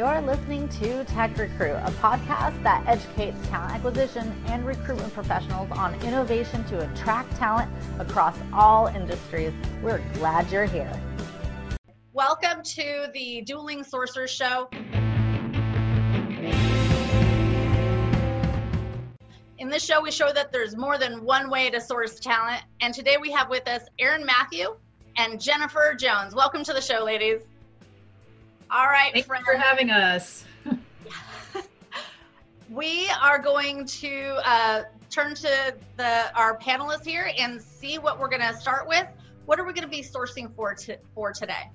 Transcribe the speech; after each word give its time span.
You're 0.00 0.22
listening 0.22 0.66
to 0.80 1.04
Tech 1.04 1.36
Recruit, 1.36 1.74
a 1.74 1.92
podcast 2.00 2.62
that 2.62 2.82
educates 2.86 3.36
talent 3.48 3.74
acquisition 3.74 4.32
and 4.46 4.64
recruitment 4.64 5.12
professionals 5.12 5.70
on 5.72 5.94
innovation 6.00 6.64
to 6.68 6.90
attract 6.90 7.36
talent 7.36 7.70
across 7.98 8.34
all 8.50 8.86
industries. 8.86 9.52
We're 9.82 10.02
glad 10.14 10.50
you're 10.50 10.64
here. 10.64 10.90
Welcome 12.14 12.62
to 12.62 13.08
the 13.12 13.42
Dueling 13.42 13.84
Sorcerers 13.84 14.30
Show. 14.30 14.70
In 19.58 19.68
this 19.68 19.84
show, 19.84 20.00
we 20.00 20.10
show 20.10 20.32
that 20.32 20.50
there's 20.50 20.78
more 20.78 20.96
than 20.96 21.22
one 21.26 21.50
way 21.50 21.68
to 21.68 21.78
source 21.78 22.18
talent. 22.18 22.62
And 22.80 22.94
today 22.94 23.18
we 23.20 23.30
have 23.32 23.50
with 23.50 23.68
us 23.68 23.82
Erin 23.98 24.24
Matthew 24.24 24.76
and 25.18 25.38
Jennifer 25.38 25.94
Jones. 25.94 26.34
Welcome 26.34 26.64
to 26.64 26.72
the 26.72 26.80
show, 26.80 27.04
ladies. 27.04 27.42
All 28.72 28.86
right, 28.86 29.12
Thanks 29.12 29.26
friends. 29.26 29.44
for 29.44 29.56
having 29.56 29.90
us. 29.90 30.44
we 32.70 33.10
are 33.20 33.38
going 33.38 33.84
to 33.86 34.40
uh, 34.44 34.82
turn 35.10 35.34
to 35.34 35.74
the 35.96 36.36
our 36.36 36.58
panelists 36.58 37.04
here 37.04 37.32
and 37.38 37.60
see 37.60 37.98
what 37.98 38.20
we're 38.20 38.28
going 38.28 38.42
to 38.42 38.54
start 38.54 38.86
with. 38.86 39.06
What 39.46 39.58
are 39.58 39.64
we 39.64 39.72
going 39.72 39.84
to 39.84 39.88
be 39.88 40.02
sourcing 40.02 40.54
for 40.54 40.74
to, 40.74 40.98
for 41.14 41.32
today? 41.32 41.70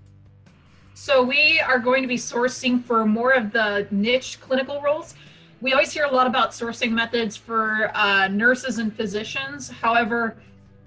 So 0.94 1.22
we 1.22 1.60
are 1.60 1.80
going 1.80 2.02
to 2.02 2.08
be 2.08 2.16
sourcing 2.16 2.82
for 2.82 3.06
more 3.06 3.32
of 3.32 3.52
the 3.52 3.88
niche 3.92 4.40
clinical 4.40 4.82
roles 4.82 5.16
we 5.62 5.74
always 5.74 5.92
hear 5.92 6.06
a 6.06 6.12
lot 6.12 6.28
about 6.28 6.52
sourcing 6.52 6.92
methods 6.92 7.36
for 7.36 7.90
uh, 7.96 8.28
nurses 8.28 8.78
and 8.78 8.96
physicians. 8.96 9.70
However, 9.70 10.38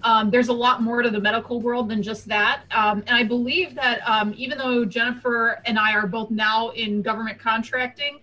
um, 0.03 0.29
there's 0.29 0.47
a 0.47 0.53
lot 0.53 0.81
more 0.81 1.01
to 1.01 1.09
the 1.09 1.19
medical 1.19 1.59
world 1.59 1.89
than 1.89 2.01
just 2.01 2.27
that. 2.27 2.61
Um, 2.71 3.03
and 3.07 3.17
I 3.17 3.23
believe 3.23 3.75
that 3.75 3.99
um, 4.07 4.33
even 4.37 4.57
though 4.57 4.85
Jennifer 4.85 5.61
and 5.65 5.77
I 5.77 5.93
are 5.93 6.07
both 6.07 6.31
now 6.31 6.69
in 6.69 7.01
government 7.01 7.39
contracting, 7.39 8.19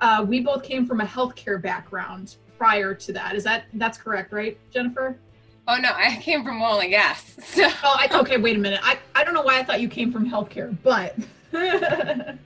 uh, 0.00 0.24
we 0.26 0.40
both 0.40 0.62
came 0.62 0.86
from 0.86 1.00
a 1.00 1.04
healthcare 1.04 1.60
background 1.60 2.36
prior 2.56 2.94
to 2.94 3.12
that. 3.12 3.34
Is 3.34 3.44
that 3.44 3.64
that's 3.74 3.98
correct, 3.98 4.32
right, 4.32 4.58
Jennifer? 4.72 5.18
Oh 5.66 5.76
no, 5.76 5.90
I 5.94 6.16
came 6.16 6.44
from 6.44 6.62
oil 6.62 6.80
and 6.80 6.90
gas. 6.90 7.36
So. 7.44 7.66
Oh, 7.66 7.96
I, 7.98 8.08
okay. 8.20 8.36
Wait 8.38 8.56
a 8.56 8.58
minute. 8.58 8.80
I 8.82 8.98
I 9.14 9.24
don't 9.24 9.34
know 9.34 9.42
why 9.42 9.58
I 9.58 9.64
thought 9.64 9.80
you 9.80 9.88
came 9.88 10.12
from 10.12 10.28
healthcare, 10.28 10.76
but. 10.82 11.16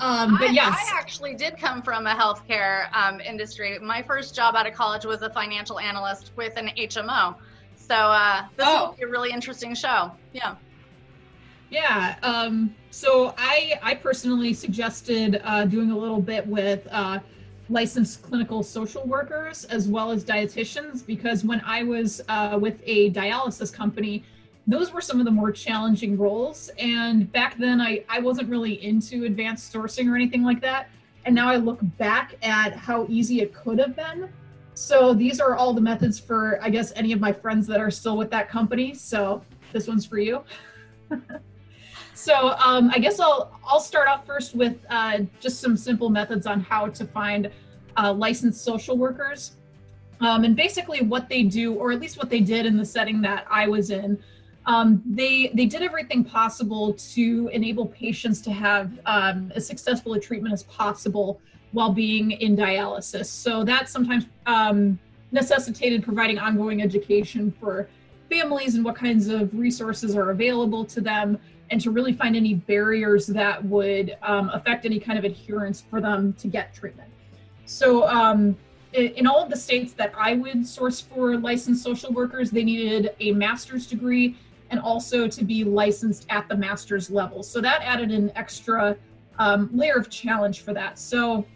Um, 0.00 0.36
but 0.36 0.50
I, 0.50 0.52
yes, 0.52 0.76
I 0.76 0.98
actually 0.98 1.36
did 1.36 1.56
come 1.56 1.80
from 1.80 2.08
a 2.08 2.14
healthcare 2.14 2.92
um, 2.92 3.20
industry. 3.20 3.78
My 3.78 4.02
first 4.02 4.34
job 4.34 4.56
out 4.56 4.66
of 4.66 4.74
college 4.74 5.04
was 5.04 5.22
a 5.22 5.30
financial 5.30 5.78
analyst 5.78 6.32
with 6.34 6.56
an 6.56 6.70
HMO. 6.76 7.36
So 7.86 7.94
uh, 7.94 8.46
this 8.56 8.66
oh. 8.68 8.88
will 8.88 8.96
be 8.96 9.02
a 9.02 9.08
really 9.08 9.30
interesting 9.30 9.74
show. 9.74 10.12
Yeah. 10.32 10.56
Yeah. 11.70 12.16
Um, 12.22 12.74
so 12.90 13.34
I 13.38 13.78
I 13.82 13.94
personally 13.94 14.54
suggested 14.54 15.40
uh, 15.44 15.64
doing 15.64 15.90
a 15.90 15.96
little 15.96 16.20
bit 16.20 16.46
with 16.46 16.86
uh, 16.90 17.20
licensed 17.68 18.22
clinical 18.22 18.62
social 18.62 19.04
workers 19.04 19.64
as 19.64 19.88
well 19.88 20.10
as 20.10 20.24
dietitians 20.24 21.04
because 21.04 21.44
when 21.44 21.62
I 21.64 21.82
was 21.82 22.20
uh, 22.28 22.58
with 22.60 22.80
a 22.84 23.10
dialysis 23.12 23.72
company 23.72 24.24
those 24.66 24.92
were 24.92 25.00
some 25.00 25.18
of 25.18 25.24
the 25.24 25.30
more 25.30 25.50
challenging 25.50 26.16
roles. 26.16 26.70
And 26.78 27.30
back 27.32 27.58
then, 27.58 27.80
I, 27.80 28.04
I 28.08 28.20
wasn't 28.20 28.48
really 28.48 28.84
into 28.84 29.24
advanced 29.24 29.72
sourcing 29.72 30.10
or 30.10 30.14
anything 30.14 30.42
like 30.42 30.60
that. 30.60 30.88
And 31.24 31.34
now 31.34 31.48
I 31.48 31.56
look 31.56 31.80
back 31.98 32.34
at 32.42 32.74
how 32.74 33.06
easy 33.08 33.40
it 33.40 33.54
could 33.54 33.78
have 33.78 33.96
been. 33.96 34.28
So 34.74 35.12
these 35.14 35.40
are 35.40 35.54
all 35.54 35.74
the 35.74 35.80
methods 35.80 36.18
for, 36.18 36.58
I 36.62 36.70
guess, 36.70 36.92
any 36.96 37.12
of 37.12 37.20
my 37.20 37.32
friends 37.32 37.66
that 37.66 37.80
are 37.80 37.90
still 37.90 38.16
with 38.16 38.30
that 38.30 38.48
company. 38.48 38.94
So 38.94 39.42
this 39.72 39.86
one's 39.86 40.06
for 40.06 40.18
you. 40.18 40.42
so 42.14 42.54
um, 42.64 42.90
I 42.94 42.98
guess 42.98 43.20
I'll 43.20 43.58
I'll 43.66 43.80
start 43.80 44.08
off 44.08 44.26
first 44.26 44.54
with 44.54 44.78
uh, 44.88 45.20
just 45.40 45.60
some 45.60 45.76
simple 45.76 46.08
methods 46.08 46.46
on 46.46 46.60
how 46.60 46.88
to 46.88 47.04
find 47.04 47.50
uh, 47.96 48.12
licensed 48.12 48.64
social 48.64 48.96
workers. 48.96 49.56
Um, 50.20 50.44
and 50.44 50.54
basically 50.54 51.02
what 51.02 51.28
they 51.28 51.42
do, 51.42 51.74
or 51.74 51.90
at 51.90 52.00
least 52.00 52.16
what 52.16 52.30
they 52.30 52.40
did 52.40 52.64
in 52.64 52.76
the 52.76 52.84
setting 52.84 53.20
that 53.22 53.44
I 53.50 53.66
was 53.66 53.90
in, 53.90 54.18
um, 54.66 55.02
they 55.04 55.50
they 55.54 55.66
did 55.66 55.82
everything 55.82 56.24
possible 56.24 56.94
to 56.94 57.50
enable 57.52 57.86
patients 57.86 58.40
to 58.42 58.52
have 58.52 58.98
um, 59.06 59.52
as 59.54 59.66
successful 59.66 60.14
a 60.14 60.20
treatment 60.20 60.52
as 60.52 60.62
possible 60.64 61.40
while 61.72 61.92
being 61.92 62.32
in 62.32 62.56
dialysis. 62.56 63.26
So 63.26 63.64
that 63.64 63.88
sometimes 63.88 64.26
um, 64.46 64.98
necessitated 65.32 66.02
providing 66.02 66.38
ongoing 66.38 66.82
education 66.82 67.52
for 67.58 67.88
families 68.30 68.74
and 68.76 68.84
what 68.84 68.96
kinds 68.96 69.28
of 69.28 69.52
resources 69.54 70.16
are 70.16 70.30
available 70.30 70.84
to 70.86 71.00
them, 71.00 71.38
and 71.70 71.80
to 71.80 71.90
really 71.90 72.12
find 72.12 72.36
any 72.36 72.54
barriers 72.54 73.26
that 73.26 73.62
would 73.64 74.16
um, 74.22 74.50
affect 74.50 74.84
any 74.84 75.00
kind 75.00 75.18
of 75.18 75.24
adherence 75.24 75.80
for 75.80 76.00
them 76.00 76.32
to 76.34 76.46
get 76.48 76.74
treatment. 76.74 77.10
So 77.64 78.06
um, 78.08 78.56
in 78.92 79.26
all 79.26 79.42
of 79.42 79.48
the 79.48 79.56
states 79.56 79.94
that 79.94 80.12
I 80.16 80.34
would 80.34 80.66
source 80.66 81.00
for 81.00 81.38
licensed 81.38 81.82
social 81.82 82.12
workers, 82.12 82.50
they 82.50 82.64
needed 82.64 83.14
a 83.20 83.32
master's 83.32 83.86
degree 83.86 84.36
and 84.70 84.80
also 84.80 85.28
to 85.28 85.44
be 85.44 85.64
licensed 85.64 86.26
at 86.28 86.48
the 86.48 86.56
master's 86.56 87.10
level. 87.10 87.42
So 87.42 87.60
that 87.60 87.80
added 87.82 88.10
an 88.10 88.32
extra 88.34 88.96
um, 89.38 89.70
layer 89.72 89.96
of 89.96 90.10
challenge 90.10 90.60
for 90.60 90.74
that. 90.74 90.98
So 90.98 91.46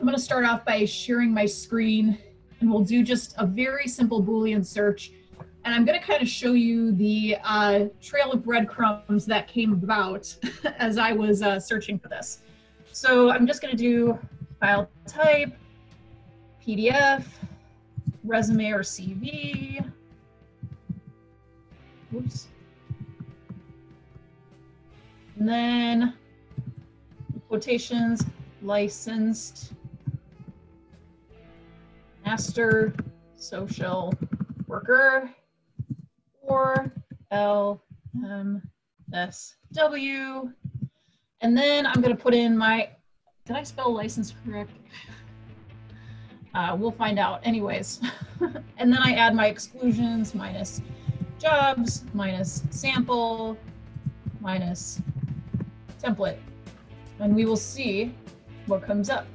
I'm 0.00 0.06
going 0.06 0.16
to 0.16 0.22
start 0.22 0.46
off 0.46 0.64
by 0.64 0.86
sharing 0.86 1.30
my 1.30 1.44
screen 1.44 2.16
and 2.60 2.72
we'll 2.72 2.82
do 2.82 3.02
just 3.02 3.34
a 3.36 3.44
very 3.44 3.86
simple 3.86 4.22
Boolean 4.24 4.64
search. 4.64 5.12
And 5.66 5.74
I'm 5.74 5.84
going 5.84 6.00
to 6.00 6.04
kind 6.04 6.22
of 6.22 6.28
show 6.28 6.54
you 6.54 6.92
the 6.92 7.36
uh, 7.44 7.84
trail 8.00 8.32
of 8.32 8.42
breadcrumbs 8.42 9.26
that 9.26 9.46
came 9.46 9.74
about 9.74 10.34
as 10.78 10.96
I 10.96 11.12
was 11.12 11.42
uh, 11.42 11.60
searching 11.60 11.98
for 11.98 12.08
this. 12.08 12.38
So 12.92 13.30
I'm 13.30 13.46
just 13.46 13.60
going 13.60 13.72
to 13.72 13.76
do 13.76 14.18
file 14.58 14.88
type, 15.06 15.52
PDF, 16.66 17.26
resume 18.24 18.70
or 18.70 18.80
CV. 18.80 19.86
Oops. 22.16 22.48
And 25.38 25.46
then 25.46 26.14
quotations, 27.48 28.24
licensed, 28.62 29.74
master, 32.30 32.94
social 33.34 34.14
worker, 34.68 35.28
or 36.42 36.92
LMSW. 37.32 38.62
And 41.40 41.58
then 41.58 41.86
I'm 41.86 42.00
going 42.00 42.16
to 42.16 42.22
put 42.22 42.32
in 42.32 42.56
my, 42.56 42.88
did 43.46 43.56
I 43.56 43.64
spell 43.64 43.92
license 43.92 44.32
correct? 44.44 44.70
Uh, 46.52 46.74
we'll 46.76 46.90
find 46.90 47.16
out 47.20 47.40
anyways. 47.44 48.00
and 48.78 48.92
then 48.92 48.98
I 49.00 49.12
add 49.12 49.36
my 49.36 49.46
exclusions 49.46 50.34
minus 50.34 50.82
jobs, 51.38 52.04
minus 52.12 52.64
sample, 52.70 53.56
minus 54.40 55.00
template 56.02 56.38
and 57.20 57.36
we 57.36 57.44
will 57.44 57.56
see 57.56 58.12
what 58.66 58.82
comes 58.82 59.10
up. 59.10 59.28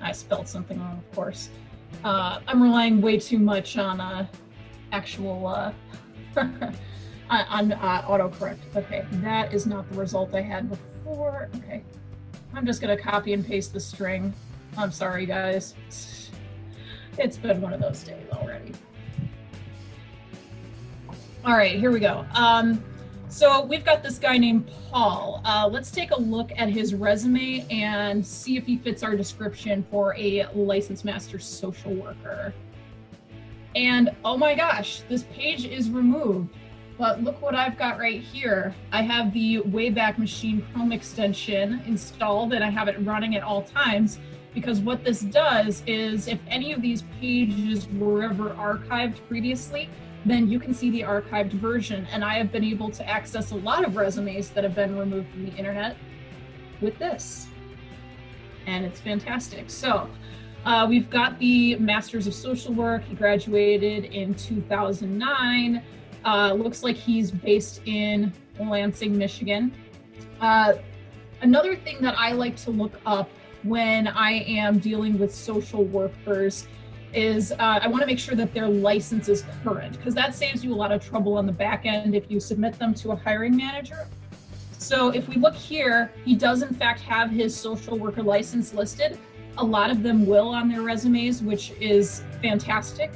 I 0.00 0.12
spelled 0.12 0.48
something 0.48 0.80
wrong, 0.80 0.96
of 0.96 1.14
course. 1.14 1.50
Uh, 2.04 2.40
I'm 2.46 2.62
relying 2.62 3.00
way 3.00 3.18
too 3.18 3.38
much 3.38 3.76
on 3.78 4.00
uh, 4.00 4.26
actual 4.92 5.46
uh, 5.46 5.72
on 7.30 7.72
uh, 7.72 8.02
autocorrect. 8.02 8.58
Okay, 8.74 9.04
that 9.12 9.52
is 9.52 9.66
not 9.66 9.90
the 9.90 9.98
result 9.98 10.34
I 10.34 10.42
had 10.42 10.68
before. 10.68 11.48
Okay, 11.56 11.82
I'm 12.54 12.66
just 12.66 12.80
gonna 12.80 12.96
copy 12.96 13.32
and 13.32 13.44
paste 13.44 13.72
the 13.72 13.80
string. 13.80 14.32
I'm 14.76 14.92
sorry, 14.92 15.26
guys. 15.26 15.74
It's 17.18 17.38
been 17.38 17.60
one 17.60 17.72
of 17.72 17.80
those 17.80 18.02
days 18.04 18.26
already. 18.32 18.72
All 21.44 21.56
right, 21.56 21.78
here 21.78 21.90
we 21.90 22.00
go. 22.00 22.26
Um, 22.34 22.84
so 23.36 23.62
we've 23.66 23.84
got 23.84 24.02
this 24.02 24.18
guy 24.18 24.38
named 24.38 24.70
Paul. 24.90 25.42
Uh, 25.44 25.68
let's 25.70 25.90
take 25.90 26.10
a 26.10 26.18
look 26.18 26.52
at 26.56 26.70
his 26.70 26.94
resume 26.94 27.66
and 27.70 28.26
see 28.26 28.56
if 28.56 28.64
he 28.64 28.78
fits 28.78 29.02
our 29.02 29.14
description 29.14 29.84
for 29.90 30.16
a 30.16 30.46
licensed 30.54 31.04
master 31.04 31.38
social 31.38 31.92
worker. 31.92 32.54
And 33.74 34.08
oh 34.24 34.38
my 34.38 34.54
gosh, 34.54 35.02
this 35.10 35.24
page 35.24 35.66
is 35.66 35.90
removed. 35.90 36.48
But 36.96 37.22
look 37.22 37.42
what 37.42 37.54
I've 37.54 37.76
got 37.76 37.98
right 37.98 38.22
here. 38.22 38.74
I 38.90 39.02
have 39.02 39.34
the 39.34 39.58
Wayback 39.66 40.16
Machine 40.16 40.66
Chrome 40.72 40.92
extension 40.92 41.82
installed 41.86 42.54
and 42.54 42.64
I 42.64 42.70
have 42.70 42.88
it 42.88 42.96
running 43.04 43.36
at 43.36 43.42
all 43.42 43.60
times 43.64 44.18
because 44.54 44.80
what 44.80 45.04
this 45.04 45.20
does 45.20 45.82
is 45.86 46.26
if 46.26 46.38
any 46.48 46.72
of 46.72 46.80
these 46.80 47.02
pages 47.20 47.86
were 47.98 48.22
ever 48.22 48.48
archived 48.52 49.18
previously, 49.28 49.90
then 50.26 50.48
you 50.48 50.58
can 50.58 50.74
see 50.74 50.90
the 50.90 51.02
archived 51.02 51.52
version. 51.52 52.06
And 52.12 52.24
I 52.24 52.34
have 52.34 52.52
been 52.52 52.64
able 52.64 52.90
to 52.90 53.08
access 53.08 53.52
a 53.52 53.56
lot 53.56 53.84
of 53.84 53.96
resumes 53.96 54.50
that 54.50 54.64
have 54.64 54.74
been 54.74 54.98
removed 54.98 55.30
from 55.30 55.46
the 55.46 55.52
internet 55.52 55.96
with 56.80 56.98
this. 56.98 57.46
And 58.66 58.84
it's 58.84 59.00
fantastic. 59.00 59.70
So 59.70 60.08
uh, 60.64 60.86
we've 60.88 61.08
got 61.08 61.38
the 61.38 61.76
Masters 61.76 62.26
of 62.26 62.34
Social 62.34 62.74
Work. 62.74 63.04
He 63.04 63.14
graduated 63.14 64.06
in 64.06 64.34
2009. 64.34 65.82
Uh, 66.24 66.52
looks 66.54 66.82
like 66.82 66.96
he's 66.96 67.30
based 67.30 67.80
in 67.86 68.32
Lansing, 68.58 69.16
Michigan. 69.16 69.72
Uh, 70.40 70.74
Another 71.42 71.76
thing 71.76 71.98
that 72.00 72.14
I 72.18 72.32
like 72.32 72.56
to 72.56 72.70
look 72.70 72.98
up 73.04 73.28
when 73.62 74.08
I 74.08 74.32
am 74.44 74.78
dealing 74.78 75.18
with 75.18 75.34
social 75.34 75.84
workers 75.84 76.66
is 77.16 77.52
uh, 77.52 77.56
I 77.58 77.88
want 77.88 78.02
to 78.02 78.06
make 78.06 78.18
sure 78.18 78.34
that 78.34 78.52
their 78.52 78.68
license 78.68 79.28
is 79.28 79.42
current 79.64 79.96
because 79.96 80.14
that 80.14 80.34
saves 80.34 80.62
you 80.62 80.72
a 80.72 80.76
lot 80.76 80.92
of 80.92 81.04
trouble 81.04 81.38
on 81.38 81.46
the 81.46 81.52
back 81.52 81.86
end 81.86 82.14
if 82.14 82.30
you 82.30 82.38
submit 82.38 82.78
them 82.78 82.92
to 82.94 83.12
a 83.12 83.16
hiring 83.16 83.56
manager. 83.56 84.06
So 84.78 85.08
if 85.08 85.26
we 85.26 85.36
look 85.36 85.54
here, 85.54 86.12
he 86.24 86.36
does 86.36 86.62
in 86.62 86.74
fact 86.74 87.00
have 87.00 87.30
his 87.30 87.56
social 87.56 87.98
worker 87.98 88.22
license 88.22 88.74
listed. 88.74 89.18
A 89.58 89.64
lot 89.64 89.90
of 89.90 90.02
them 90.02 90.26
will 90.26 90.50
on 90.50 90.68
their 90.68 90.82
resumes, 90.82 91.42
which 91.42 91.72
is 91.80 92.22
fantastic. 92.42 93.10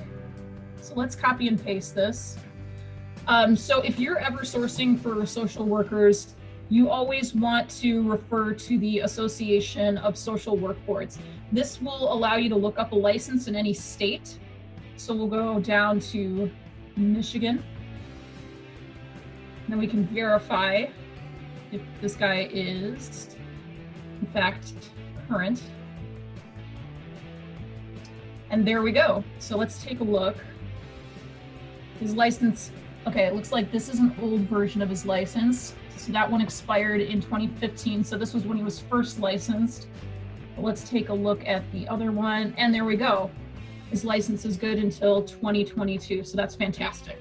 So 0.80 0.94
let's 0.94 1.14
copy 1.14 1.46
and 1.46 1.62
paste 1.62 1.94
this. 1.94 2.38
Um, 3.28 3.54
so 3.54 3.82
if 3.82 4.00
you're 4.00 4.18
ever 4.18 4.38
sourcing 4.38 4.98
for 4.98 5.24
social 5.26 5.66
workers, 5.66 6.34
you 6.70 6.88
always 6.88 7.34
want 7.34 7.68
to 7.80 8.08
refer 8.08 8.54
to 8.54 8.78
the 8.78 9.00
Association 9.00 9.98
of 9.98 10.16
Social 10.16 10.56
Work 10.56 10.84
Boards. 10.86 11.18
This 11.52 11.80
will 11.80 12.12
allow 12.12 12.36
you 12.36 12.48
to 12.48 12.56
look 12.56 12.78
up 12.78 12.92
a 12.92 12.96
license 12.96 13.48
in 13.48 13.56
any 13.56 13.72
state. 13.72 14.38
So 14.96 15.14
we'll 15.14 15.26
go 15.26 15.58
down 15.58 15.98
to 16.00 16.50
Michigan. 16.96 17.64
Then 19.68 19.78
we 19.78 19.86
can 19.86 20.06
verify 20.06 20.86
if 21.72 21.80
this 22.00 22.14
guy 22.14 22.48
is, 22.52 23.36
in 24.20 24.26
fact, 24.28 24.74
current. 25.28 25.62
And 28.50 28.66
there 28.66 28.82
we 28.82 28.92
go. 28.92 29.24
So 29.38 29.56
let's 29.56 29.82
take 29.82 30.00
a 30.00 30.04
look. 30.04 30.36
His 32.00 32.14
license, 32.14 32.72
okay, 33.06 33.26
it 33.26 33.34
looks 33.34 33.52
like 33.52 33.70
this 33.72 33.88
is 33.88 33.98
an 33.98 34.14
old 34.20 34.40
version 34.42 34.82
of 34.82 34.88
his 34.88 35.06
license. 35.06 35.74
So 35.96 36.12
that 36.12 36.30
one 36.30 36.40
expired 36.40 37.00
in 37.00 37.20
2015. 37.20 38.04
So 38.04 38.16
this 38.18 38.34
was 38.34 38.44
when 38.44 38.56
he 38.56 38.64
was 38.64 38.80
first 38.80 39.20
licensed. 39.20 39.88
Let's 40.60 40.88
take 40.88 41.08
a 41.08 41.14
look 41.14 41.46
at 41.46 41.62
the 41.72 41.88
other 41.88 42.12
one. 42.12 42.54
And 42.56 42.72
there 42.74 42.84
we 42.84 42.96
go. 42.96 43.30
His 43.90 44.04
license 44.04 44.44
is 44.44 44.56
good 44.56 44.78
until 44.78 45.22
2022. 45.22 46.24
So 46.24 46.36
that's 46.36 46.54
fantastic. 46.54 47.20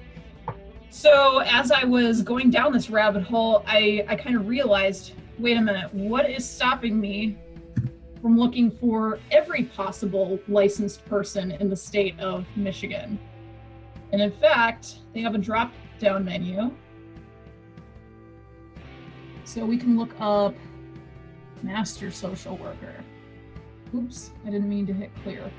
So 0.89 1.39
as 1.39 1.71
I 1.71 1.83
was 1.83 2.21
going 2.21 2.49
down 2.49 2.73
this 2.73 2.89
rabbit 2.89 3.23
hole, 3.23 3.63
I, 3.67 4.05
I 4.07 4.15
kind 4.15 4.35
of 4.35 4.47
realized, 4.47 5.13
wait 5.37 5.57
a 5.57 5.61
minute, 5.61 5.93
what 5.93 6.29
is 6.29 6.47
stopping 6.47 6.99
me 6.99 7.37
from 8.21 8.37
looking 8.37 8.69
for 8.69 9.19
every 9.31 9.63
possible 9.63 10.39
licensed 10.47 11.05
person 11.05 11.51
in 11.51 11.69
the 11.69 11.75
state 11.75 12.19
of 12.19 12.45
Michigan? 12.55 13.19
And 14.11 14.21
in 14.21 14.31
fact, 14.31 14.99
they 15.13 15.21
have 15.21 15.35
a 15.35 15.37
drop 15.37 15.71
down 15.99 16.25
menu 16.25 16.71
so 19.43 19.65
we 19.65 19.77
can 19.77 19.97
look 19.97 20.13
up 20.19 20.53
master 21.63 22.11
social 22.11 22.57
worker. 22.57 22.93
Oops, 23.95 24.31
I 24.45 24.49
didn't 24.49 24.69
mean 24.69 24.85
to 24.87 24.93
hit 24.93 25.11
clear. 25.23 25.51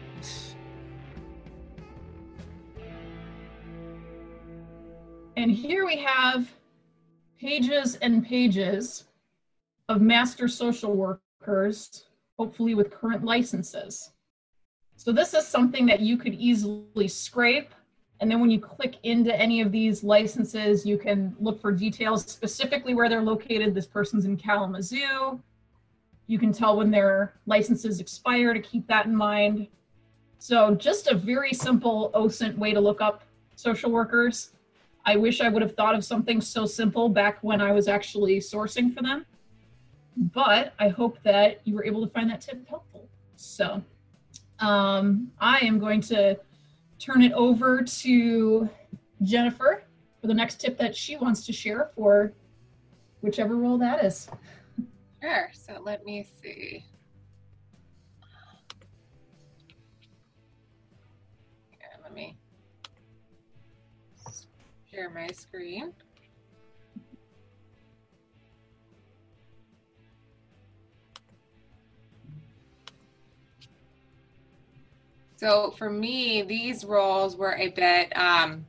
And 5.37 5.51
here 5.51 5.87
we 5.87 5.97
have 5.97 6.53
pages 7.39 7.97
and 7.97 8.25
pages 8.25 9.05
of 9.89 10.01
master 10.01 10.49
social 10.49 10.95
workers, 10.95 12.05
hopefully 12.39 12.75
with 12.75 12.91
current 12.91 13.25
licenses. 13.25 14.11
So 14.97 15.13
this 15.13 15.35
is 15.35 15.47
something 15.47 15.87
that 15.87 16.01
you 16.01 16.17
could 16.17 16.35
easily 16.35 17.09
scrape 17.09 17.71
and 18.21 18.31
then 18.31 18.39
when 18.41 18.51
you 18.51 18.61
click 18.61 18.97
into 19.03 19.35
any 19.35 19.63
of 19.63 19.73
these 19.73 20.05
licenses, 20.05 20.85
you 20.85 20.99
can 20.99 21.35
look 21.41 21.61
for 21.61 21.73
details 21.73 22.25
specifically 22.25 22.95
where 22.95 23.09
they're 23.09 23.23
located. 23.23 23.75
This 23.75 23.87
person's 23.87 24.27
in 24.27 24.37
Kalamazoo. 24.37 25.41
You 26.31 26.39
can 26.39 26.53
tell 26.53 26.77
when 26.77 26.93
their 26.93 27.35
licenses 27.47 27.99
expire 27.99 28.55
to 28.55 28.61
keep 28.61 28.87
that 28.87 29.07
in 29.07 29.17
mind. 29.17 29.67
So 30.39 30.77
just 30.77 31.09
a 31.09 31.17
very 31.17 31.53
simple 31.53 32.13
OSINT 32.15 32.57
way 32.57 32.73
to 32.73 32.79
look 32.79 33.01
up 33.01 33.25
social 33.57 33.91
workers. 33.91 34.53
I 35.05 35.17
wish 35.17 35.41
I 35.41 35.49
would 35.49 35.61
have 35.61 35.75
thought 35.75 35.97
of 35.97 36.05
something 36.05 36.41
so 36.41 36.67
simple 36.67 37.09
back 37.09 37.39
when 37.43 37.61
I 37.61 37.73
was 37.73 37.89
actually 37.89 38.39
sourcing 38.39 38.95
for 38.95 39.03
them. 39.03 39.27
But 40.17 40.73
I 40.79 40.87
hope 40.87 41.19
that 41.25 41.63
you 41.65 41.75
were 41.75 41.85
able 41.85 42.07
to 42.07 42.13
find 42.13 42.31
that 42.31 42.43
tip 42.43 42.65
helpful. 42.69 43.09
So 43.35 43.83
um, 44.61 45.33
I 45.41 45.59
am 45.67 45.81
going 45.81 46.01
to 46.03 46.39
turn 47.01 47.23
it 47.23 47.33
over 47.33 47.83
to 47.83 48.71
Jennifer 49.23 49.83
for 50.21 50.29
the 50.29 50.35
next 50.35 50.61
tip 50.61 50.79
that 50.79 50.95
she 50.95 51.17
wants 51.17 51.45
to 51.47 51.53
share 51.53 51.91
for 51.97 52.33
whichever 53.21 53.57
role 53.57 53.79
that 53.79 54.05
is. 54.05 54.29
Sure. 55.23 55.51
So 55.53 55.81
let 55.83 56.05
me 56.05 56.27
see. 56.43 56.85
Yeah, 61.73 61.97
let 62.03 62.15
me 62.15 62.37
share 64.91 65.11
my 65.11 65.29
screen. 65.29 65.93
So 75.37 75.75
for 75.79 75.89
me, 75.89 76.43
these 76.43 76.85
roles 76.85 77.35
were 77.37 77.55
a 77.55 77.69
bit 77.69 78.15
um, 78.17 78.67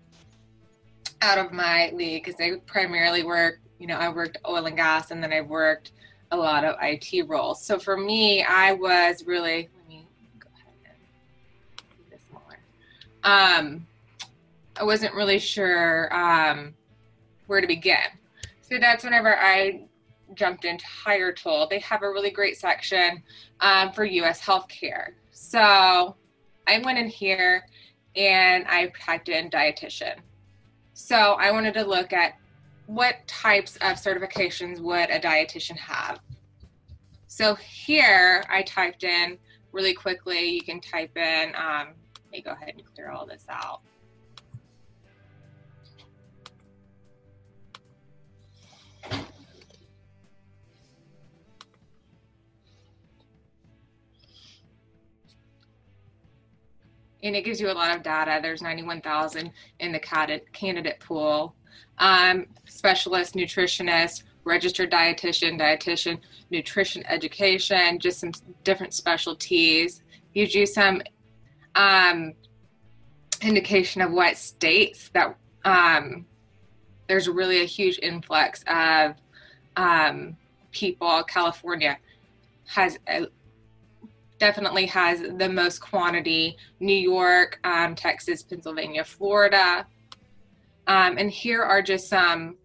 out 1.21 1.37
of 1.37 1.51
my 1.51 1.91
league 1.93 2.23
because 2.23 2.37
they 2.37 2.55
primarily 2.65 3.23
work, 3.23 3.59
you 3.77 3.87
know, 3.87 3.97
I 3.97 4.07
worked 4.09 4.37
oil 4.47 4.65
and 4.65 4.77
gas 4.77 5.11
and 5.11 5.21
then 5.21 5.33
I 5.33 5.41
worked 5.41 5.91
a 6.31 6.37
lot 6.37 6.63
of 6.63 6.75
IT 6.81 7.27
roles. 7.27 7.63
So 7.63 7.77
for 7.77 7.97
me, 7.97 8.43
I 8.43 8.73
was 8.73 9.25
really, 9.25 9.69
let 9.77 9.89
me 9.89 10.07
go 10.39 10.47
ahead 10.55 10.73
and 10.85 11.87
do 11.97 12.03
this. 12.09 12.21
Um, 13.23 13.87
I 14.77 14.83
wasn't 14.83 15.13
really 15.13 15.39
sure 15.39 16.13
um, 16.15 16.73
where 17.47 17.61
to 17.61 17.67
begin. 17.67 17.97
So 18.61 18.77
that's 18.79 19.03
whenever 19.03 19.37
I 19.37 19.85
jumped 20.33 20.63
into 20.63 20.85
Hiretual. 20.85 21.67
They 21.69 21.79
have 21.79 22.03
a 22.03 22.09
really 22.09 22.31
great 22.31 22.57
section 22.57 23.21
um, 23.59 23.91
for 23.91 24.05
US 24.05 24.41
healthcare. 24.41 25.09
So 25.31 26.15
I 26.67 26.79
went 26.83 26.97
in 26.97 27.07
here 27.07 27.65
and 28.15 28.65
I 28.67 28.91
typed 28.99 29.29
in 29.29 29.49
dietitian. 29.49 30.15
So 30.93 31.15
I 31.15 31.51
wanted 31.51 31.73
to 31.75 31.83
look 31.83 32.13
at 32.13 32.33
what 32.91 33.25
types 33.25 33.77
of 33.77 33.95
certifications 33.95 34.81
would 34.81 35.09
a 35.09 35.17
dietitian 35.17 35.77
have. 35.77 36.19
So 37.27 37.55
here 37.55 38.43
I 38.49 38.63
typed 38.63 39.05
in 39.05 39.37
really 39.71 39.93
quickly, 39.93 40.49
you 40.49 40.61
can 40.61 40.81
type 40.81 41.15
in, 41.15 41.53
um, 41.55 41.93
let 42.25 42.31
me 42.33 42.41
go 42.41 42.51
ahead 42.51 42.73
and 42.75 42.83
clear 42.93 43.09
all 43.09 43.25
this 43.25 43.45
out. 43.49 43.81
and 57.23 57.35
it 57.35 57.45
gives 57.45 57.61
you 57.61 57.69
a 57.69 57.71
lot 57.71 57.95
of 57.95 58.01
data. 58.01 58.39
There's 58.41 58.63
91,000 58.63 59.51
in 59.79 59.91
the 59.91 59.99
candidate 60.53 60.99
pool. 60.99 61.55
Um, 62.01 62.47
specialist, 62.65 63.35
nutritionist, 63.35 64.23
registered 64.43 64.91
dietitian, 64.91 65.59
dietitian, 65.59 66.19
nutrition 66.49 67.05
education, 67.07 67.99
just 67.99 68.19
some 68.19 68.31
different 68.63 68.93
specialties. 68.93 70.01
You 70.33 70.47
do 70.47 70.65
some 70.65 71.01
um, 71.75 72.33
indication 73.41 74.01
of 74.01 74.11
what 74.11 74.37
states 74.37 75.09
that 75.13 75.37
um, 75.63 76.25
there's 77.07 77.29
really 77.29 77.61
a 77.61 77.65
huge 77.65 77.99
influx 78.01 78.63
of 78.67 79.15
um, 79.77 80.35
people. 80.71 81.23
California 81.23 81.97
has 82.65 82.97
a 83.07 83.27
definitely 84.39 84.87
has 84.87 85.21
the 85.37 85.47
most 85.47 85.79
quantity 85.79 86.57
New 86.79 86.95
York, 86.95 87.59
um, 87.63 87.93
Texas, 87.93 88.41
Pennsylvania, 88.41 89.03
Florida. 89.03 89.85
Um, 90.87 91.17
and 91.17 91.29
here 91.29 91.61
are 91.61 91.81
just 91.81 92.09
some 92.09 92.57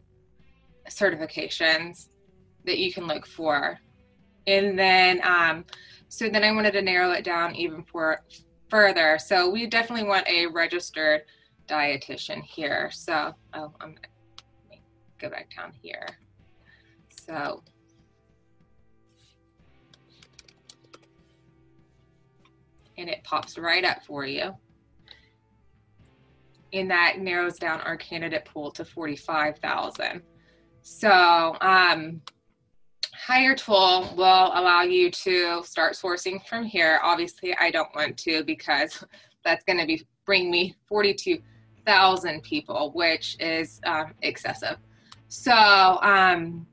certifications 0.88 2.08
that 2.64 2.78
you 2.78 2.92
can 2.92 3.06
look 3.06 3.26
for. 3.26 3.78
And 4.46 4.78
then, 4.78 5.20
um, 5.24 5.64
so 6.08 6.28
then 6.28 6.44
I 6.44 6.52
wanted 6.52 6.72
to 6.72 6.82
narrow 6.82 7.10
it 7.12 7.24
down 7.24 7.54
even 7.54 7.82
for 7.84 8.22
further. 8.68 9.18
So 9.18 9.50
we 9.50 9.66
definitely 9.66 10.08
want 10.08 10.26
a 10.28 10.46
registered 10.46 11.22
dietitian 11.68 12.42
here. 12.42 12.90
So, 12.92 13.34
oh, 13.54 13.72
I'm 13.80 13.94
gonna 13.94 14.80
go 15.18 15.30
back 15.30 15.54
down 15.56 15.72
here. 15.82 16.06
So 17.26 17.62
and 22.98 23.08
it 23.08 23.22
pops 23.24 23.58
right 23.58 23.84
up 23.84 24.04
for 24.04 24.24
you. 24.24 24.54
And 26.76 26.90
that 26.90 27.18
narrows 27.18 27.58
down 27.58 27.80
our 27.80 27.96
candidate 27.96 28.44
pool 28.44 28.70
to 28.72 28.84
45,000. 28.84 30.22
So, 30.82 31.56
um, 31.60 32.20
Hiretual 33.26 34.14
will 34.16 34.52
allow 34.54 34.82
you 34.82 35.10
to 35.10 35.62
start 35.64 35.94
sourcing 35.94 36.46
from 36.46 36.64
here. 36.64 37.00
Obviously, 37.02 37.56
I 37.58 37.70
don't 37.70 37.88
want 37.94 38.18
to 38.18 38.44
because 38.44 39.02
that's 39.44 39.64
going 39.64 39.78
to 39.78 39.86
be 39.86 40.06
bring 40.26 40.50
me 40.50 40.74
42,000 40.88 42.42
people, 42.42 42.92
which 42.94 43.36
is 43.40 43.80
um, 43.86 44.12
excessive. 44.22 44.76
So, 45.28 45.52
um, 45.52 46.66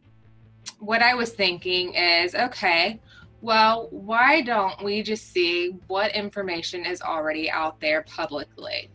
what 0.80 1.02
I 1.02 1.16
was 1.16 1.32
thinking 1.32 1.94
is 1.94 2.36
okay, 2.36 3.00
well, 3.42 3.88
why 3.92 4.42
don't 4.42 4.84
we 4.84 5.02
just 5.02 5.32
see 5.32 5.76
what 5.88 6.16
information 6.16 6.86
is 6.86 7.02
already 7.02 7.50
out 7.50 7.80
there 7.80 8.04
publicly? 8.04 8.90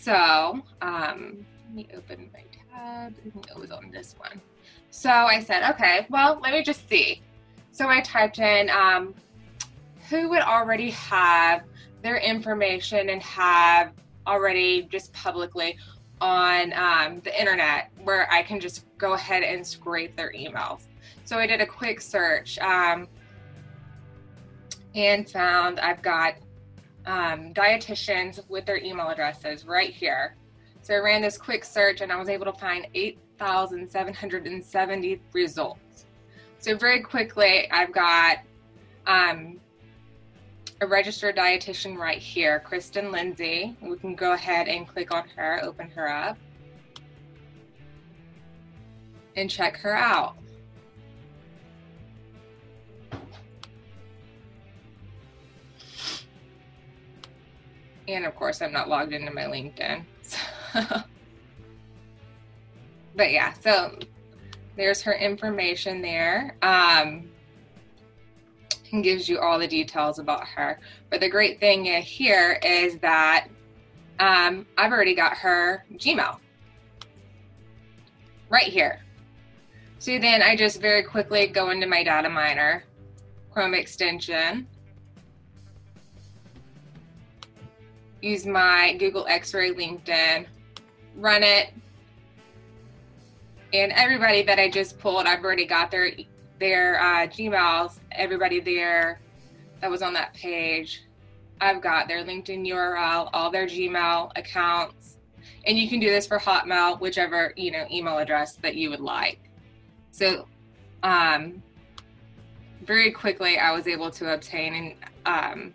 So, 0.00 0.62
um, 0.80 1.44
let 1.64 1.74
me 1.74 1.88
open 1.96 2.30
my 2.32 2.44
tab. 2.72 3.14
It 3.24 3.58
was 3.58 3.70
on 3.70 3.90
this 3.90 4.14
one. 4.16 4.40
So 4.90 5.10
I 5.10 5.42
said, 5.42 5.68
okay, 5.70 6.06
well, 6.08 6.38
let 6.42 6.52
me 6.52 6.62
just 6.62 6.88
see. 6.88 7.20
So 7.72 7.88
I 7.88 8.00
typed 8.00 8.38
in 8.38 8.70
um, 8.70 9.14
who 10.08 10.28
would 10.30 10.42
already 10.42 10.90
have 10.90 11.64
their 12.02 12.18
information 12.18 13.10
and 13.10 13.20
have 13.22 13.92
already 14.26 14.82
just 14.90 15.12
publicly 15.12 15.76
on 16.20 16.72
um, 16.74 17.20
the 17.20 17.38
internet 17.38 17.90
where 18.04 18.30
I 18.32 18.42
can 18.42 18.60
just 18.60 18.86
go 18.98 19.14
ahead 19.14 19.42
and 19.42 19.66
scrape 19.66 20.16
their 20.16 20.32
emails. 20.32 20.82
So 21.24 21.38
I 21.38 21.46
did 21.46 21.60
a 21.60 21.66
quick 21.66 22.00
search 22.00 22.58
um, 22.60 23.08
and 24.94 25.28
found 25.28 25.80
I've 25.80 26.02
got 26.02 26.34
um, 27.08 27.52
dietitians 27.54 28.46
with 28.48 28.66
their 28.66 28.76
email 28.76 29.08
addresses 29.08 29.64
right 29.64 29.90
here. 29.90 30.36
So 30.82 30.94
I 30.94 30.98
ran 30.98 31.22
this 31.22 31.38
quick 31.38 31.64
search 31.64 32.02
and 32.02 32.12
I 32.12 32.16
was 32.16 32.28
able 32.28 32.44
to 32.44 32.52
find 32.52 32.86
8,770 32.94 35.20
results. 35.32 36.04
So 36.58 36.76
very 36.76 37.00
quickly, 37.00 37.68
I've 37.70 37.92
got 37.92 38.40
um, 39.06 39.58
a 40.82 40.86
registered 40.86 41.36
dietitian 41.36 41.96
right 41.96 42.18
here, 42.18 42.60
Kristen 42.60 43.10
Lindsay. 43.10 43.74
We 43.80 43.96
can 43.96 44.14
go 44.14 44.34
ahead 44.34 44.68
and 44.68 44.86
click 44.86 45.10
on 45.10 45.26
her, 45.34 45.60
open 45.62 45.88
her 45.90 46.10
up, 46.10 46.36
and 49.34 49.48
check 49.48 49.78
her 49.78 49.96
out. 49.96 50.36
And 58.08 58.24
of 58.24 58.34
course, 58.34 58.62
I'm 58.62 58.72
not 58.72 58.88
logged 58.88 59.12
into 59.12 59.32
my 59.32 59.44
LinkedIn. 59.44 60.04
So. 60.74 60.84
but 63.16 63.32
yeah, 63.32 63.54
so 63.54 63.98
there's 64.76 65.00
her 65.00 65.14
information 65.14 66.02
there. 66.02 66.56
Um, 66.60 67.30
and 68.92 69.04
gives 69.04 69.28
you 69.28 69.38
all 69.38 69.58
the 69.58 69.66
details 69.66 70.18
about 70.18 70.46
her. 70.48 70.78
But 71.10 71.20
the 71.20 71.28
great 71.28 71.60
thing 71.60 71.84
here 71.84 72.58
is 72.62 72.98
that 72.98 73.48
um, 74.18 74.66
I've 74.76 74.92
already 74.92 75.14
got 75.14 75.36
her 75.38 75.84
Gmail 75.94 76.38
right 78.48 78.64
here. 78.64 79.00
So 79.98 80.18
then 80.18 80.42
I 80.42 80.56
just 80.56 80.80
very 80.80 81.02
quickly 81.02 81.46
go 81.48 81.70
into 81.70 81.86
my 81.86 82.02
data 82.02 82.28
miner, 82.28 82.84
Chrome 83.50 83.74
extension, 83.74 84.66
use 88.20 88.46
my 88.46 88.96
Google 88.98 89.26
X-Ray 89.28 89.72
LinkedIn, 89.74 90.46
run 91.16 91.42
it, 91.42 91.70
and 93.72 93.92
everybody 93.92 94.42
that 94.42 94.58
I 94.58 94.70
just 94.70 94.98
pulled, 94.98 95.26
I've 95.26 95.44
already 95.44 95.66
got 95.66 95.90
their 95.90 96.10
their 96.58 97.00
uh, 97.00 97.26
Gmails. 97.26 97.98
Everybody 98.12 98.60
there 98.60 99.20
that 99.80 99.90
was 99.90 100.02
on 100.02 100.12
that 100.14 100.34
page, 100.34 101.04
I've 101.60 101.80
got 101.80 102.08
their 102.08 102.24
LinkedIn 102.24 102.66
URL, 102.66 103.30
all 103.32 103.50
their 103.50 103.66
Gmail 103.66 104.32
accounts, 104.36 105.18
and 105.66 105.78
you 105.78 105.88
can 105.88 106.00
do 106.00 106.08
this 106.08 106.26
for 106.26 106.38
Hotmail, 106.38 107.00
whichever 107.00 107.52
you 107.56 107.70
know 107.70 107.84
email 107.90 108.18
address 108.18 108.56
that 108.56 108.74
you 108.74 108.90
would 108.90 109.00
like. 109.00 109.38
So, 110.10 110.48
um, 111.02 111.62
very 112.82 113.12
quickly, 113.12 113.58
I 113.58 113.72
was 113.72 113.86
able 113.86 114.10
to 114.12 114.32
obtain 114.32 114.74
and 114.74 114.94
um, 115.26 115.74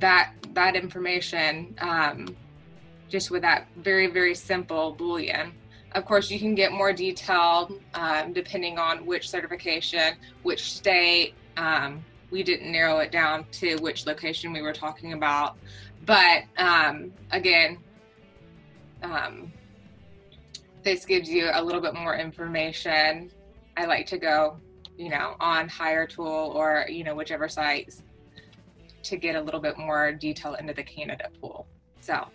that 0.00 0.32
that 0.54 0.76
information 0.76 1.74
um, 1.80 2.36
just 3.08 3.30
with 3.30 3.42
that 3.42 3.66
very 3.76 4.06
very 4.06 4.34
simple 4.34 4.94
boolean. 4.98 5.52
Of 5.92 6.04
course 6.04 6.30
you 6.30 6.38
can 6.38 6.54
get 6.54 6.72
more 6.72 6.92
detailed 6.92 7.80
um, 7.94 8.32
depending 8.32 8.78
on 8.78 9.06
which 9.06 9.28
certification 9.28 10.14
which 10.42 10.72
state 10.72 11.34
um, 11.56 12.04
we 12.30 12.42
didn't 12.42 12.70
narrow 12.70 12.98
it 12.98 13.10
down 13.10 13.46
to 13.52 13.76
which 13.76 14.06
location 14.06 14.52
we 14.52 14.60
were 14.60 14.72
talking 14.72 15.14
about. 15.14 15.56
But 16.04 16.44
um, 16.58 17.12
again 17.30 17.78
um, 19.02 19.52
this 20.82 21.04
gives 21.04 21.28
you 21.28 21.50
a 21.52 21.62
little 21.62 21.80
bit 21.80 21.94
more 21.94 22.16
information. 22.16 23.30
I 23.76 23.86
like 23.86 24.06
to 24.08 24.18
go 24.18 24.58
you 24.96 25.08
know 25.08 25.36
on 25.40 25.68
Hiretual 25.68 26.52
or 26.54 26.86
you 26.88 27.04
know 27.04 27.14
whichever 27.14 27.48
sites 27.48 28.02
to 29.04 29.16
get 29.16 29.36
a 29.36 29.40
little 29.40 29.60
bit 29.60 29.78
more 29.78 30.12
detail 30.12 30.54
into 30.54 30.74
the 30.74 30.82
candidate 30.82 31.32
pool. 31.40 31.66
So, 32.00 32.26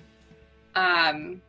um, 0.75 1.41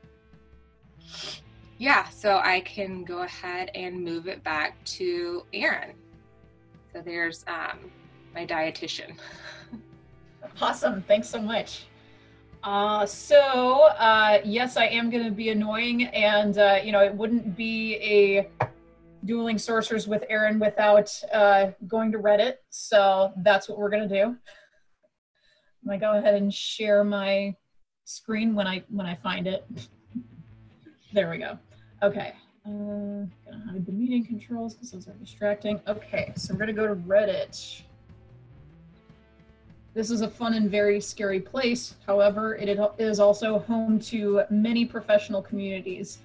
yeah, 1.78 2.08
so 2.08 2.40
I 2.42 2.60
can 2.60 3.04
go 3.04 3.22
ahead 3.22 3.70
and 3.74 4.02
move 4.02 4.28
it 4.28 4.42
back 4.44 4.82
to 4.84 5.44
Erin. 5.52 5.92
So 6.92 7.02
there's 7.02 7.44
um, 7.48 7.90
my 8.34 8.46
dietitian. 8.46 9.16
awesome. 10.60 11.02
Thanks 11.02 11.28
so 11.28 11.40
much. 11.40 11.86
Uh, 12.62 13.04
so, 13.04 13.88
uh, 13.98 14.38
yes, 14.42 14.76
I 14.76 14.86
am 14.86 15.10
going 15.10 15.24
to 15.24 15.30
be 15.30 15.50
annoying, 15.50 16.04
and, 16.04 16.56
uh, 16.56 16.78
you 16.82 16.92
know, 16.92 17.00
it 17.00 17.14
wouldn't 17.14 17.54
be 17.54 17.96
a 17.96 18.48
dueling 19.26 19.58
sorcerers 19.58 20.06
with 20.06 20.24
Erin 20.28 20.58
without 20.58 21.10
uh, 21.32 21.72
going 21.86 22.12
to 22.12 22.18
Reddit. 22.18 22.54
So 22.70 23.32
that's 23.38 23.68
what 23.68 23.78
we're 23.78 23.90
going 23.90 24.08
to 24.08 24.22
do. 24.24 24.36
I'm 25.84 25.88
gonna 25.88 26.00
go 26.00 26.18
ahead 26.18 26.34
and 26.34 26.52
share 26.52 27.04
my 27.04 27.54
screen 28.04 28.54
when 28.54 28.66
I 28.66 28.82
when 28.88 29.06
I 29.06 29.16
find 29.16 29.46
it. 29.46 29.68
there 31.12 31.28
we 31.28 31.36
go. 31.36 31.58
Okay. 32.02 32.32
Uh, 32.66 33.28
gonna 33.44 33.62
hide 33.70 33.84
the 33.84 33.92
meeting 33.92 34.24
controls 34.24 34.72
because 34.72 34.92
those 34.92 35.08
are 35.08 35.12
distracting. 35.12 35.78
Okay, 35.86 36.32
so 36.36 36.54
we're 36.54 36.60
gonna 36.60 36.72
go 36.72 36.86
to 36.86 36.94
Reddit. 36.94 37.82
This 39.92 40.10
is 40.10 40.22
a 40.22 40.28
fun 40.28 40.54
and 40.54 40.70
very 40.70 41.02
scary 41.02 41.38
place. 41.38 41.96
However, 42.06 42.56
it 42.56 42.80
is 42.98 43.20
also 43.20 43.58
home 43.58 44.00
to 44.00 44.42
many 44.48 44.86
professional 44.86 45.42
communities. 45.42 46.18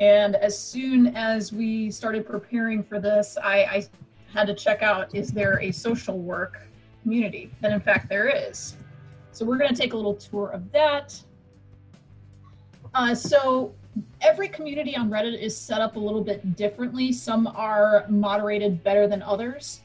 And 0.00 0.36
as 0.36 0.56
soon 0.56 1.16
as 1.16 1.50
we 1.50 1.90
started 1.90 2.26
preparing 2.26 2.84
for 2.84 3.00
this, 3.00 3.38
I, 3.42 3.64
I 3.64 3.86
had 4.34 4.46
to 4.48 4.54
check 4.54 4.82
out 4.82 5.14
is 5.14 5.32
there 5.32 5.58
a 5.60 5.72
social 5.72 6.18
work 6.18 6.60
community? 7.02 7.50
And 7.62 7.72
in 7.72 7.80
fact, 7.80 8.10
there 8.10 8.28
is. 8.28 8.76
So 9.38 9.44
we're 9.44 9.56
going 9.56 9.72
to 9.72 9.80
take 9.80 9.92
a 9.92 9.96
little 9.96 10.16
tour 10.16 10.48
of 10.48 10.72
that. 10.72 11.14
Uh, 12.92 13.14
so 13.14 13.72
every 14.20 14.48
community 14.48 14.96
on 14.96 15.08
Reddit 15.08 15.40
is 15.40 15.56
set 15.56 15.80
up 15.80 15.94
a 15.94 15.98
little 15.98 16.24
bit 16.24 16.56
differently. 16.56 17.12
Some 17.12 17.46
are 17.46 18.04
moderated 18.08 18.82
better 18.82 19.06
than 19.06 19.22
others. 19.22 19.82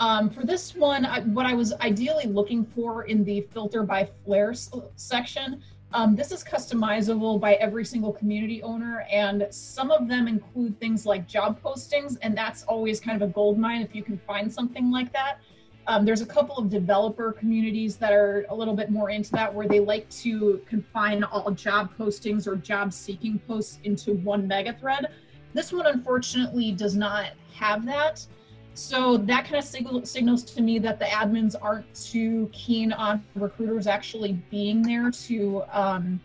Um, 0.00 0.30
for 0.30 0.46
this 0.46 0.74
one, 0.74 1.04
I, 1.04 1.20
what 1.20 1.44
I 1.44 1.52
was 1.52 1.74
ideally 1.74 2.24
looking 2.24 2.64
for 2.64 3.02
in 3.02 3.22
the 3.22 3.42
filter 3.52 3.82
by 3.82 4.08
flair 4.24 4.54
section, 4.54 5.62
um, 5.92 6.16
this 6.16 6.32
is 6.32 6.42
customizable 6.42 7.38
by 7.38 7.54
every 7.56 7.84
single 7.84 8.14
community 8.14 8.62
owner, 8.62 9.06
and 9.12 9.46
some 9.50 9.90
of 9.90 10.08
them 10.08 10.26
include 10.26 10.80
things 10.80 11.04
like 11.04 11.28
job 11.28 11.60
postings, 11.62 12.16
and 12.22 12.34
that's 12.34 12.62
always 12.62 12.98
kind 12.98 13.20
of 13.20 13.28
a 13.28 13.32
gold 13.32 13.58
mine 13.58 13.82
if 13.82 13.94
you 13.94 14.02
can 14.02 14.18
find 14.26 14.50
something 14.50 14.90
like 14.90 15.12
that. 15.12 15.40
Um, 15.88 16.04
there's 16.04 16.20
a 16.20 16.26
couple 16.26 16.56
of 16.56 16.68
developer 16.68 17.32
communities 17.32 17.96
that 17.96 18.12
are 18.12 18.44
a 18.48 18.54
little 18.54 18.74
bit 18.74 18.90
more 18.90 19.10
into 19.10 19.30
that, 19.32 19.52
where 19.54 19.68
they 19.68 19.78
like 19.78 20.08
to 20.10 20.60
confine 20.68 21.22
all 21.24 21.50
job 21.52 21.90
postings 21.96 22.46
or 22.46 22.56
job 22.56 22.92
seeking 22.92 23.38
posts 23.46 23.78
into 23.84 24.14
one 24.14 24.48
mega 24.48 24.72
thread. 24.72 25.06
This 25.54 25.72
one, 25.72 25.86
unfortunately, 25.86 26.72
does 26.72 26.96
not 26.96 27.30
have 27.54 27.86
that. 27.86 28.26
So 28.74 29.16
that 29.16 29.44
kind 29.44 29.56
of 29.56 29.64
signal, 29.64 30.04
signals 30.04 30.42
to 30.42 30.60
me 30.60 30.78
that 30.80 30.98
the 30.98 31.06
admins 31.06 31.54
aren't 31.60 31.94
too 31.94 32.50
keen 32.52 32.92
on 32.92 33.24
recruiters 33.34 33.86
actually 33.86 34.32
being 34.50 34.82
there 34.82 35.10
to, 35.10 35.62
um, 35.72 36.20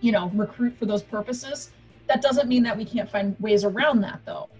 you 0.00 0.12
know, 0.12 0.30
recruit 0.34 0.76
for 0.78 0.84
those 0.84 1.02
purposes. 1.02 1.70
That 2.08 2.20
doesn't 2.20 2.48
mean 2.48 2.62
that 2.64 2.76
we 2.76 2.84
can't 2.84 3.10
find 3.10 3.34
ways 3.40 3.64
around 3.64 4.00
that, 4.02 4.20
though. 4.26 4.50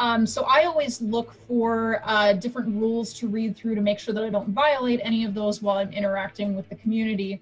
Um, 0.00 0.26
so 0.26 0.44
I 0.44 0.64
always 0.64 1.00
look 1.00 1.32
for 1.46 2.00
uh, 2.04 2.32
different 2.34 2.74
rules 2.74 3.12
to 3.14 3.26
read 3.26 3.56
through 3.56 3.74
to 3.74 3.80
make 3.80 3.98
sure 3.98 4.14
that 4.14 4.22
I 4.22 4.30
don't 4.30 4.50
violate 4.50 5.00
any 5.02 5.24
of 5.24 5.34
those 5.34 5.60
while 5.60 5.78
I'm 5.78 5.92
interacting 5.92 6.54
with 6.54 6.68
the 6.68 6.76
community. 6.76 7.40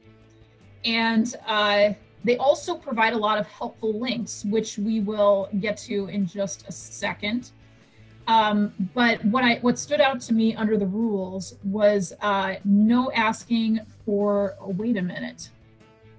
And 0.84 1.34
uh, 1.46 1.90
they 2.24 2.36
also 2.38 2.74
provide 2.74 3.12
a 3.12 3.16
lot 3.16 3.38
of 3.38 3.46
helpful 3.46 3.98
links, 3.98 4.44
which 4.46 4.78
we 4.78 5.00
will 5.00 5.48
get 5.60 5.76
to 5.78 6.06
in 6.06 6.26
just 6.26 6.66
a 6.68 6.72
second. 6.72 7.50
Um, 8.26 8.72
but 8.94 9.24
what 9.26 9.44
I 9.44 9.56
what 9.56 9.78
stood 9.78 10.00
out 10.00 10.20
to 10.22 10.34
me 10.34 10.56
under 10.56 10.76
the 10.76 10.86
rules 10.86 11.54
was 11.62 12.12
uh, 12.22 12.56
no 12.64 13.12
asking 13.12 13.80
for. 14.04 14.56
Oh, 14.60 14.70
wait 14.70 14.96
a 14.96 15.02
minute, 15.02 15.50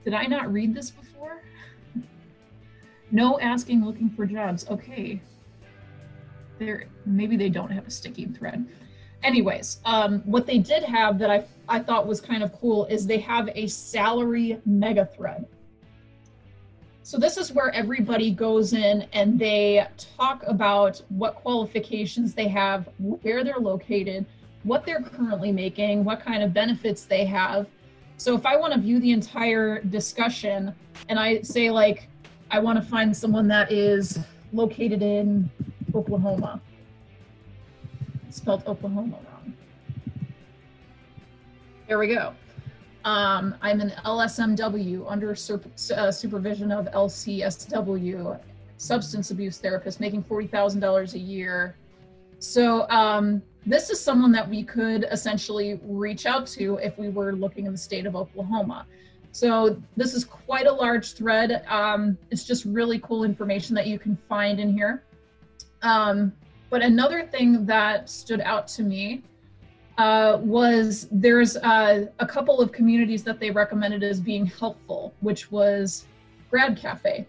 did 0.06 0.13
I 0.13 0.25
not 0.25 0.51
read 0.53 0.74
this 0.74 0.89
before? 0.89 1.41
No 3.12 3.39
asking, 3.39 3.84
looking 3.86 4.10
for 4.10 4.25
jobs. 4.25 4.65
Okay, 4.70 5.22
there 6.59 6.85
maybe 7.05 7.37
they 7.37 7.49
don't 7.49 7.71
have 7.71 7.87
a 7.87 7.91
sticky 7.91 8.25
thread. 8.25 8.65
Anyways, 9.23 9.79
um, 9.85 10.21
what 10.21 10.45
they 10.45 10.59
did 10.59 10.83
have 10.83 11.17
that 11.19 11.29
I 11.29 11.45
I 11.67 11.79
thought 11.79 12.07
was 12.07 12.21
kind 12.21 12.43
of 12.43 12.53
cool 12.59 12.85
is 12.85 13.05
they 13.05 13.19
have 13.19 13.49
a 13.55 13.67
salary 13.67 14.59
mega 14.65 15.05
thread. 15.05 15.45
So 17.03 17.17
this 17.17 17.37
is 17.37 17.53
where 17.53 17.73
everybody 17.73 18.31
goes 18.31 18.73
in 18.73 19.07
and 19.13 19.39
they 19.39 19.87
talk 20.17 20.43
about 20.45 21.01
what 21.07 21.35
qualifications 21.35 22.33
they 22.33 22.49
have, 22.49 22.89
where 22.99 23.45
they're 23.45 23.59
located, 23.59 24.25
what 24.63 24.85
they're 24.85 25.01
currently 25.01 25.53
making, 25.53 26.03
what 26.03 26.19
kind 26.19 26.43
of 26.43 26.53
benefits 26.53 27.05
they 27.05 27.23
have. 27.23 27.67
So 28.17 28.35
if 28.35 28.45
I 28.45 28.57
want 28.57 28.73
to 28.73 28.79
view 28.79 28.99
the 28.99 29.13
entire 29.13 29.81
discussion 29.83 30.75
and 31.07 31.17
I 31.17 31.41
say 31.43 31.71
like 31.71 32.09
I 32.51 32.59
want 32.59 32.81
to 32.81 32.87
find 32.87 33.15
someone 33.15 33.47
that 33.49 33.71
is 33.71 34.19
located 34.51 35.01
in 35.01 35.49
Oklahoma. 35.97 36.61
Spelled 38.29 38.65
Oklahoma 38.67 39.17
wrong. 39.25 39.53
There 41.87 41.97
we 41.97 42.07
go. 42.07 42.33
Um, 43.03 43.55
I'm 43.61 43.79
an 43.79 43.93
LSMW 44.05 45.05
under 45.07 45.31
uh, 45.31 46.11
supervision 46.11 46.71
of 46.71 46.85
LCSW, 46.87 48.39
substance 48.77 49.31
abuse 49.31 49.57
therapist, 49.57 49.99
making 49.99 50.23
$40,000 50.23 51.13
a 51.13 51.19
year. 51.19 51.75
So 52.39 52.87
um, 52.89 53.41
this 53.65 53.89
is 53.89 53.99
someone 53.99 54.31
that 54.33 54.47
we 54.47 54.63
could 54.63 55.07
essentially 55.09 55.79
reach 55.83 56.25
out 56.25 56.45
to 56.47 56.75
if 56.77 56.97
we 56.97 57.09
were 57.09 57.33
looking 57.33 57.65
in 57.65 57.71
the 57.71 57.77
state 57.77 58.05
of 58.05 58.15
Oklahoma. 58.15 58.85
So 59.31 59.81
this 59.95 60.13
is 60.13 60.25
quite 60.25 60.67
a 60.67 60.71
large 60.71 61.13
thread. 61.13 61.63
Um, 61.67 62.17
it's 62.29 62.43
just 62.43 62.65
really 62.65 62.99
cool 62.99 63.23
information 63.23 63.73
that 63.75 63.87
you 63.87 63.97
can 63.97 64.17
find 64.27 64.59
in 64.59 64.73
here. 64.73 65.03
Um, 65.81 66.34
but 66.69 66.81
another 66.81 67.25
thing 67.25 67.65
that 67.65 68.10
stood 68.10 68.41
out 68.41 68.67
to 68.69 68.84
me 68.84 69.24
uh, 69.98 70.39
was 70.41 71.07
there's 71.12 71.57
uh, 71.57 72.05
a 72.19 72.25
couple 72.25 72.62
of 72.62 72.72
communities 72.72 73.24
that 73.24 73.39
they 73.39 73.51
recommended 73.51 74.03
as 74.03 74.19
being 74.19 74.46
helpful, 74.46 75.13
which 75.22 75.51
was 75.51 76.05
Grad 76.50 76.77
Cafe. 76.77 77.25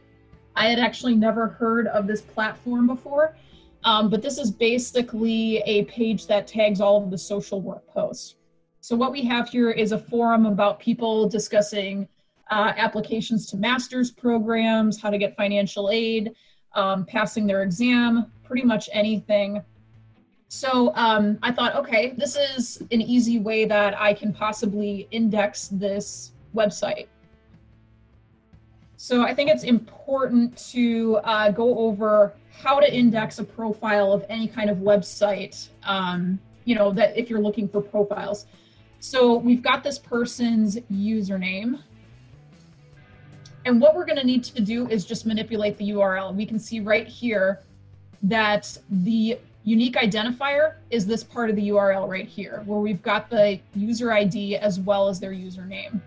I 0.55 0.67
had 0.69 0.79
actually 0.79 1.15
never 1.15 1.47
heard 1.47 1.87
of 1.89 2.07
this 2.07 2.21
platform 2.21 2.87
before, 2.87 3.37
um, 3.85 4.11
but 4.11 4.23
this 4.23 4.39
is 4.39 4.51
basically 4.51 5.59
a 5.59 5.85
page 5.85 6.27
that 6.27 6.47
tags 6.47 6.81
all 6.81 7.03
of 7.03 7.11
the 7.11 7.19
social 7.19 7.61
work 7.61 7.87
posts. 7.87 8.35
So 8.81 8.97
what 8.97 9.13
we 9.13 9.23
have 9.25 9.49
here 9.49 9.71
is 9.71 9.93
a 9.93 9.99
forum 9.99 10.47
about 10.47 10.81
people 10.81 11.29
discussing 11.29 12.09
uh, 12.51 12.73
applications 12.77 13.47
to 13.51 13.57
master's 13.57 14.11
programs, 14.11 15.01
how 15.01 15.11
to 15.11 15.19
get 15.19 15.37
financial 15.37 15.91
aid, 15.91 16.33
um, 16.75 17.05
passing 17.05 17.47
their 17.47 17.63
exam, 17.63 18.31
pretty 18.49 18.65
much 18.65 18.89
anything 18.93 19.63
so 20.49 20.95
um, 20.95 21.39
I 21.43 21.53
thought, 21.53 21.77
okay, 21.77 22.15
this 22.17 22.37
is 22.37 22.83
an 22.91 23.03
easy 23.03 23.39
way 23.39 23.67
that 23.67 24.01
I 24.01 24.15
can 24.15 24.33
possibly 24.33 25.07
index 25.11 25.69
this 25.69 26.33
website. 26.55 27.07
So 28.97 29.23
I 29.23 29.35
think 29.35 29.51
it's 29.51 29.63
important 29.63 30.57
to 30.73 31.21
uh, 31.23 31.51
go 31.51 31.79
over 31.79 32.33
how 32.51 32.81
to 32.81 32.93
index 32.93 33.39
a 33.39 33.45
profile 33.45 34.13
of 34.13 34.25
any 34.29 34.49
kind 34.49 34.71
of 34.71 34.79
website, 34.79 35.69
um, 35.85 36.41
you 36.65 36.75
know, 36.75 36.91
that 36.93 37.17
if 37.17 37.29
you're 37.31 37.41
looking 37.41 37.69
for 37.69 37.83
profiles. 37.83 38.47
So 39.01 39.37
we've 39.37 39.63
got 39.63 39.85
this 39.85 39.99
person's 39.99 40.79
username. 40.91 41.81
And 43.67 43.81
what 43.81 43.95
we're 43.95 44.07
going 44.07 44.19
to 44.19 44.27
need 44.27 44.45
to 44.45 44.63
do 44.63 44.89
is 44.89 45.05
just 45.05 45.27
manipulate 45.27 45.77
the 45.77 45.91
URL. 45.91 46.35
We 46.35 46.47
can 46.47 46.59
see 46.59 46.81
right 46.81 47.07
here 47.07 47.61
that 48.23 48.77
the 48.91 49.39
unique 49.65 49.97
identifier 49.97 50.75
is 50.91 51.07
this 51.07 51.23
part 51.23 51.51
of 51.51 51.57
the 51.57 51.69
URL 51.69 52.09
right 52.09 52.27
here, 52.27 52.63
where 52.67 52.81
we've 52.81 53.03
got 53.03 53.29
the 53.29 53.61
user 53.75 54.13
ID 54.13 54.57
as 54.57 54.81
well 54.81 55.09
as 55.09 55.21
their 55.21 55.33
username. 55.33 56.01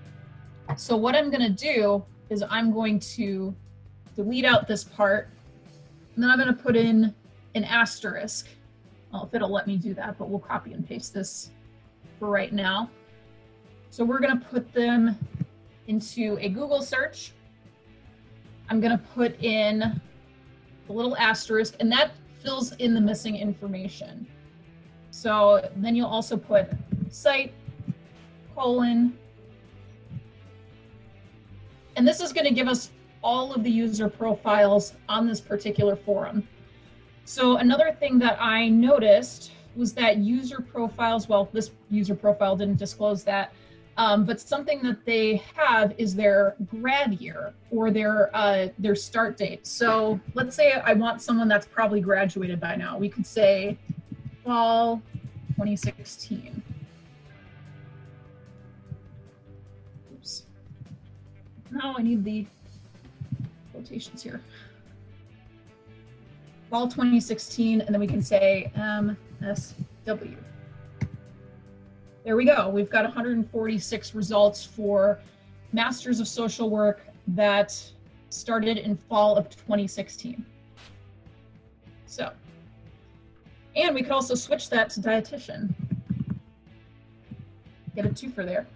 So 0.77 0.95
what 0.95 1.15
I'm 1.15 1.29
going 1.29 1.55
to 1.55 1.73
do 1.73 2.03
is 2.29 2.43
I'm 2.49 2.73
going 2.73 2.99
to 2.99 3.53
delete 4.15 4.45
out 4.45 4.67
this 4.67 4.83
part, 4.83 5.29
and 6.15 6.23
then 6.23 6.29
I'm 6.31 6.39
going 6.39 6.53
to 6.55 6.61
put 6.61 6.75
in 6.75 7.13
an 7.55 7.63
asterisk. 7.65 8.47
Well, 9.11 9.25
if 9.25 9.33
it'll 9.33 9.51
let 9.51 9.67
me 9.67 9.77
do 9.77 9.93
that, 9.93 10.17
but 10.17 10.29
we'll 10.29 10.39
copy 10.39 10.73
and 10.73 10.87
paste 10.87 11.13
this 11.13 11.51
for 12.19 12.29
right 12.29 12.53
now. 12.53 12.89
So 13.89 14.05
we're 14.05 14.19
going 14.19 14.39
to 14.39 14.45
put 14.45 14.71
them 14.73 15.17
into 15.87 16.37
a 16.39 16.47
Google 16.47 16.81
search. 16.81 17.33
I'm 18.69 18.79
going 18.79 18.97
to 18.97 19.03
put 19.13 19.41
in 19.43 19.99
a 20.91 20.93
little 20.93 21.15
asterisk, 21.17 21.75
and 21.79 21.91
that 21.91 22.11
fills 22.43 22.73
in 22.73 22.93
the 22.93 23.01
missing 23.01 23.37
information. 23.37 24.27
So 25.11 25.69
then 25.77 25.95
you'll 25.95 26.07
also 26.07 26.35
put 26.35 26.67
site, 27.09 27.53
colon, 28.55 29.17
and 31.95 32.07
this 32.07 32.19
is 32.19 32.33
going 32.33 32.45
to 32.45 32.53
give 32.53 32.67
us 32.67 32.91
all 33.23 33.53
of 33.53 33.63
the 33.63 33.69
user 33.69 34.09
profiles 34.09 34.93
on 35.07 35.27
this 35.27 35.39
particular 35.39 35.95
forum. 35.95 36.47
So 37.25 37.57
another 37.57 37.95
thing 37.99 38.19
that 38.19 38.37
I 38.41 38.67
noticed 38.69 39.51
was 39.75 39.93
that 39.93 40.17
user 40.17 40.59
profiles, 40.59 41.29
well, 41.29 41.49
this 41.53 41.71
user 41.89 42.15
profile 42.15 42.55
didn't 42.55 42.77
disclose 42.77 43.23
that, 43.25 43.53
um, 44.01 44.25
but 44.25 44.41
something 44.41 44.81
that 44.81 45.05
they 45.05 45.43
have 45.55 45.93
is 45.95 46.15
their 46.15 46.55
grad 46.65 47.21
year 47.21 47.53
or 47.69 47.91
their 47.91 48.35
uh, 48.35 48.69
their 48.79 48.95
start 48.95 49.37
date. 49.37 49.67
So 49.67 50.19
let's 50.33 50.55
say 50.55 50.71
I 50.71 50.93
want 50.93 51.21
someone 51.21 51.47
that's 51.47 51.67
probably 51.67 52.01
graduated 52.01 52.59
by 52.59 52.75
now. 52.75 52.97
We 52.97 53.09
could 53.09 53.27
say 53.27 53.77
fall 54.43 55.03
2016. 55.49 56.63
Oops. 60.15 60.43
Now 61.69 61.93
I 61.95 62.01
need 62.01 62.23
the 62.23 62.47
quotations 63.71 64.23
here. 64.23 64.41
Fall 66.71 66.87
2016, 66.87 67.81
and 67.81 67.93
then 67.93 67.99
we 67.99 68.07
can 68.07 68.23
say 68.23 68.71
MSW. 68.75 70.37
There 72.23 72.35
we 72.35 72.45
go. 72.45 72.69
We've 72.69 72.89
got 72.89 73.03
146 73.03 74.13
results 74.13 74.63
for 74.63 75.19
Masters 75.73 76.19
of 76.19 76.27
Social 76.27 76.69
Work 76.69 77.07
that 77.29 77.75
started 78.29 78.77
in 78.77 78.95
fall 78.95 79.35
of 79.35 79.49
2016. 79.49 80.45
So, 82.05 82.31
and 83.75 83.95
we 83.95 84.03
could 84.03 84.11
also 84.11 84.35
switch 84.35 84.69
that 84.69 84.91
to 84.91 84.99
dietitian. 84.99 85.73
Get 87.95 88.05
a 88.05 88.09
twofer 88.09 88.45
there. 88.45 88.67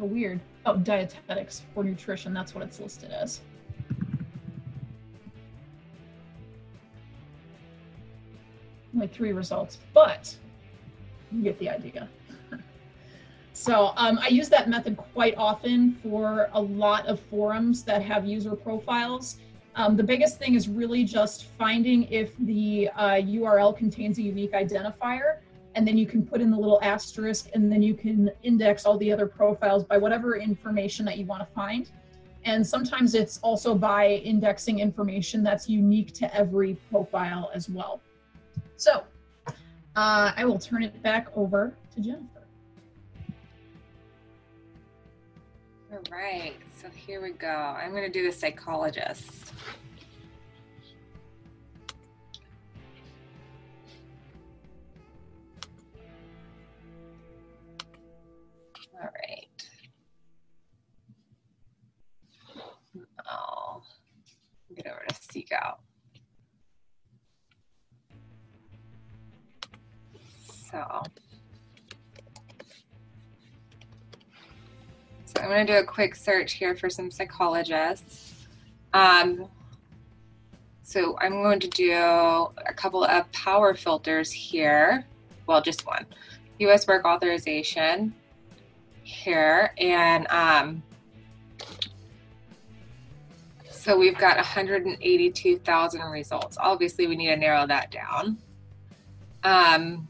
Oh, 0.00 0.06
weird. 0.06 0.40
Oh, 0.66 0.76
dietetics 0.76 1.62
or 1.76 1.84
nutrition. 1.84 2.34
That's 2.34 2.54
what 2.54 2.64
it's 2.64 2.80
listed 2.80 3.12
as. 3.12 3.40
Only 8.92 9.06
three 9.06 9.32
results, 9.32 9.78
but 9.94 10.34
you 11.32 11.42
get 11.42 11.58
the 11.58 11.68
idea. 11.68 12.08
so 13.52 13.92
um, 13.96 14.18
I 14.18 14.28
use 14.28 14.48
that 14.48 14.68
method 14.68 14.96
quite 14.96 15.34
often 15.36 15.96
for 16.02 16.48
a 16.52 16.60
lot 16.60 17.06
of 17.06 17.20
forums 17.20 17.82
that 17.84 18.02
have 18.02 18.26
user 18.26 18.54
profiles. 18.54 19.38
Um, 19.76 19.96
the 19.96 20.02
biggest 20.02 20.38
thing 20.38 20.54
is 20.54 20.68
really 20.68 21.04
just 21.04 21.46
finding 21.58 22.04
if 22.04 22.36
the 22.38 22.90
uh, 22.96 23.14
URL 23.14 23.76
contains 23.76 24.18
a 24.18 24.22
unique 24.22 24.52
identifier, 24.52 25.38
and 25.76 25.86
then 25.86 25.96
you 25.96 26.06
can 26.06 26.26
put 26.26 26.40
in 26.40 26.50
the 26.50 26.56
little 26.56 26.80
asterisk, 26.82 27.48
and 27.54 27.70
then 27.70 27.80
you 27.80 27.94
can 27.94 28.30
index 28.42 28.84
all 28.84 28.98
the 28.98 29.12
other 29.12 29.26
profiles 29.26 29.84
by 29.84 29.96
whatever 29.96 30.36
information 30.36 31.04
that 31.06 31.18
you 31.18 31.24
want 31.24 31.40
to 31.46 31.54
find. 31.54 31.90
And 32.44 32.66
sometimes 32.66 33.14
it's 33.14 33.38
also 33.38 33.74
by 33.74 34.08
indexing 34.08 34.80
information 34.80 35.42
that's 35.42 35.68
unique 35.68 36.12
to 36.14 36.34
every 36.34 36.74
profile 36.90 37.50
as 37.54 37.68
well. 37.68 38.00
So 38.76 39.04
uh, 39.96 40.32
I 40.36 40.44
will 40.44 40.58
turn 40.58 40.82
it 40.82 41.02
back 41.02 41.28
over 41.36 41.74
to 41.94 42.00
Jennifer. 42.00 42.40
All 45.92 45.98
right, 46.10 46.54
so 46.80 46.88
here 46.88 47.20
we 47.20 47.30
go. 47.30 47.48
I'm 47.48 47.90
going 47.90 48.04
to 48.04 48.10
do 48.10 48.24
the 48.24 48.32
psychologist. 48.32 49.52
All 58.94 59.08
right. 59.08 59.70
Oh, 63.28 63.82
get 64.76 64.86
over 64.86 65.02
to 65.08 65.14
SeekOut. 65.14 65.78
So, 70.70 71.02
so 75.24 75.42
I'm 75.42 75.48
going 75.48 75.66
to 75.66 75.72
do 75.72 75.78
a 75.78 75.84
quick 75.84 76.14
search 76.14 76.52
here 76.52 76.76
for 76.76 76.88
some 76.88 77.10
psychologists. 77.10 78.34
Um, 78.92 79.48
so 80.82 81.16
I'm 81.20 81.42
going 81.42 81.60
to 81.60 81.68
do 81.68 81.92
a 81.92 82.74
couple 82.74 83.04
of 83.04 83.30
power 83.32 83.74
filters 83.74 84.30
here. 84.30 85.04
Well, 85.46 85.62
just 85.62 85.86
one. 85.86 86.06
U.S. 86.60 86.86
work 86.86 87.04
authorization 87.04 88.14
here, 89.02 89.72
and 89.78 90.26
um, 90.30 90.82
so 93.70 93.96
we've 93.98 94.18
got 94.18 94.36
182,000 94.36 96.00
results. 96.02 96.58
Obviously, 96.60 97.06
we 97.06 97.16
need 97.16 97.28
to 97.28 97.36
narrow 97.36 97.66
that 97.66 97.90
down. 97.90 98.38
Um, 99.42 100.06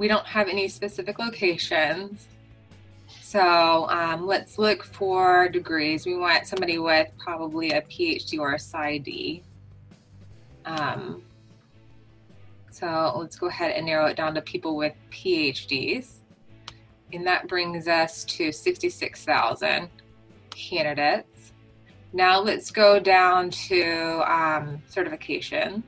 we 0.00 0.08
don't 0.08 0.26
have 0.26 0.48
any 0.48 0.66
specific 0.66 1.18
locations. 1.18 2.26
So 3.20 3.86
um, 3.90 4.26
let's 4.26 4.58
look 4.58 4.82
for 4.82 5.46
degrees. 5.50 6.06
We 6.06 6.16
want 6.16 6.46
somebody 6.46 6.78
with 6.78 7.08
probably 7.18 7.72
a 7.72 7.82
PhD 7.82 8.38
or 8.38 8.54
a 8.54 8.56
PsyD. 8.56 9.42
Um, 10.64 11.22
so 12.70 13.12
let's 13.14 13.36
go 13.36 13.48
ahead 13.48 13.72
and 13.72 13.84
narrow 13.84 14.06
it 14.06 14.16
down 14.16 14.34
to 14.36 14.40
people 14.40 14.74
with 14.74 14.94
PhDs. 15.12 16.12
And 17.12 17.26
that 17.26 17.46
brings 17.46 17.86
us 17.86 18.24
to 18.24 18.52
66,000 18.52 19.90
candidates. 20.48 21.52
Now 22.14 22.40
let's 22.40 22.70
go 22.70 22.98
down 22.98 23.50
to 23.50 24.22
um, 24.26 24.82
certifications. 24.90 25.82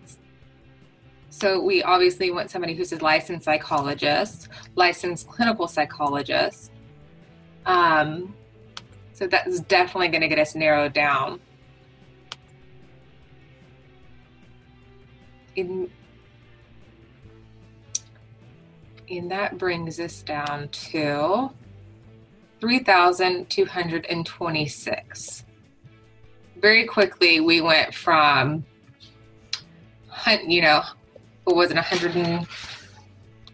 So 1.33 1.59
we 1.59 1.83
obviously 1.83 2.31
want 2.31 2.49
somebody 2.51 2.75
who's 2.75 2.93
a 2.93 2.99
licensed 2.99 3.47
psychologist, 3.47 4.49
licensed 4.75 5.27
clinical 5.27 5.67
psychologist. 5.67 6.71
Um, 7.65 8.35
so 9.15 9.27
that's 9.27 9.61
definitely 9.61 10.09
going 10.09 10.21
to 10.21 10.29
get 10.29 10.39
us 10.39 10.55
narrowed 10.55 10.93
down. 10.93 11.41
In, 15.57 15.91
and 19.09 19.31
that 19.31 19.57
brings 19.57 19.99
us 20.01 20.23
down 20.23 20.69
to 20.69 21.51
3,226. 22.61 25.45
Very 26.61 26.85
quickly, 26.85 27.41
we 27.41 27.63
went 27.63 27.95
from, 27.95 28.67
you 30.47 30.61
know, 30.61 30.83
what 31.45 31.57
was 31.57 31.71
it, 31.71 31.75
100 31.75 32.17
and, 32.17 32.47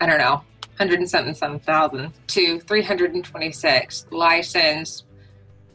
I 0.01 0.07
don't 0.07 0.18
know, 0.18 0.42
100 0.77 1.01
and 1.01 1.11
something, 1.11 1.35
some 1.35 1.59
thousand 1.59 2.12
to 2.29 2.61
326 2.61 4.07
licensed 4.11 5.05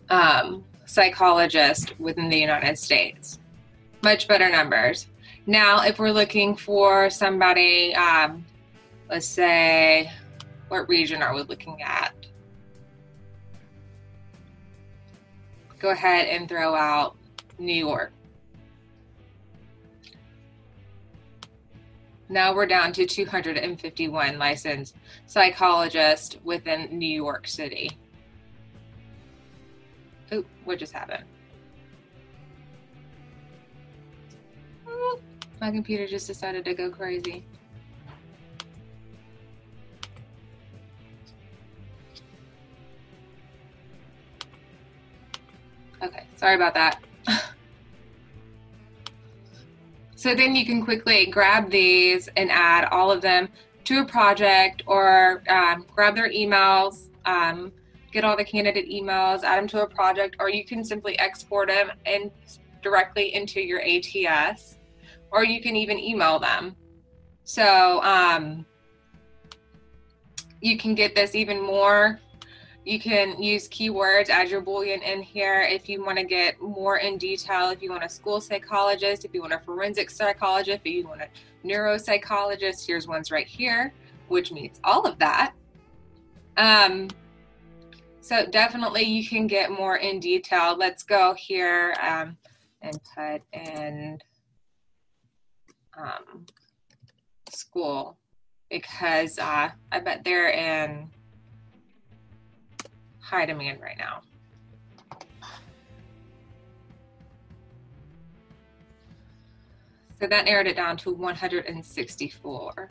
um, 0.09 0.63
psychologists 0.85 1.91
within 1.99 2.29
the 2.29 2.37
United 2.37 2.77
States. 2.77 3.39
Much 4.03 4.27
better 4.27 4.49
numbers. 4.49 5.07
Now, 5.45 5.83
if 5.83 5.99
we're 5.99 6.11
looking 6.11 6.55
for 6.55 7.09
somebody, 7.09 7.93
um, 7.95 8.45
let's 9.09 9.27
say, 9.27 10.11
what 10.69 10.87
region 10.87 11.21
are 11.21 11.35
we 11.35 11.41
looking 11.43 11.81
at? 11.81 12.13
Go 15.79 15.89
ahead 15.89 16.27
and 16.27 16.47
throw 16.47 16.73
out 16.75 17.17
New 17.59 17.73
York. 17.73 18.13
Now 22.29 22.55
we're 22.55 22.65
down 22.65 22.93
to 22.93 23.05
251 23.05 24.37
licensed 24.37 24.95
psychologists 25.25 26.37
within 26.43 26.97
New 26.97 27.05
York 27.05 27.47
City. 27.47 27.91
Oh, 30.31 30.43
what 30.63 30.79
just 30.79 30.93
happened? 30.93 31.25
My 35.63 35.71
computer 35.71 36.07
just 36.07 36.27
decided 36.27 36.65
to 36.65 36.73
go 36.73 36.89
crazy. 36.89 37.45
Okay, 46.01 46.27
sorry 46.35 46.55
about 46.55 46.73
that. 46.73 47.01
So 50.23 50.33
then 50.33 50.55
you 50.55 50.65
can 50.65 50.81
quickly 50.81 51.25
grab 51.25 51.69
these 51.69 52.29
and 52.37 52.49
add 52.49 52.85
all 52.93 53.11
of 53.11 53.21
them 53.21 53.49
to 53.83 53.99
a 53.99 54.05
project 54.05 54.81
or 54.87 55.43
um, 55.49 55.85
grab 55.93 56.15
their 56.15 56.31
emails, 56.31 57.09
um, 57.25 57.73
get 58.09 58.23
all 58.23 58.37
the 58.37 58.45
candidate 58.45 58.89
emails, 58.89 59.43
add 59.43 59.57
them 59.57 59.67
to 59.67 59.81
a 59.81 59.85
project, 59.85 60.37
or 60.39 60.49
you 60.49 60.63
can 60.63 60.81
simply 60.81 61.19
export 61.19 61.67
them 61.67 61.91
and 62.05 62.31
directly 62.81 63.35
into 63.35 63.59
your 63.59 63.81
ATS, 63.81 64.77
or 65.29 65.43
you 65.43 65.61
can 65.61 65.75
even 65.75 65.99
email 65.99 66.39
them. 66.39 66.77
So 67.43 68.01
um, 68.01 68.65
you 70.61 70.77
can 70.77 70.95
get 70.95 71.15
this 71.15 71.35
even 71.35 71.61
more 71.61 72.21
you 72.85 72.99
can 72.99 73.41
use 73.41 73.67
keywords, 73.69 74.29
add 74.29 74.49
your 74.49 74.61
Boolean 74.61 75.01
in 75.01 75.21
here 75.21 75.61
if 75.61 75.87
you 75.87 76.03
want 76.03 76.17
to 76.17 76.25
get 76.25 76.61
more 76.61 76.97
in 76.97 77.17
detail. 77.17 77.69
If 77.69 77.81
you 77.81 77.89
want 77.89 78.03
a 78.03 78.09
school 78.09 78.41
psychologist, 78.41 79.23
if 79.23 79.33
you 79.33 79.41
want 79.41 79.53
a 79.53 79.59
forensic 79.59 80.09
psychologist, 80.09 80.81
if 80.83 80.91
you 80.91 81.07
want 81.07 81.21
a 81.21 81.27
neuropsychologist, 81.65 82.85
here's 82.85 83.07
ones 83.07 83.31
right 83.31 83.47
here, 83.47 83.93
which 84.27 84.51
meets 84.51 84.81
all 84.83 85.05
of 85.07 85.17
that. 85.19 85.53
Um, 86.57 87.09
so 88.19 88.45
definitely 88.45 89.03
you 89.03 89.25
can 89.25 89.47
get 89.47 89.71
more 89.71 89.97
in 89.97 90.19
detail. 90.19 90.75
Let's 90.77 91.03
go 91.03 91.33
here 91.35 91.95
um, 92.01 92.37
and 92.81 92.97
put 93.15 93.41
in 93.53 94.19
um, 95.97 96.45
school 97.49 98.17
because 98.69 99.39
uh, 99.39 99.69
I 99.91 99.99
bet 99.99 100.23
they're 100.23 100.49
in 100.49 101.09
high 103.23 103.45
demand 103.45 103.81
right 103.81 103.97
now. 103.97 104.21
So 110.19 110.27
that 110.27 110.45
narrowed 110.45 110.67
it 110.67 110.75
down 110.75 110.97
to 110.97 111.11
164 111.11 112.89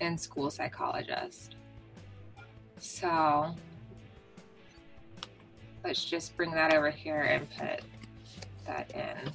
in 0.00 0.16
school 0.16 0.50
psychologist. 0.50 1.56
So 2.78 3.54
let's 5.84 6.04
just 6.04 6.36
bring 6.36 6.52
that 6.52 6.72
over 6.72 6.90
here 6.90 7.22
and 7.22 7.46
put 7.50 7.82
that 8.66 8.90
in 8.94 9.32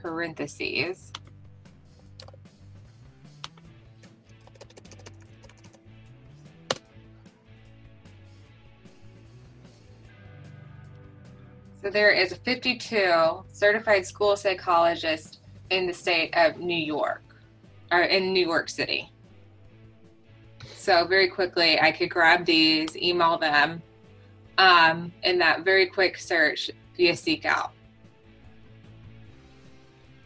parentheses. 0.00 1.12
There 11.90 12.10
is 12.10 12.34
52 12.34 13.44
certified 13.52 14.04
school 14.04 14.36
psychologists 14.36 15.38
in 15.70 15.86
the 15.86 15.92
state 15.92 16.34
of 16.36 16.58
New 16.58 16.76
York, 16.76 17.22
or 17.90 18.02
in 18.02 18.32
New 18.32 18.46
York 18.46 18.68
City. 18.68 19.10
So 20.74 21.06
very 21.06 21.28
quickly, 21.28 21.80
I 21.80 21.92
could 21.92 22.10
grab 22.10 22.44
these, 22.44 22.96
email 22.96 23.38
them, 23.38 23.82
um, 24.58 25.12
in 25.22 25.38
that 25.38 25.64
very 25.64 25.86
quick 25.86 26.18
search 26.18 26.70
via 26.96 27.12
SeekOut. 27.12 27.70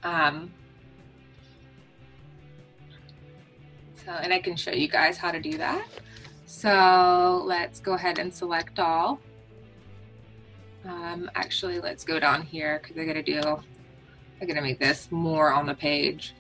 Um, 0.03 0.53
so, 4.05 4.11
and 4.11 4.33
I 4.33 4.41
can 4.41 4.57
show 4.57 4.73
you 4.73 4.89
guys 4.89 5.17
how 5.17 5.31
to 5.31 5.41
do 5.41 5.57
that. 5.59 5.87
So 6.47 7.43
let's 7.47 7.79
go 7.79 7.93
ahead 7.93 8.19
and 8.19 8.35
select 8.35 8.79
all. 8.81 9.21
Um, 10.85 11.31
actually, 11.35 11.81
let's 11.81 12.05
go 12.05 12.19
down 12.19 12.43
here 12.43 12.81
because 12.83 12.99
I 12.99 13.05
gotta 13.05 13.23
do, 13.23 13.41
I 14.41 14.45
gotta 14.45 14.63
make 14.63 14.79
this 14.79 15.11
more 15.11 15.53
on 15.53 15.67
the 15.67 15.75
page. 15.75 16.35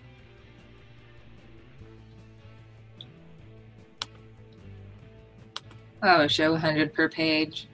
Oh, 6.03 6.27
show 6.27 6.51
100 6.51 6.93
per 6.93 7.09
page. 7.09 7.69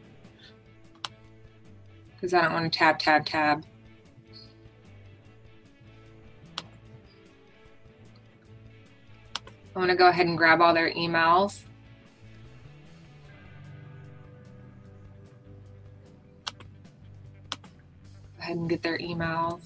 Because 2.11 2.35
I 2.35 2.43
don't 2.43 2.53
want 2.53 2.71
to 2.71 2.79
tab, 2.79 2.99
tab, 2.99 3.25
tab. 3.25 3.65
I 9.75 9.79
want 9.79 9.91
to 9.91 9.97
go 9.97 10.09
ahead 10.09 10.27
and 10.27 10.37
grab 10.37 10.61
all 10.61 10.75
their 10.75 10.91
emails. 10.91 11.61
ahead 18.49 18.59
and 18.59 18.69
get 18.69 18.83
their 18.83 18.99
emails. 18.99 19.61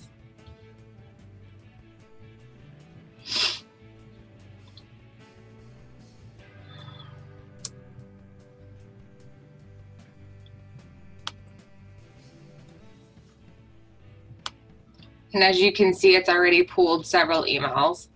And 15.34 15.42
as 15.42 15.58
you 15.58 15.72
can 15.72 15.94
see, 15.94 16.14
it's 16.14 16.28
already 16.28 16.62
pulled 16.62 17.06
several 17.06 17.44
emails 17.44 18.08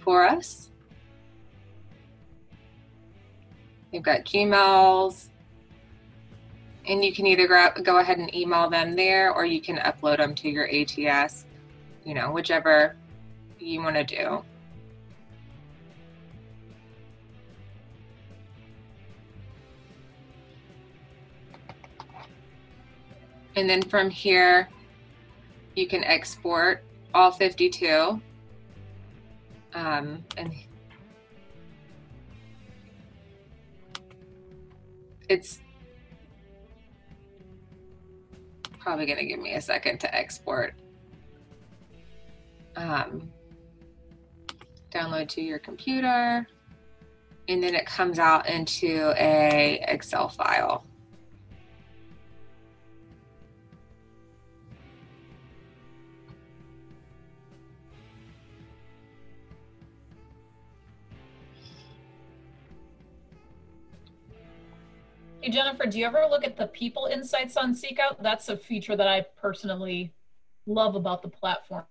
for 0.00 0.24
us. 0.24 0.70
We've 3.90 4.02
got 4.02 4.24
Gmails, 4.26 5.28
and 6.86 7.04
you 7.04 7.12
can 7.12 7.26
either 7.26 7.46
go 7.82 7.98
ahead 7.98 8.18
and 8.18 8.34
email 8.34 8.68
them 8.68 8.94
there 8.94 9.32
or 9.32 9.44
you 9.44 9.60
can 9.60 9.76
upload 9.78 10.18
them 10.18 10.34
to 10.34 10.48
your 10.48 10.68
ATS, 10.68 11.46
you 12.04 12.14
know, 12.14 12.30
whichever 12.30 12.96
you 13.58 13.82
want 13.82 13.96
to 13.96 14.04
do. 14.04 14.44
And 23.56 23.70
then 23.70 23.82
from 23.82 24.10
here, 24.10 24.68
you 25.76 25.86
can 25.86 26.04
export 26.04 26.82
all 27.14 27.30
52. 27.30 28.20
Um, 29.74 30.24
and 30.36 30.52
it's 35.28 35.60
probably 38.84 39.06
going 39.06 39.18
to 39.18 39.24
give 39.24 39.40
me 39.40 39.54
a 39.54 39.60
second 39.60 39.98
to 39.98 40.14
export. 40.14 40.74
Um, 42.76 43.32
download 44.92 45.28
to 45.30 45.40
your 45.40 45.58
computer, 45.58 46.46
and 47.48 47.62
then 47.62 47.74
it 47.74 47.86
comes 47.86 48.18
out 48.18 48.48
into 48.48 49.14
a 49.16 49.82
Excel 49.88 50.28
file. 50.28 50.84
Hey, 65.44 65.50
Jennifer, 65.50 65.84
do 65.84 65.98
you 65.98 66.06
ever 66.06 66.24
look 66.30 66.42
at 66.42 66.56
the 66.56 66.68
people 66.68 67.04
insights 67.04 67.58
on 67.58 67.74
SeekOut? 67.74 68.22
That's 68.22 68.48
a 68.48 68.56
feature 68.56 68.96
that 68.96 69.06
I 69.06 69.26
personally 69.36 70.14
love 70.64 70.94
about 70.94 71.20
the 71.20 71.28
platform. 71.28 71.84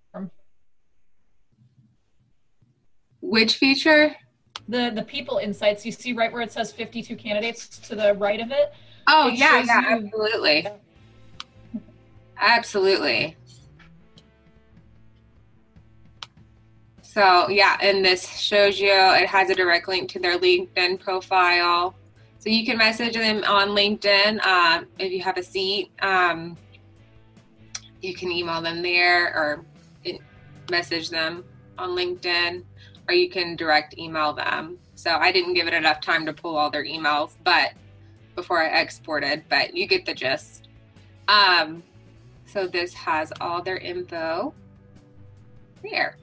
Which 3.21 3.57
feature? 3.57 4.15
The 4.67 4.91
the 4.95 5.03
people 5.03 5.37
insights. 5.37 5.85
You 5.85 5.91
see 5.91 6.13
right 6.13 6.33
where 6.33 6.41
it 6.41 6.51
says 6.51 6.71
52 6.71 7.15
candidates 7.15 7.77
to 7.77 7.95
the 7.95 8.15
right 8.15 8.39
of 8.39 8.49
it. 8.49 8.73
Oh 9.07 9.27
it 9.27 9.35
yeah, 9.35 9.61
yeah, 9.63 9.81
you... 9.81 10.05
absolutely, 10.07 10.67
absolutely. 12.39 13.37
So 17.03 17.49
yeah, 17.49 17.77
and 17.83 18.03
this 18.03 18.27
shows 18.27 18.79
you 18.79 18.89
it 18.89 19.27
has 19.27 19.51
a 19.51 19.55
direct 19.55 19.87
link 19.87 20.09
to 20.09 20.19
their 20.19 20.39
LinkedIn 20.39 20.99
profile. 20.99 21.93
So 22.43 22.49
you 22.49 22.65
can 22.65 22.77
message 22.77 23.13
them 23.13 23.41
on 23.45 23.69
LinkedIn 23.69 24.41
uh, 24.43 24.83
if 24.99 25.13
you 25.13 25.21
have 25.23 25.37
a 25.37 25.43
seat. 25.43 25.91
Um, 26.01 26.57
you 28.01 28.13
can 28.13 28.29
email 28.33 28.61
them 28.61 28.81
there 28.81 29.27
or 29.33 29.65
message 30.69 31.09
them 31.09 31.45
on 31.77 31.91
LinkedIn, 31.91 32.65
or 33.07 33.15
you 33.15 33.29
can 33.29 33.55
direct 33.55 33.97
email 33.97 34.33
them. 34.33 34.77
So 34.95 35.11
I 35.11 35.31
didn't 35.31 35.53
give 35.53 35.67
it 35.67 35.73
enough 35.73 36.01
time 36.01 36.25
to 36.25 36.33
pull 36.33 36.57
all 36.57 36.69
their 36.69 36.83
emails, 36.83 37.37
but 37.45 37.71
before 38.35 38.61
I 38.61 38.81
exported, 38.81 39.45
but 39.47 39.73
you 39.73 39.87
get 39.87 40.05
the 40.05 40.13
gist. 40.13 40.67
Um, 41.29 41.81
so 42.45 42.67
this 42.67 42.93
has 42.93 43.31
all 43.39 43.61
their 43.61 43.77
info 43.77 44.53
there. 45.81 46.17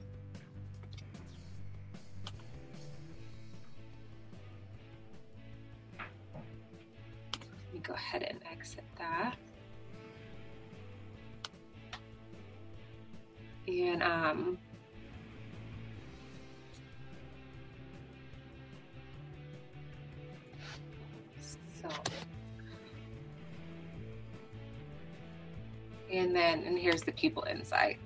Exit 8.71 8.83
that. 8.97 9.35
And 13.67 14.03
um, 14.03 14.57
so, 21.81 21.87
and 26.11 26.35
then, 26.35 26.63
and 26.63 26.77
here's 26.77 27.01
the 27.01 27.11
people 27.11 27.45
insights. 27.49 27.99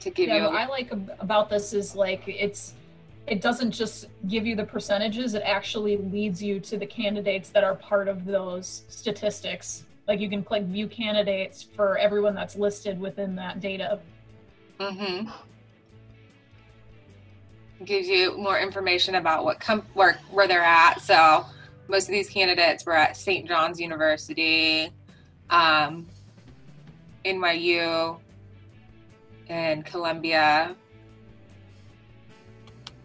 To 0.00 0.10
give 0.10 0.28
yeah, 0.28 0.36
you, 0.36 0.42
what 0.44 0.54
I 0.54 0.66
like 0.68 0.92
about 1.18 1.50
this 1.50 1.72
is 1.72 1.96
like 1.96 2.22
it's 2.28 2.74
it 3.26 3.40
doesn't 3.40 3.72
just 3.72 4.06
give 4.28 4.46
you 4.46 4.54
the 4.54 4.64
percentages, 4.64 5.34
it 5.34 5.42
actually 5.44 5.96
leads 5.96 6.42
you 6.42 6.60
to 6.60 6.76
the 6.76 6.86
candidates 6.86 7.48
that 7.50 7.64
are 7.64 7.74
part 7.74 8.08
of 8.08 8.24
those 8.24 8.82
statistics. 8.88 9.84
Like 10.06 10.20
you 10.20 10.28
can 10.30 10.44
click 10.44 10.62
view 10.64 10.86
candidates 10.86 11.62
for 11.62 11.98
everyone 11.98 12.34
that's 12.34 12.54
listed 12.54 13.00
within 13.00 13.34
that 13.36 13.60
data. 13.60 13.98
Mm-hmm. 14.78 15.28
Gives 17.84 18.06
you 18.06 18.38
more 18.38 18.58
information 18.58 19.16
about 19.16 19.44
what 19.44 19.58
com- 19.58 19.86
where, 19.94 20.18
where 20.30 20.46
they're 20.46 20.62
at. 20.62 21.00
So 21.00 21.44
most 21.88 22.04
of 22.04 22.12
these 22.12 22.30
candidates 22.30 22.86
were 22.86 22.94
at 22.96 23.16
St. 23.16 23.46
John's 23.48 23.80
University, 23.80 24.90
um, 25.50 26.06
NYU, 27.24 28.18
and 29.48 29.84
Columbia 29.84 30.76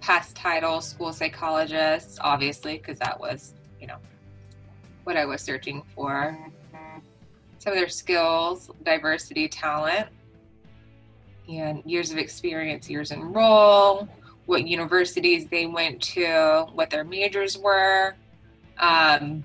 past 0.01 0.35
title 0.35 0.81
school 0.81 1.13
psychologist, 1.13 2.19
obviously, 2.21 2.77
because 2.77 2.99
that 2.99 3.19
was, 3.19 3.53
you 3.79 3.87
know, 3.87 3.97
what 5.03 5.15
I 5.15 5.25
was 5.25 5.41
searching 5.41 5.83
for. 5.95 6.37
Some 7.59 7.73
of 7.73 7.79
their 7.79 7.89
skills, 7.89 8.71
diversity, 8.83 9.47
talent, 9.47 10.07
and 11.47 11.83
years 11.85 12.11
of 12.11 12.17
experience, 12.17 12.89
years 12.89 13.11
in 13.11 13.21
role, 13.21 14.09
what 14.47 14.67
universities 14.67 15.47
they 15.47 15.67
went 15.67 16.01
to, 16.01 16.65
what 16.73 16.89
their 16.89 17.03
majors 17.03 17.57
were, 17.59 18.15
um, 18.79 19.43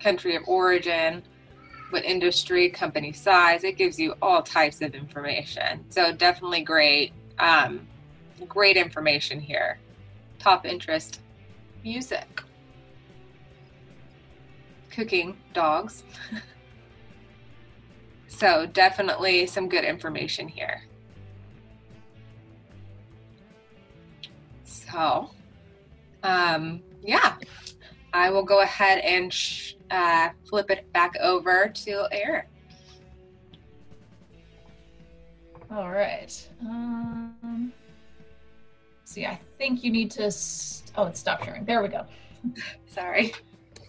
country 0.00 0.36
of 0.36 0.42
origin, 0.46 1.22
what 1.90 2.04
industry, 2.04 2.68
company 2.68 3.12
size. 3.12 3.64
It 3.64 3.78
gives 3.78 3.98
you 3.98 4.14
all 4.20 4.42
types 4.42 4.82
of 4.82 4.94
information. 4.94 5.86
So 5.88 6.12
definitely 6.12 6.60
great. 6.60 7.12
Um, 7.38 7.87
great 8.46 8.76
information 8.76 9.40
here. 9.40 9.78
Top 10.38 10.66
interest 10.66 11.20
music, 11.82 12.42
cooking, 14.90 15.36
dogs. 15.52 16.04
so, 18.28 18.66
definitely 18.66 19.46
some 19.46 19.68
good 19.68 19.84
information 19.84 20.48
here. 20.48 20.82
So, 24.64 25.30
um, 26.22 26.82
yeah, 27.02 27.36
I 28.12 28.30
will 28.30 28.44
go 28.44 28.60
ahead 28.62 28.98
and 28.98 29.34
uh, 29.90 30.30
flip 30.48 30.70
it 30.70 30.90
back 30.92 31.14
over 31.20 31.68
to 31.68 32.08
Eric. 32.10 32.48
All 35.70 35.90
right. 35.90 36.48
Um 36.62 37.27
see, 39.08 39.26
I 39.26 39.38
think 39.56 39.82
you 39.82 39.90
need 39.90 40.10
to, 40.12 40.24
oh, 40.96 41.06
it 41.06 41.16
stopped 41.16 41.44
sharing. 41.44 41.64
There 41.64 41.82
we 41.82 41.88
go. 41.88 42.04
Sorry. 42.86 43.32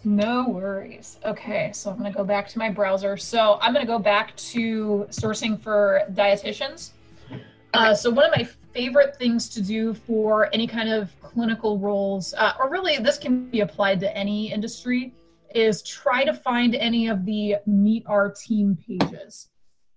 No 0.02 0.48
worries. 0.48 1.18
Okay, 1.26 1.72
so 1.74 1.90
I'm 1.90 1.98
going 1.98 2.10
to 2.10 2.16
go 2.16 2.24
back 2.24 2.48
to 2.48 2.58
my 2.58 2.70
browser. 2.70 3.18
So 3.18 3.58
I'm 3.60 3.74
going 3.74 3.84
to 3.84 3.90
go 3.90 3.98
back 3.98 4.34
to 4.36 5.06
sourcing 5.10 5.60
for 5.60 6.02
dietitians. 6.12 6.92
Uh, 7.74 7.94
so 7.94 8.10
one 8.10 8.24
of 8.24 8.32
my 8.34 8.48
favorite 8.72 9.16
things 9.16 9.48
to 9.50 9.60
do 9.60 9.92
for 9.92 10.48
any 10.54 10.66
kind 10.66 10.88
of 10.88 11.10
clinical 11.20 11.78
roles, 11.78 12.32
uh, 12.34 12.54
or 12.58 12.70
really 12.70 12.96
this 12.96 13.18
can 13.18 13.50
be 13.50 13.60
applied 13.60 14.00
to 14.00 14.16
any 14.16 14.50
industry, 14.50 15.12
is 15.54 15.82
try 15.82 16.24
to 16.24 16.32
find 16.32 16.74
any 16.74 17.08
of 17.08 17.26
the 17.26 17.56
meet 17.66 18.04
our 18.06 18.32
team 18.32 18.78
pages. 18.86 19.48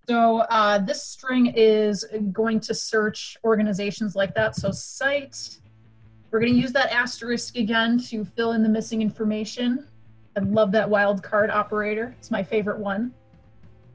So 0.08 0.40
uh, 0.50 0.78
this 0.78 1.02
string 1.02 1.52
is 1.56 2.04
going 2.30 2.60
to 2.60 2.74
search 2.74 3.38
organizations 3.42 4.14
like 4.14 4.34
that. 4.34 4.54
So 4.54 4.70
site, 4.70 5.58
we're 6.30 6.40
going 6.40 6.52
to 6.52 6.58
use 6.58 6.72
that 6.72 6.92
asterisk 6.92 7.56
again 7.56 7.98
to 8.10 8.24
fill 8.24 8.52
in 8.52 8.62
the 8.62 8.68
missing 8.68 9.00
information. 9.00 9.86
I 10.36 10.40
love 10.40 10.72
that 10.72 10.88
wildcard 10.88 11.50
operator. 11.50 12.14
It's 12.18 12.30
my 12.30 12.42
favorite 12.42 12.78
one. 12.78 13.14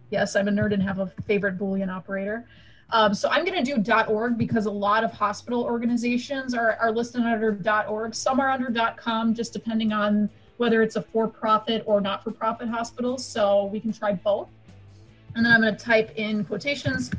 Yes, 0.09 0.35
I'm 0.35 0.47
a 0.47 0.51
nerd 0.51 0.73
and 0.73 0.81
have 0.81 0.97
a 0.97 1.07
favorite 1.27 1.59
Boolean 1.59 1.93
operator. 1.93 2.47
Um, 2.91 3.13
so 3.13 3.29
I'm 3.29 3.45
going 3.45 3.63
to 3.63 3.75
do 3.75 3.93
.org 4.07 4.35
because 4.35 4.65
a 4.65 4.71
lot 4.71 5.03
of 5.03 5.11
hospital 5.11 5.63
organizations 5.63 6.55
are, 6.55 6.75
are 6.81 6.91
listed 6.91 7.21
under 7.21 7.55
.org. 7.87 8.15
Some 8.15 8.39
are 8.39 8.49
under 8.49 8.73
.com, 8.97 9.35
just 9.35 9.53
depending 9.53 9.93
on 9.93 10.27
whether 10.57 10.81
it's 10.81 10.95
a 10.95 11.03
for-profit 11.03 11.83
or 11.85 12.01
not-for-profit 12.01 12.67
hospital. 12.67 13.19
So 13.19 13.65
we 13.65 13.79
can 13.79 13.93
try 13.93 14.13
both. 14.13 14.49
And 15.35 15.45
then 15.45 15.53
I'm 15.53 15.61
going 15.61 15.75
to 15.75 15.83
type 15.83 16.11
in 16.15 16.43
quotations, 16.43 17.11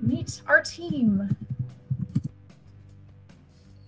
meet 0.00 0.40
our 0.46 0.62
team. 0.62 1.36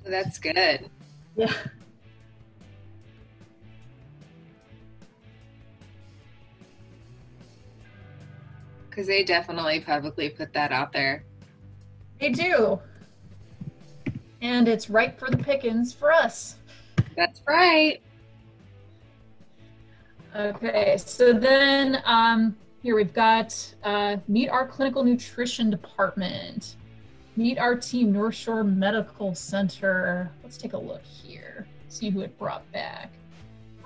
That's 0.04 0.38
good. 0.38 0.90
Yeah. 1.36 1.52
Because 8.90 9.06
they 9.06 9.24
definitely 9.24 9.80
publicly 9.80 10.28
put 10.28 10.52
that 10.52 10.70
out 10.70 10.92
there. 10.92 11.24
They 12.20 12.28
do. 12.30 12.78
And 14.42 14.68
it's 14.68 14.90
ripe 14.90 15.18
for 15.18 15.30
the 15.30 15.38
pickings 15.38 15.94
for 15.94 16.12
us. 16.12 16.56
That's 17.16 17.40
right. 17.46 18.02
Okay, 20.34 20.96
so 20.98 21.32
then 21.32 22.02
um, 22.04 22.56
here 22.82 22.96
we've 22.96 23.14
got 23.14 23.74
uh, 23.84 24.16
meet 24.26 24.48
our 24.48 24.66
clinical 24.66 25.04
nutrition 25.04 25.70
department, 25.70 26.76
meet 27.36 27.58
our 27.58 27.76
team, 27.76 28.12
North 28.12 28.34
Shore 28.34 28.64
Medical 28.64 29.34
Center. 29.34 30.30
Let's 30.42 30.56
take 30.56 30.72
a 30.72 30.78
look 30.78 31.04
here, 31.04 31.66
see 31.88 32.10
who 32.10 32.20
it 32.22 32.36
brought 32.38 32.70
back. 32.72 33.12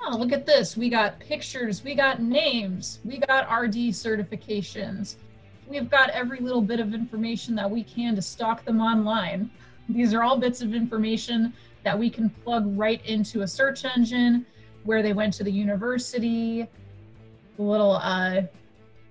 Oh, 0.02 0.16
look 0.16 0.32
at 0.32 0.46
this. 0.46 0.76
We 0.76 0.88
got 0.88 1.20
pictures, 1.20 1.84
we 1.84 1.94
got 1.94 2.22
names, 2.22 3.00
we 3.04 3.18
got 3.18 3.50
RD 3.52 3.74
certifications. 3.92 5.16
We've 5.68 5.90
got 5.90 6.10
every 6.10 6.38
little 6.38 6.62
bit 6.62 6.80
of 6.80 6.94
information 6.94 7.54
that 7.56 7.70
we 7.70 7.82
can 7.82 8.14
to 8.14 8.22
stock 8.22 8.64
them 8.64 8.80
online. 8.80 9.50
These 9.88 10.14
are 10.14 10.22
all 10.22 10.38
bits 10.38 10.62
of 10.62 10.74
information 10.74 11.52
that 11.82 11.98
we 11.98 12.08
can 12.08 12.30
plug 12.30 12.64
right 12.78 13.04
into 13.04 13.42
a 13.42 13.48
search 13.48 13.84
engine 13.84 14.46
where 14.84 15.02
they 15.02 15.12
went 15.12 15.34
to 15.34 15.44
the 15.44 15.50
university, 15.50 16.62
a 16.62 17.62
little 17.62 17.96
uh, 17.96 18.42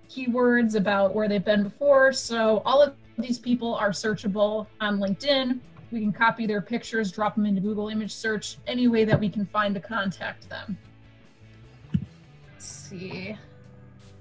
keywords 0.09 0.75
about 0.75 1.13
where 1.13 1.27
they've 1.27 1.43
been 1.43 1.63
before. 1.63 2.13
So 2.13 2.61
all 2.65 2.81
of 2.81 2.95
these 3.17 3.39
people 3.39 3.75
are 3.75 3.91
searchable 3.91 4.67
on 4.81 4.99
LinkedIn. 4.99 5.59
We 5.91 6.01
can 6.01 6.11
copy 6.11 6.45
their 6.45 6.61
pictures, 6.61 7.11
drop 7.11 7.35
them 7.35 7.45
into 7.45 7.61
Google 7.61 7.89
image 7.89 8.11
search, 8.11 8.57
any 8.67 8.87
way 8.87 9.05
that 9.05 9.19
we 9.19 9.29
can 9.29 9.45
find 9.45 9.73
to 9.75 9.81
contact 9.81 10.49
them. 10.49 10.77
Let's 11.93 12.65
see. 12.65 13.37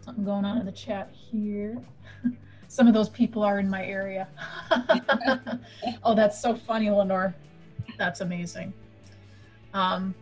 Something 0.00 0.24
going 0.24 0.44
on 0.44 0.58
in 0.58 0.66
the 0.66 0.72
chat 0.72 1.10
here. 1.12 1.80
Some 2.68 2.86
of 2.86 2.94
those 2.94 3.08
people 3.08 3.42
are 3.42 3.58
in 3.58 3.68
my 3.68 3.84
area. 3.84 4.28
oh, 6.02 6.14
that's 6.14 6.40
so 6.40 6.54
funny, 6.54 6.90
Lenore. 6.90 7.34
That's 7.98 8.20
amazing. 8.20 8.72
Um, 9.72 10.14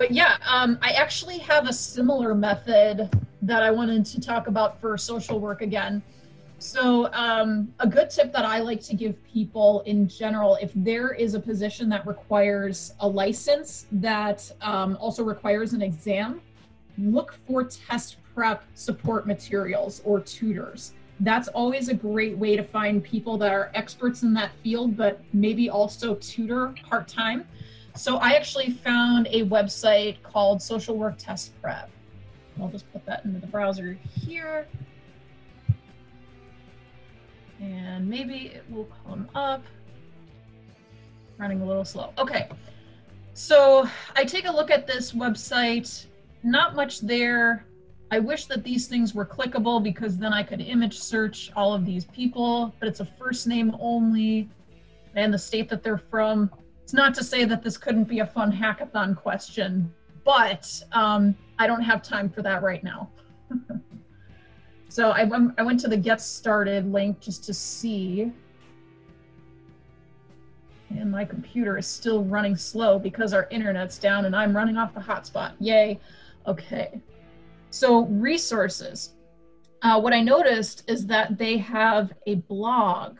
but 0.00 0.10
yeah, 0.10 0.38
um, 0.46 0.78
I 0.80 0.92
actually 0.92 1.36
have 1.40 1.68
a 1.68 1.72
similar 1.74 2.34
method 2.34 3.10
that 3.42 3.62
I 3.62 3.70
wanted 3.70 4.06
to 4.06 4.20
talk 4.20 4.46
about 4.46 4.80
for 4.80 4.96
social 4.96 5.38
work 5.38 5.60
again. 5.60 6.02
So, 6.58 7.12
um, 7.12 7.72
a 7.80 7.86
good 7.86 8.08
tip 8.08 8.32
that 8.32 8.46
I 8.46 8.60
like 8.60 8.80
to 8.84 8.96
give 8.96 9.22
people 9.24 9.82
in 9.84 10.08
general, 10.08 10.56
if 10.62 10.72
there 10.74 11.12
is 11.12 11.34
a 11.34 11.40
position 11.40 11.90
that 11.90 12.06
requires 12.06 12.94
a 13.00 13.06
license 13.06 13.86
that 13.92 14.50
um, 14.62 14.96
also 14.98 15.22
requires 15.22 15.74
an 15.74 15.82
exam, 15.82 16.40
look 16.96 17.34
for 17.46 17.64
test 17.64 18.16
prep 18.34 18.64
support 18.74 19.26
materials 19.26 20.00
or 20.06 20.18
tutors. 20.18 20.94
That's 21.20 21.48
always 21.48 21.90
a 21.90 21.94
great 21.94 22.38
way 22.38 22.56
to 22.56 22.64
find 22.64 23.04
people 23.04 23.36
that 23.36 23.52
are 23.52 23.70
experts 23.74 24.22
in 24.22 24.32
that 24.32 24.52
field, 24.62 24.96
but 24.96 25.20
maybe 25.34 25.68
also 25.68 26.14
tutor 26.14 26.74
part 26.88 27.06
time. 27.06 27.46
So, 28.00 28.16
I 28.16 28.30
actually 28.30 28.70
found 28.70 29.26
a 29.30 29.44
website 29.44 30.22
called 30.22 30.62
Social 30.62 30.96
Work 30.96 31.16
Test 31.18 31.52
Prep. 31.60 31.90
I'll 32.58 32.70
just 32.70 32.90
put 32.94 33.04
that 33.04 33.26
into 33.26 33.38
the 33.38 33.46
browser 33.46 33.98
here 34.14 34.66
and 37.60 38.08
maybe 38.08 38.52
it 38.54 38.64
will 38.70 38.88
come 39.04 39.28
up. 39.34 39.62
Running 41.36 41.60
a 41.60 41.66
little 41.66 41.84
slow. 41.84 42.14
Okay, 42.16 42.48
so 43.34 43.86
I 44.16 44.24
take 44.24 44.46
a 44.46 44.50
look 44.50 44.70
at 44.70 44.86
this 44.86 45.12
website, 45.12 46.06
not 46.42 46.74
much 46.74 47.00
there. 47.00 47.66
I 48.10 48.18
wish 48.18 48.46
that 48.46 48.64
these 48.64 48.86
things 48.86 49.14
were 49.14 49.26
clickable 49.26 49.82
because 49.82 50.16
then 50.16 50.32
I 50.32 50.42
could 50.42 50.62
image 50.62 50.98
search 50.98 51.50
all 51.54 51.74
of 51.74 51.84
these 51.84 52.06
people, 52.06 52.74
but 52.80 52.88
it's 52.88 53.00
a 53.00 53.04
first 53.04 53.46
name 53.46 53.76
only 53.78 54.48
and 55.14 55.34
the 55.34 55.38
state 55.38 55.68
that 55.68 55.82
they're 55.82 55.98
from. 55.98 56.50
It's 56.90 56.94
not 56.96 57.14
to 57.14 57.22
say 57.22 57.44
that 57.44 57.62
this 57.62 57.78
couldn't 57.78 58.08
be 58.08 58.18
a 58.18 58.26
fun 58.26 58.50
hackathon 58.50 59.16
question, 59.16 59.94
but 60.24 60.82
um, 60.90 61.36
I 61.56 61.68
don't 61.68 61.82
have 61.82 62.02
time 62.02 62.28
for 62.28 62.42
that 62.42 62.64
right 62.64 62.82
now. 62.82 63.08
So 64.88 65.10
I 65.10 65.22
went, 65.22 65.54
I 65.56 65.62
went 65.62 65.78
to 65.82 65.88
the 65.88 65.96
get 65.96 66.20
started 66.20 66.90
link 66.90 67.20
just 67.20 67.44
to 67.44 67.54
see. 67.54 68.32
And 70.88 71.12
my 71.12 71.24
computer 71.24 71.78
is 71.78 71.86
still 71.86 72.24
running 72.24 72.56
slow 72.56 72.98
because 72.98 73.32
our 73.32 73.46
internet's 73.52 73.96
down 73.98 74.24
and 74.24 74.34
I'm 74.34 74.52
running 74.52 74.76
off 74.76 74.92
the 74.92 74.98
hotspot. 74.98 75.52
Yay. 75.60 76.00
Okay. 76.48 77.00
So 77.70 78.06
resources. 78.06 79.14
Uh, 79.82 80.00
what 80.00 80.12
I 80.12 80.22
noticed 80.22 80.82
is 80.88 81.06
that 81.06 81.38
they 81.38 81.56
have 81.58 82.12
a 82.26 82.34
blog. 82.34 83.18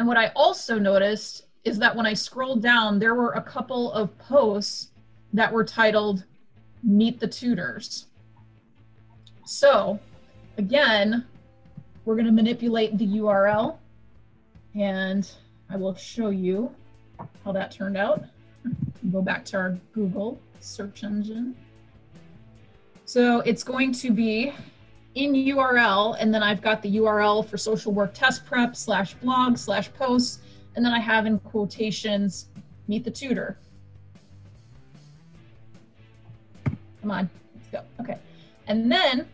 And 0.00 0.08
what 0.08 0.16
I 0.16 0.28
also 0.34 0.78
noticed 0.78 1.42
is 1.62 1.78
that 1.80 1.94
when 1.94 2.06
I 2.06 2.14
scrolled 2.14 2.62
down, 2.62 2.98
there 2.98 3.14
were 3.14 3.32
a 3.32 3.42
couple 3.42 3.92
of 3.92 4.16
posts 4.16 4.92
that 5.34 5.52
were 5.52 5.62
titled 5.62 6.24
Meet 6.82 7.20
the 7.20 7.28
Tutors. 7.28 8.06
So 9.44 10.00
again, 10.56 11.26
we're 12.06 12.14
going 12.14 12.24
to 12.24 12.32
manipulate 12.32 12.96
the 12.96 13.06
URL 13.18 13.76
and 14.74 15.30
I 15.68 15.76
will 15.76 15.94
show 15.94 16.30
you 16.30 16.74
how 17.44 17.52
that 17.52 17.70
turned 17.70 17.98
out. 17.98 18.24
Go 19.12 19.20
back 19.20 19.44
to 19.46 19.58
our 19.58 19.78
Google 19.92 20.40
search 20.60 21.04
engine. 21.04 21.54
So 23.04 23.40
it's 23.40 23.62
going 23.62 23.92
to 23.92 24.12
be 24.12 24.54
in 25.14 25.32
URL, 25.32 26.16
and 26.20 26.32
then 26.32 26.42
I've 26.42 26.62
got 26.62 26.82
the 26.82 26.96
URL 26.96 27.46
for 27.46 27.56
social 27.56 27.92
work 27.92 28.14
test 28.14 28.46
prep 28.46 28.76
slash 28.76 29.14
blog 29.14 29.58
slash 29.58 29.92
posts, 29.94 30.40
and 30.76 30.84
then 30.84 30.92
I 30.92 31.00
have 31.00 31.26
in 31.26 31.38
quotations, 31.40 32.46
meet 32.86 33.04
the 33.04 33.10
tutor. 33.10 33.58
Come 37.00 37.10
on, 37.10 37.30
let's 37.54 37.68
go. 37.68 37.82
Okay. 38.02 38.18
And 38.66 38.90
then 38.90 39.26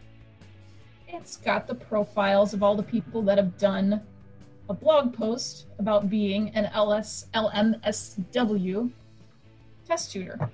it's 1.08 1.36
got 1.36 1.66
the 1.66 1.74
profiles 1.74 2.54
of 2.54 2.62
all 2.62 2.74
the 2.74 2.82
people 2.82 3.22
that 3.22 3.38
have 3.38 3.58
done 3.58 4.00
a 4.68 4.74
blog 4.74 5.14
post 5.14 5.66
about 5.78 6.10
being 6.10 6.50
an 6.50 6.66
LS 6.66 7.26
LMSW 7.34 8.90
test 9.86 10.12
tutor. 10.12 10.50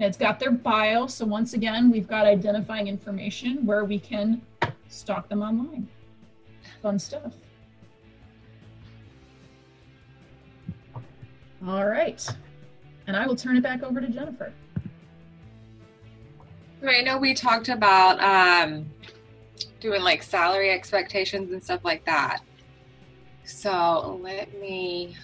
And 0.00 0.08
it's 0.08 0.16
got 0.16 0.38
their 0.38 0.52
bio, 0.52 1.06
so 1.08 1.24
once 1.24 1.54
again, 1.54 1.90
we've 1.90 2.06
got 2.06 2.24
identifying 2.24 2.86
information 2.86 3.66
where 3.66 3.84
we 3.84 3.98
can 3.98 4.42
stalk 4.88 5.28
them 5.28 5.42
online. 5.42 5.88
Fun 6.82 6.98
stuff. 6.98 7.32
All 11.66 11.86
right. 11.86 12.24
And 13.08 13.16
I 13.16 13.26
will 13.26 13.34
turn 13.34 13.56
it 13.56 13.62
back 13.62 13.82
over 13.82 14.00
to 14.00 14.08
Jennifer. 14.08 14.52
I 16.86 17.02
know 17.02 17.18
we 17.18 17.34
talked 17.34 17.68
about 17.68 18.20
um, 18.20 18.88
doing 19.80 20.02
like 20.02 20.22
salary 20.22 20.70
expectations 20.70 21.50
and 21.50 21.62
stuff 21.62 21.84
like 21.84 22.04
that. 22.04 22.40
So 23.44 24.20
let 24.22 24.60
me. 24.60 25.16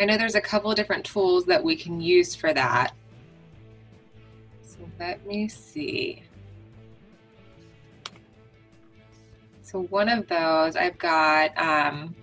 I 0.00 0.06
know 0.06 0.16
there's 0.16 0.36
a 0.36 0.40
couple 0.40 0.70
of 0.70 0.76
different 0.76 1.04
tools 1.04 1.44
that 1.46 1.62
we 1.62 1.76
can 1.76 2.00
use 2.00 2.34
for 2.34 2.54
that. 2.54 2.92
Let 4.98 5.24
me 5.26 5.48
see. 5.48 6.22
So 9.62 9.82
one 9.82 10.08
of 10.08 10.26
those 10.28 10.76
I've 10.76 10.98
got, 10.98 11.56
um, 11.58 12.14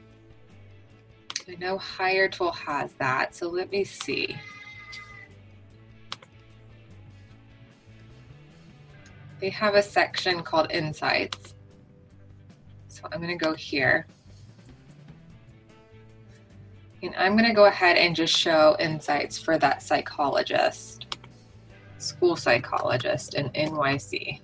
I 1.47 1.55
know 1.59 1.77
Hiretual 1.77 2.51
has 2.51 2.93
that. 2.93 3.35
So 3.35 3.47
let 3.47 3.71
me 3.71 3.83
see. 3.83 4.35
they 9.39 9.49
have 9.49 9.75
a 9.75 9.81
section 9.81 10.41
called 10.41 10.71
Insights. 10.71 11.53
So 12.87 13.03
I'm 13.11 13.21
going 13.21 13.37
to 13.37 13.45
go 13.45 13.53
here. 13.53 14.07
And 17.03 17.13
I'm 17.15 17.33
going 17.33 17.47
to 17.47 17.53
go 17.53 17.65
ahead 17.65 17.97
and 17.97 18.15
just 18.15 18.35
show 18.35 18.75
insights 18.79 19.37
for 19.37 19.57
that 19.59 19.83
psychologist, 19.83 20.94
school 22.05 22.35
psychologist 22.35 23.33
in 23.33 23.49
NYC. 23.49 24.41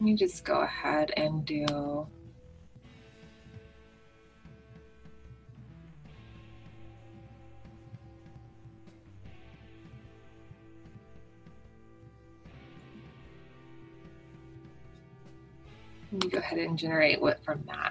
Let 0.00 0.06
me 0.06 0.14
just 0.14 0.44
go 0.46 0.60
ahead 0.62 1.12
and 1.18 1.44
do 1.44 2.06
Let 16.12 16.24
me 16.24 16.30
go 16.30 16.38
ahead 16.38 16.58
and 16.58 16.78
generate 16.78 17.20
what 17.20 17.44
from 17.44 17.62
that. 17.66 17.89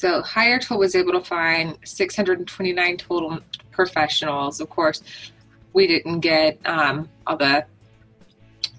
So 0.00 0.22
Hiretual 0.22 0.78
was 0.78 0.94
able 0.94 1.12
to 1.12 1.20
find 1.20 1.76
629 1.84 2.96
total 2.96 3.38
professionals. 3.70 4.58
Of 4.58 4.70
course, 4.70 5.02
we 5.74 5.86
didn't 5.86 6.20
get 6.20 6.58
um, 6.64 7.06
all 7.26 7.36
the 7.36 7.66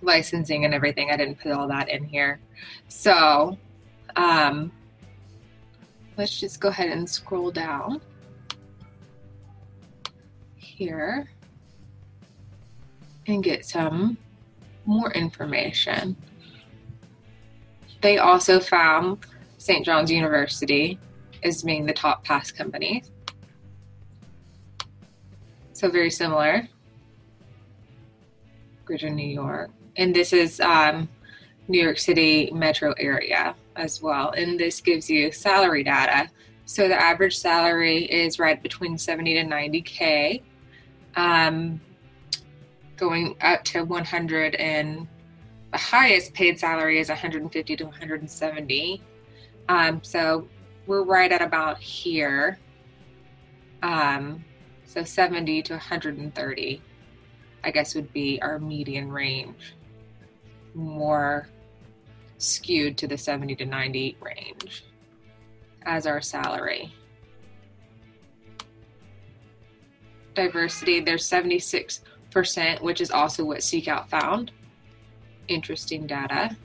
licensing 0.02 0.66
and 0.66 0.74
everything. 0.74 1.12
I 1.12 1.18
didn't 1.18 1.40
put 1.40 1.52
all 1.52 1.68
that 1.68 1.90
in 1.90 2.04
here. 2.06 2.40
So 2.88 3.56
um, 4.16 4.72
let's 6.18 6.40
just 6.40 6.60
go 6.60 6.70
ahead 6.70 6.90
and 6.90 7.08
scroll 7.08 7.52
down 7.52 8.02
here 10.56 11.30
and 13.28 13.44
get 13.44 13.64
some 13.64 14.18
more 14.88 15.12
information. 15.12 16.16
They 18.02 18.18
also 18.18 18.60
found 18.60 19.20
St. 19.60 19.86
John's 19.86 20.10
University 20.10 20.98
as 21.44 21.64
being 21.64 21.86
the 21.86 21.94
top 21.94 22.24
pass 22.24 22.52
company. 22.52 23.04
So 25.74 25.90
very 25.90 26.12
similar. 26.12 26.68
Greater 28.86 29.10
New 29.10 29.28
York. 29.28 29.72
And 29.98 30.16
this 30.16 30.34
is 30.34 30.60
um, 30.60 31.10
New 31.68 31.82
York 31.82 31.98
City 31.98 32.52
metro 32.54 32.94
area 33.00 33.56
as 33.76 34.02
well. 34.02 34.32
And 34.32 34.60
this 34.60 34.82
gives 34.82 35.10
you 35.10 35.32
salary 35.32 35.84
data. 35.84 36.30
So 36.66 36.88
the 36.88 37.02
average 37.02 37.38
salary 37.38 38.06
is 38.06 38.40
right 38.40 38.62
between 38.62 38.98
70 38.98 39.34
to 39.34 39.44
90K, 39.44 40.42
um, 41.16 41.82
going 43.02 43.36
up 43.42 43.64
to 43.64 43.84
100 43.84 44.56
and 44.56 45.08
the 45.72 45.78
highest 45.78 46.34
paid 46.34 46.60
salary 46.60 47.00
is 47.00 47.10
150 47.10 47.76
to 47.76 47.84
170 47.86 49.02
um, 49.70 50.00
so 50.04 50.48
we're 50.88 51.04
right 51.04 51.32
at 51.32 51.42
about 51.42 51.80
here. 51.80 52.60
Um, 53.84 54.44
so 54.86 55.04
70 55.04 55.64
to 55.64 55.74
130, 55.74 56.82
I 57.64 57.72
guess, 57.72 57.96
would 57.96 58.12
be 58.14 58.42
our 58.42 58.60
median 58.60 59.12
range. 59.12 59.76
More 60.74 61.48
skewed 62.38 62.98
to 62.98 63.08
the 63.08 63.18
70 63.18 63.56
to 63.58 63.66
90 63.66 64.18
range 64.20 64.86
as 65.84 66.06
our 66.06 66.22
salary. 66.22 66.94
Diversity, 70.34 71.02
there's 71.02 71.30
76%, 71.30 72.82
which 72.82 73.02
is 73.02 73.12
also 73.12 73.44
what 73.44 73.60
SeekOut 73.60 74.08
found. 74.10 74.52
Interesting 75.48 76.08
data 76.08 76.56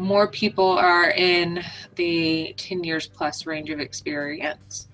more 0.00 0.26
people 0.26 0.70
are 0.70 1.10
in 1.10 1.62
the 1.96 2.54
10 2.56 2.82
years 2.84 3.06
plus 3.06 3.44
range 3.44 3.68
of 3.68 3.80
experience. 3.80 4.88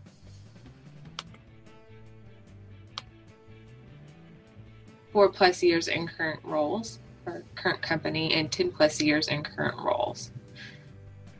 Four 5.12 5.30
plus 5.30 5.62
years 5.62 5.86
in 5.86 6.08
current 6.08 6.40
roles 6.42 6.98
or 7.24 7.44
current 7.54 7.80
company 7.80 8.34
and 8.34 8.50
10 8.50 8.72
plus 8.72 9.00
years 9.00 9.28
in 9.28 9.44
current 9.44 9.78
roles. 9.78 10.32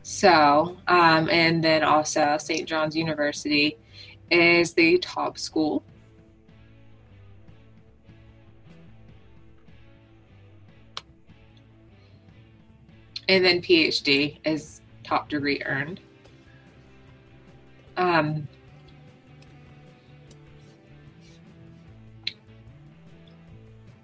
So, 0.01 0.77
um, 0.87 1.29
and 1.29 1.61
then 1.61 1.83
also 1.83 2.37
St. 2.39 2.67
John's 2.67 2.95
University 2.95 3.77
is 4.31 4.73
the 4.73 4.97
top 4.99 5.37
school 5.37 5.83
and 13.27 13.43
then 13.43 13.61
PhD 13.61 14.37
is 14.45 14.81
top 15.03 15.29
degree 15.29 15.61
earned. 15.65 15.99
Um, 17.97 18.47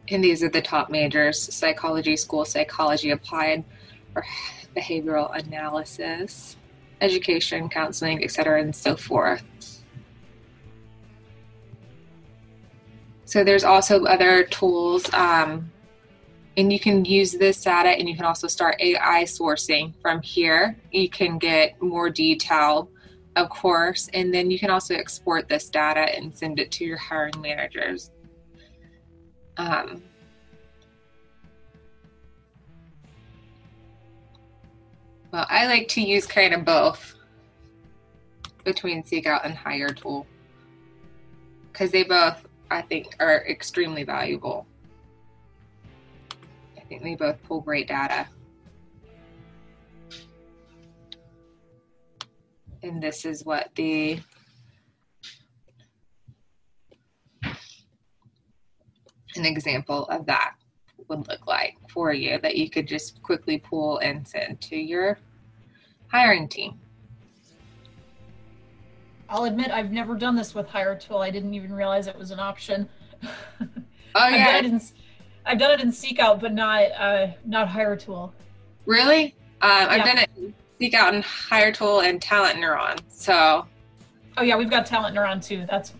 and 0.09 0.23
these 0.23 0.43
are 0.43 0.49
the 0.49 0.61
top 0.61 0.89
majors 0.89 1.53
psychology, 1.53 2.17
school 2.17 2.45
psychology, 2.45 3.11
applied 3.11 3.63
or 4.15 4.25
behavioral 4.75 5.35
analysis, 5.37 6.57
education, 7.01 7.69
counseling, 7.69 8.23
etc., 8.23 8.61
and 8.61 8.75
so 8.75 8.95
forth. 8.95 9.43
So 13.25 13.43
there's 13.43 13.63
also 13.63 14.05
other 14.05 14.43
tools. 14.43 15.11
Um, 15.13 15.71
and 16.57 16.71
you 16.71 16.79
can 16.79 17.03
use 17.03 17.31
this 17.31 17.63
data 17.63 17.89
and 17.89 18.07
you 18.07 18.15
can 18.15 18.25
also 18.25 18.47
start 18.47 18.75
AI 18.79 19.23
sourcing 19.23 19.93
from 20.01 20.21
here. 20.21 20.77
You 20.91 21.09
can 21.09 21.39
get 21.39 21.81
more 21.81 22.09
detail, 22.09 22.89
of 23.35 23.49
course, 23.49 24.09
and 24.13 24.33
then 24.33 24.51
you 24.51 24.59
can 24.59 24.69
also 24.69 24.93
export 24.93 25.49
this 25.49 25.69
data 25.69 26.01
and 26.15 26.33
send 26.33 26.59
it 26.59 26.71
to 26.73 26.85
your 26.85 26.97
hiring 26.97 27.39
managers. 27.41 28.11
Um, 29.57 30.03
well, 35.31 35.47
I 35.49 35.65
like 35.65 35.87
to 35.89 36.01
use 36.01 36.27
kind 36.27 36.53
of 36.53 36.63
both 36.63 37.15
between 38.63 39.03
SeekOut 39.03 39.43
and 39.43 39.55
Hiretual 39.55 40.27
because 41.71 41.89
they 41.89 42.03
both, 42.03 42.45
I 42.69 42.83
think, 42.83 43.15
are 43.19 43.43
extremely 43.47 44.03
valuable 44.03 44.67
think 46.99 47.19
they 47.19 47.25
both 47.25 47.41
pull 47.43 47.61
great 47.61 47.87
data. 47.87 48.27
And 52.81 53.01
this 53.01 53.25
is 53.25 53.45
what 53.45 53.69
the 53.75 54.19
an 59.35 59.45
example 59.45 60.05
of 60.05 60.27
that 60.27 60.55
would 61.07 61.27
look 61.27 61.47
like 61.47 61.77
for 61.89 62.13
you 62.13 62.39
that 62.39 62.55
you 62.55 62.69
could 62.69 62.87
just 62.87 63.21
quickly 63.23 63.57
pull 63.57 63.97
and 63.99 64.27
send 64.27 64.61
to 64.61 64.77
your 64.77 65.17
hiring 66.07 66.47
team. 66.47 66.79
I'll 69.27 69.45
admit 69.45 69.71
I've 69.71 69.91
never 69.91 70.15
done 70.15 70.35
this 70.35 70.53
with 70.53 70.67
Hiretual. 70.67 71.17
I 71.17 71.31
didn't 71.31 71.55
even 71.55 71.73
realize 71.73 72.05
it 72.05 72.17
was 72.17 72.31
an 72.31 72.39
option. 72.39 72.87
Oh 74.15 74.27
yeah. 74.27 74.61
I've 75.45 75.59
done 75.59 75.71
it 75.71 75.81
in 75.81 75.91
SeekOut, 75.91 76.39
but 76.39 76.53
not 76.53 76.83
uh, 76.97 77.27
not 77.45 77.67
Hiretual. 77.67 78.33
Really? 78.85 79.35
Um, 79.61 79.87
I've 79.89 80.05
done 80.05 80.17
it 80.19 80.29
in 80.37 80.53
SeekOut 80.79 81.13
and 81.13 81.23
Hiretual 81.23 82.01
and 82.01 82.21
Talent 82.21 82.59
Neuron. 82.59 82.99
So. 83.09 83.65
Oh 84.37 84.43
yeah, 84.43 84.57
we've 84.57 84.69
got 84.69 84.85
Talent 84.85 85.15
Neuron 85.15 85.45
too. 85.45 85.65
That's 85.69 85.93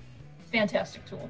fantastic 0.51 1.05
tool. 1.05 1.29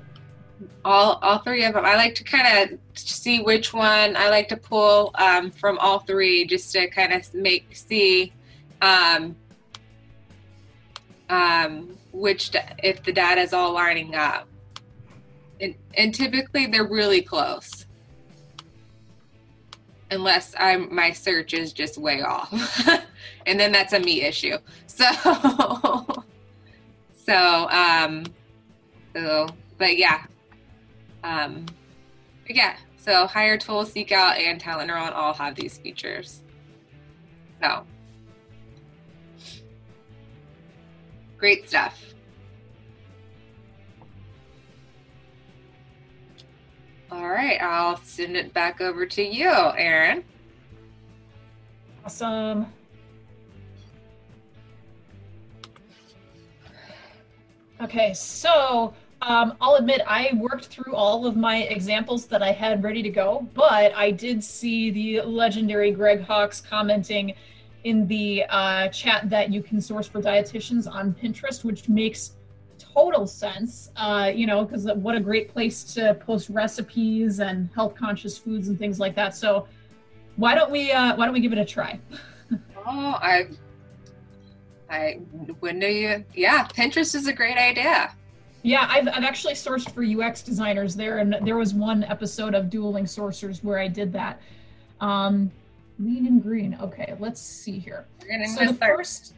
All 0.86 1.20
all 1.22 1.40
three 1.40 1.66
of 1.66 1.74
them. 1.74 1.86
I 1.86 1.96
like 1.96 2.16
to 2.16 2.24
kind 2.24 2.72
of 2.72 2.80
see 2.96 3.42
which 3.42 3.74
one 3.74 4.16
I 4.16 4.30
like 4.30 4.48
to 4.50 4.58
pull 4.58 5.12
um, 5.16 5.52
from 5.52 5.78
all 5.80 6.00
three, 6.00 6.46
just 6.46 6.72
to 6.74 6.88
kind 6.90 7.14
of 7.14 7.34
make 7.34 7.76
see 7.76 8.32
um, 8.82 9.36
um, 11.30 11.98
which 12.12 12.52
if 12.84 13.04
the 13.04 13.12
data 13.12 13.42
is 13.42 13.54
all 13.54 13.74
lining 13.74 14.16
up. 14.16 14.48
And, 15.60 15.76
and 15.96 16.14
typically 16.14 16.66
they're 16.66 16.88
really 16.88 17.22
close 17.22 17.83
unless 20.14 20.56
I'm 20.58 20.94
my 20.94 21.12
search 21.12 21.54
is 21.54 21.74
just 21.74 21.98
way 21.98 22.22
off. 22.22 22.52
and 23.46 23.60
then 23.60 23.72
that's 23.72 23.94
a 23.94 24.00
me 24.00 24.22
issue. 24.22 24.58
So 24.88 25.06
so 27.26 27.70
um 27.70 28.26
so 29.14 29.48
but 29.78 29.98
yeah. 29.98 30.26
Um 31.24 31.66
but 32.46 32.56
yeah, 32.56 32.78
so 32.98 33.26
Hiretual, 33.28 33.86
Seek 33.86 34.12
Out, 34.12 34.38
and 34.38 34.60
Talent 34.60 34.92
Neuron 34.92 35.14
all 35.14 35.34
have 35.34 35.56
these 35.56 35.78
features. 35.78 36.42
So 37.62 37.86
Great 41.44 41.68
stuff. 41.68 42.13
Right, 47.34 47.62
I'll 47.62 47.98
send 47.98 48.36
it 48.38 48.54
back 48.54 48.82
over 48.82 49.06
to 49.06 49.24
you, 49.24 49.50
Erin. 49.50 50.24
Awesome. 52.06 52.68
Okay, 57.82 58.14
so 58.14 58.94
um, 59.22 59.56
I'll 59.62 59.76
admit 59.76 60.02
I 60.08 60.32
worked 60.36 60.66
through 60.66 60.96
all 60.96 61.26
of 61.26 61.36
my 61.36 61.64
examples 61.64 62.26
that 62.28 62.44
I 62.44 62.52
had 62.52 62.84
ready 62.84 63.02
to 63.04 63.10
go, 63.10 63.48
but 63.54 63.94
I 63.96 64.12
did 64.12 64.44
see 64.44 64.92
the 64.92 65.22
legendary 65.22 65.92
Greg 65.92 66.22
Hawks 66.22 66.62
commenting 66.62 67.34
in 67.84 68.08
the 68.08 68.44
uh, 68.50 68.88
chat 68.90 69.30
that 69.30 69.52
you 69.52 69.62
can 69.62 69.82
source 69.82 70.08
for 70.08 70.22
dietitians 70.22 70.92
on 70.92 71.14
Pinterest, 71.14 71.64
which 71.64 71.90
makes 71.90 72.34
total 72.94 73.28
sense. 73.28 73.92
Uh, 73.96 74.32
you 74.34 74.46
know, 74.46 74.66
because 74.66 74.86
what 74.96 75.16
a 75.16 75.20
great 75.20 75.52
place 75.52 75.84
to 75.96 76.14
post 76.16 76.50
recipes 76.50 77.40
and 77.40 77.70
health 77.74 77.96
conscious 77.96 78.38
foods 78.38 78.68
and 78.68 78.78
things 78.78 79.00
like 79.00 79.16
that. 79.16 79.36
So 79.36 79.68
why 80.36 80.56
don't 80.56 80.72
we 80.72 80.92
uh, 80.92 81.16
why 81.16 81.26
don't 81.26 81.34
we 81.34 81.40
give 81.40 81.54
it 81.54 81.60
a 81.60 81.66
try? 81.66 82.00
oh, 82.52 83.20
I 83.22 83.48
I 84.90 85.20
wouldn't 85.62 85.80
know 85.80 85.88
you. 85.88 86.24
Yeah, 86.34 86.68
Pinterest 86.68 87.16
is 87.16 87.28
a 87.28 87.34
great 87.34 87.58
idea. 87.58 88.14
Yeah, 88.66 88.88
I've, 88.90 89.10
I've 89.10 89.26
actually 89.26 89.56
sourced 89.56 89.92
for 89.92 90.04
UX 90.04 90.42
designers 90.42 90.96
there, 90.96 91.18
and 91.18 91.36
there 91.46 91.58
was 91.58 91.74
one 91.74 92.06
episode 92.06 92.56
of 92.56 92.70
Dueling 92.70 93.06
Sorcerers 93.06 93.62
where 93.62 93.78
I 93.78 93.90
did 93.90 94.14
that. 94.14 94.42
Um, 95.02 95.52
lean 96.00 96.28
and 96.28 96.42
green. 96.42 96.78
Okay, 96.82 97.14
let's 97.20 97.42
see 97.42 97.78
here. 97.78 98.06
We're 98.22 98.30
gonna 98.30 98.48
so 98.48 98.68
the 98.68 98.74
first 98.76 99.36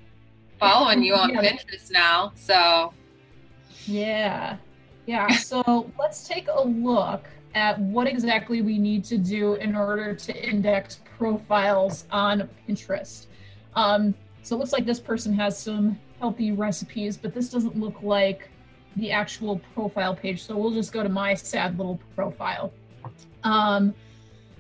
following 0.60 1.04
you 1.04 1.16
on 1.16 1.30
yeah. 1.34 1.42
Pinterest 1.42 1.90
now. 1.90 2.34
So 2.36 2.94
yeah, 3.88 4.58
yeah. 5.06 5.28
So 5.38 5.92
let's 6.00 6.28
take 6.28 6.48
a 6.48 6.62
look 6.62 7.26
at 7.54 7.80
what 7.80 8.08
exactly 8.08 8.62
we 8.62 8.78
need 8.78 9.04
to 9.06 9.18
do 9.18 9.54
in 9.56 9.76
order 9.76 10.14
to 10.14 10.50
index 10.50 11.00
profiles 11.18 12.06
on 12.12 12.50
Pinterest. 12.68 13.28
Um, 13.76 14.14
so 14.44 14.56
it 14.56 14.60
looks 14.60 14.74
like 14.74 14.86
this 14.86 15.00
person 15.00 15.34
has 15.34 15.58
some 15.58 15.98
healthy 16.20 16.52
recipes, 16.52 17.18
but 17.18 17.34
this 17.34 17.50
doesn't 17.50 17.78
look 17.80 18.02
like 18.02 18.50
the 18.98 19.12
actual 19.12 19.60
profile 19.74 20.16
page. 20.16 20.44
So 20.44 20.58
we'll 20.58 20.72
just 20.72 20.92
go 20.92 21.04
to 21.04 21.10
my 21.10 21.34
sad 21.34 21.78
little 21.78 22.00
profile. 22.16 22.74
Um, 23.44 23.94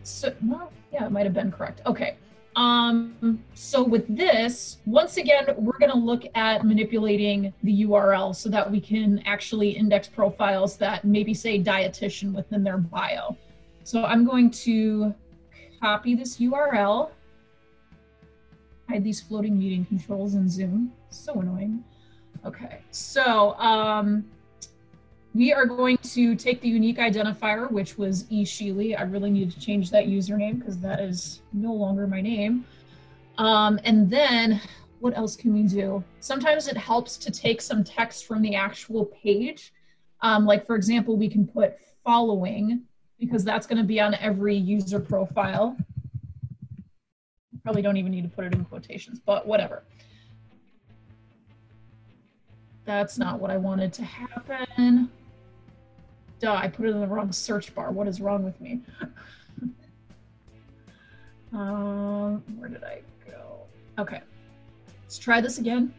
so, 0.03 0.33
well, 0.43 0.71
yeah, 0.91 1.05
it 1.05 1.11
might 1.11 1.25
have 1.25 1.33
been 1.33 1.51
correct. 1.51 1.81
Okay. 1.85 2.17
Um, 2.55 3.43
so 3.53 3.83
with 3.83 4.05
this, 4.15 4.77
once 4.85 5.17
again, 5.17 5.45
we're 5.57 5.77
going 5.77 5.91
to 5.91 5.97
look 5.97 6.23
at 6.35 6.63
manipulating 6.63 7.53
the 7.63 7.83
URL 7.83 8.33
so 8.33 8.47
that 8.49 8.69
we 8.69 8.79
can 8.79 9.21
actually 9.25 9.71
index 9.71 10.07
profiles 10.07 10.77
that 10.77 11.03
maybe 11.03 11.33
say 11.33 11.61
dietitian 11.61 12.33
within 12.33 12.63
their 12.63 12.77
bio. 12.77 13.35
So 13.83 14.05
I'm 14.05 14.25
going 14.25 14.49
to 14.51 15.13
copy 15.81 16.15
this 16.15 16.37
URL, 16.37 17.11
hide 18.89 19.03
these 19.03 19.21
floating 19.21 19.59
meeting 19.59 19.85
controls 19.85 20.35
in 20.35 20.49
Zoom. 20.49 20.93
So 21.09 21.41
annoying. 21.41 21.83
Okay, 22.45 22.79
so 22.91 23.55
um, 23.59 24.25
we 25.35 25.51
are 25.51 25.65
going 25.65 25.97
to 25.97 26.33
take 26.33 26.61
the 26.61 26.69
unique 26.69 26.97
identifier, 26.97 27.69
which 27.69 27.97
was 27.97 28.25
E. 28.29 28.45
Sheely. 28.45 28.97
I 28.97 29.03
really 29.03 29.29
need 29.29 29.51
to 29.51 29.59
change 29.59 29.91
that 29.91 30.07
username 30.07 30.59
because 30.59 30.77
that 30.77 31.01
is 31.01 31.41
no 31.51 31.73
longer 31.73 32.07
my 32.07 32.21
name. 32.21 32.63
Um, 33.37 33.77
and 33.83 34.09
then 34.09 34.61
what 34.99 35.15
else 35.17 35.35
can 35.35 35.53
we 35.53 35.63
do? 35.63 36.01
Sometimes 36.21 36.69
it 36.69 36.77
helps 36.77 37.17
to 37.17 37.31
take 37.31 37.59
some 37.59 37.83
text 37.83 38.25
from 38.25 38.41
the 38.41 38.55
actual 38.55 39.07
page. 39.07 39.73
Um, 40.21 40.45
like 40.45 40.65
for 40.65 40.77
example, 40.77 41.17
we 41.17 41.27
can 41.27 41.45
put 41.45 41.75
following 42.05 42.83
because 43.19 43.43
that's 43.43 43.67
going 43.67 43.77
to 43.77 43.83
be 43.83 43.99
on 43.99 44.13
every 44.15 44.55
user 44.55 45.01
profile. 45.01 45.75
Probably 47.61 47.81
don't 47.81 47.97
even 47.97 48.11
need 48.13 48.23
to 48.23 48.29
put 48.29 48.45
it 48.45 48.53
in 48.53 48.63
quotations, 48.63 49.19
but 49.19 49.45
whatever. 49.45 49.83
That's 52.85 53.17
not 53.17 53.41
what 53.41 53.51
I 53.51 53.57
wanted 53.57 53.91
to 53.93 54.03
happen. 54.05 55.09
Duh, 56.45 56.53
I 56.53 56.67
put 56.67 56.85
it 56.85 56.89
in 56.89 57.01
the 57.01 57.07
wrong 57.07 57.31
search 57.31 57.73
bar. 57.73 57.89
What 57.91 58.07
is 58.07 58.21
wrong 58.21 58.43
with 58.43 58.61
me? 58.61 58.81
um, 61.51 62.43
where 62.59 62.69
did 62.69 62.83
I 62.83 63.01
go? 63.27 63.63
Okay, 63.97 64.21
let's 65.01 65.17
try 65.17 65.41
this 65.41 65.57
again. 65.57 65.91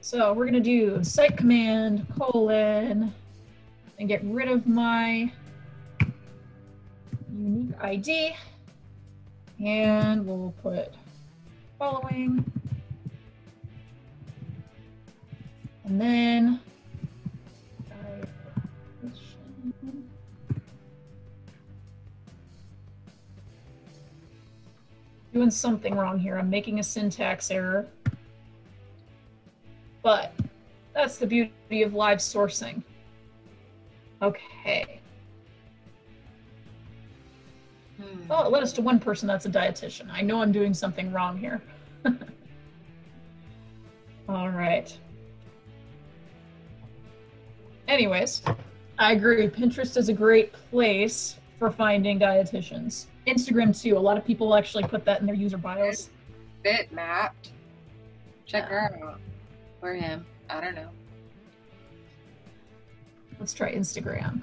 So 0.00 0.32
we're 0.32 0.46
gonna 0.46 0.60
do 0.60 1.04
site 1.04 1.36
command 1.36 2.06
colon 2.18 3.12
and 3.98 4.08
get 4.08 4.24
rid 4.24 4.48
of 4.48 4.66
my 4.66 5.30
unique 7.30 7.74
ID. 7.78 8.34
And 9.62 10.26
we'll 10.26 10.54
put 10.62 10.94
following 11.78 12.50
And 15.84 16.00
then 16.00 16.60
doing 25.34 25.50
something 25.50 25.94
wrong 25.96 26.18
here. 26.18 26.38
I'm 26.38 26.48
making 26.48 26.78
a 26.78 26.82
syntax 26.82 27.50
error. 27.50 27.86
But 30.02 30.32
that's 30.94 31.18
the 31.18 31.26
beauty 31.26 31.82
of 31.82 31.92
live 31.92 32.18
sourcing. 32.18 32.82
Okay. 34.22 35.00
Hmm. 38.00 38.20
Oh, 38.30 38.46
it 38.46 38.52
led 38.52 38.62
us 38.62 38.72
to 38.74 38.82
one 38.82 39.00
person 39.00 39.26
that's 39.26 39.44
a 39.44 39.50
dietitian. 39.50 40.08
I 40.10 40.22
know 40.22 40.40
I'm 40.40 40.52
doing 40.52 40.72
something 40.72 41.12
wrong 41.12 41.36
here. 41.36 41.60
All 44.28 44.50
right. 44.50 44.96
Anyways, 47.88 48.42
I 48.98 49.12
agree. 49.12 49.48
Pinterest 49.48 49.96
is 49.96 50.08
a 50.08 50.12
great 50.12 50.52
place 50.52 51.38
for 51.58 51.70
finding 51.70 52.20
dietitians. 52.20 53.06
Instagram 53.26 53.80
too. 53.80 53.96
A 53.96 53.98
lot 53.98 54.16
of 54.16 54.24
people 54.24 54.54
actually 54.54 54.84
put 54.84 55.04
that 55.04 55.20
in 55.20 55.26
their 55.26 55.34
user 55.34 55.58
bios. 55.58 56.10
Bitmap. 56.64 57.32
Check 58.46 58.64
yeah. 58.64 58.88
her 58.88 59.04
out. 59.04 59.20
Or 59.82 59.94
him. 59.94 60.26
I 60.50 60.60
don't 60.60 60.74
know. 60.74 60.88
Let's 63.38 63.54
try 63.54 63.74
Instagram. 63.74 64.40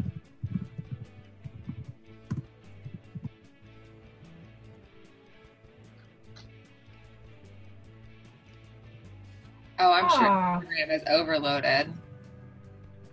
Oh, 9.79 9.91
I'm 9.91 10.09
sure 10.09 10.27
ah. 10.27 10.59
Instagram 10.59 10.95
is 10.95 11.01
overloaded. 11.07 11.93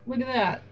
Look 0.07 0.21
at 0.21 0.27
that. 0.27 0.63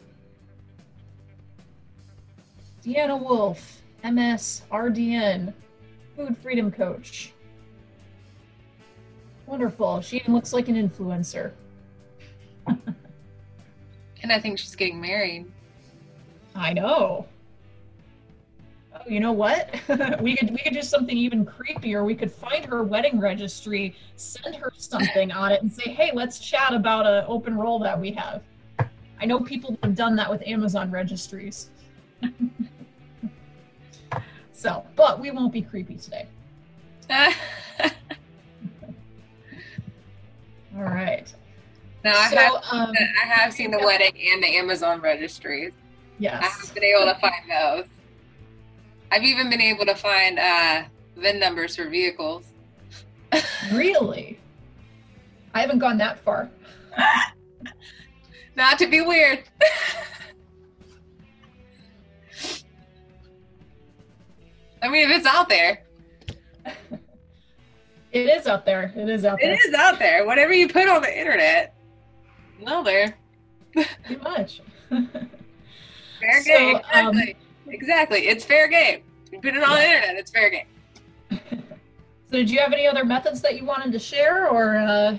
Deanna 2.85 3.19
Wolf, 3.19 3.83
MS, 4.13 4.63
RDN, 4.71 5.53
food 6.15 6.37
freedom 6.39 6.71
coach. 6.71 7.33
Wonderful. 9.47 10.01
She 10.01 10.19
even 10.19 10.33
looks 10.33 10.53
like 10.53 10.69
an 10.69 10.77
influencer. 10.77 11.53
and 12.67 14.33
I 14.33 14.41
think 14.41 14.59
she's 14.59 14.75
getting 14.75 15.01
married. 15.01 15.47
I 16.55 16.73
know. 16.73 17.27
Oh, 18.95 19.01
you 19.09 19.21
know 19.21 19.33
what? 19.33 19.75
we 20.21 20.37
could 20.37 20.51
we 20.51 20.59
could 20.59 20.73
do 20.73 20.83
something 20.83 21.17
even 21.17 21.45
creepier. 21.45 22.05
We 22.05 22.15
could 22.15 22.33
find 22.33 22.65
her 22.65 22.83
wedding 22.83 23.21
registry, 23.21 23.95
send 24.17 24.57
her 24.57 24.73
something 24.77 25.31
on 25.33 25.53
it, 25.53 25.63
and 25.63 25.73
say, 25.73 25.91
"Hey, 25.91 26.11
let's 26.15 26.39
chat 26.39 26.73
about 26.73 27.07
an 27.07 27.25
open 27.29 27.57
role 27.57 27.79
that 27.81 28.01
we 28.01 28.13
have." 28.13 28.43
I 29.21 29.27
know 29.27 29.41
people 29.41 29.79
have 29.83 29.95
done 29.95 30.17
that 30.17 30.31
with 30.31 30.43
Amazon 30.47 30.91
registries. 30.91 31.71
so, 34.67 34.85
but 34.97 35.21
we 35.21 35.31
won't 35.31 35.53
be 35.53 35.63
creepy 35.63 35.95
today. 35.97 36.27
All 40.77 40.83
right. 40.83 41.33
Now 42.03 42.19
I, 42.19 42.31
so, 42.31 42.37
have, 42.37 42.55
um, 42.73 42.93
I 43.23 43.27
have 43.27 43.53
seen 43.53 43.71
the 43.71 43.79
wedding 43.79 44.13
and 44.33 44.43
the 44.43 44.57
Amazon 44.57 45.01
registries. 45.01 45.73
Yes. 46.19 46.43
I 46.43 46.47
have 46.47 46.75
been 46.75 46.83
able 46.83 47.05
to 47.05 47.15
find 47.21 47.49
those. 47.49 47.85
I've 49.13 49.23
even 49.23 49.49
been 49.49 49.61
able 49.61 49.87
to 49.87 49.95
find 49.95 50.39
uh, 50.39 50.83
VIN 51.17 51.39
numbers 51.39 51.77
for 51.77 51.89
vehicles. 51.89 52.45
really? 53.73 54.41
I 55.55 55.61
haven't 55.61 55.79
gone 55.79 55.99
that 55.99 56.19
far. 56.21 56.51
Not 58.57 58.79
to 58.81 58.89
be 58.89 59.01
weird. 59.01 59.45
I 64.83 64.89
mean, 64.89 65.11
if 65.11 65.17
it's 65.17 65.27
out 65.27 65.49
there. 65.49 65.83
It 68.13 68.31
is 68.31 68.47
out 68.47 68.65
there. 68.65 68.95
It 68.97 69.11
is 69.11 69.27
out 69.27 69.39
there. 69.43 69.53
It 69.53 69.61
is 69.67 69.75
out 69.75 69.99
there. 69.99 70.25
Whatever 70.25 70.55
you 70.55 70.69
put 70.69 70.89
on 70.89 71.03
the 71.03 71.19
internet, 71.19 71.75
well, 72.63 72.83
there. 72.83 73.19
Pretty 73.73 74.23
much. 74.23 74.63
fair 74.89 76.43
so, 76.43 76.45
game. 76.45 76.77
Um, 76.95 77.09
exactly. 77.19 77.35
Um, 77.35 77.73
exactly. 77.73 78.19
It's 78.29 78.43
fair 78.43 78.69
game. 78.69 79.03
You 79.31 79.41
put 79.41 79.55
it 79.55 79.63
on 79.63 79.77
yeah. 79.77 79.77
the 79.77 79.95
internet, 79.95 80.17
it's 80.17 80.31
fair 80.31 80.51
game. 80.51 80.67
so, 82.31 82.37
did 82.37 82.49
you 82.49 82.59
have 82.59 82.73
any 82.73 82.87
other 82.87 83.05
methods 83.05 83.43
that 83.43 83.57
you 83.59 83.67
wanted 83.67 83.93
to 83.93 83.99
share, 83.99 84.49
or? 84.49 84.77
Uh, 84.77 85.19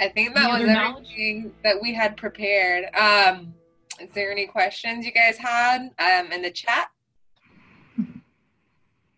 I 0.00 0.08
think 0.08 0.34
that 0.34 0.58
was 0.58 0.68
everything 0.68 1.52
that 1.64 1.76
we 1.82 1.92
had 1.92 2.16
prepared. 2.16 2.86
Um, 2.94 3.52
is 4.00 4.08
there 4.14 4.32
any 4.32 4.46
questions 4.46 5.04
you 5.04 5.12
guys 5.12 5.36
had 5.36 5.90
um, 5.98 6.32
in 6.32 6.40
the 6.40 6.50
chat? 6.50 6.88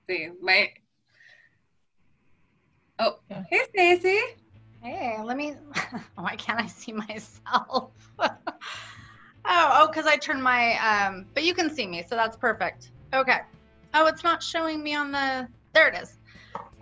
See, 0.08 0.28
my 0.42 0.70
Oh, 2.98 3.18
yeah. 3.28 3.42
hey 3.50 3.60
Stacy. 3.70 4.20
Hey, 4.82 5.18
let 5.22 5.36
me. 5.36 5.54
Why 6.14 6.36
can't 6.36 6.60
I 6.60 6.66
see 6.66 6.92
myself? 6.92 7.90
oh, 8.18 8.30
oh, 9.46 9.88
because 9.88 10.06
I 10.06 10.16
turned 10.16 10.42
my. 10.42 10.76
Um, 10.78 11.26
but 11.34 11.42
you 11.42 11.54
can 11.54 11.74
see 11.74 11.86
me, 11.86 12.04
so 12.08 12.14
that's 12.14 12.36
perfect. 12.36 12.90
Okay. 13.12 13.40
Oh, 13.94 14.06
it's 14.06 14.22
not 14.22 14.42
showing 14.42 14.82
me 14.82 14.94
on 14.94 15.10
the. 15.10 15.48
There 15.72 15.88
it 15.88 16.00
is. 16.00 16.18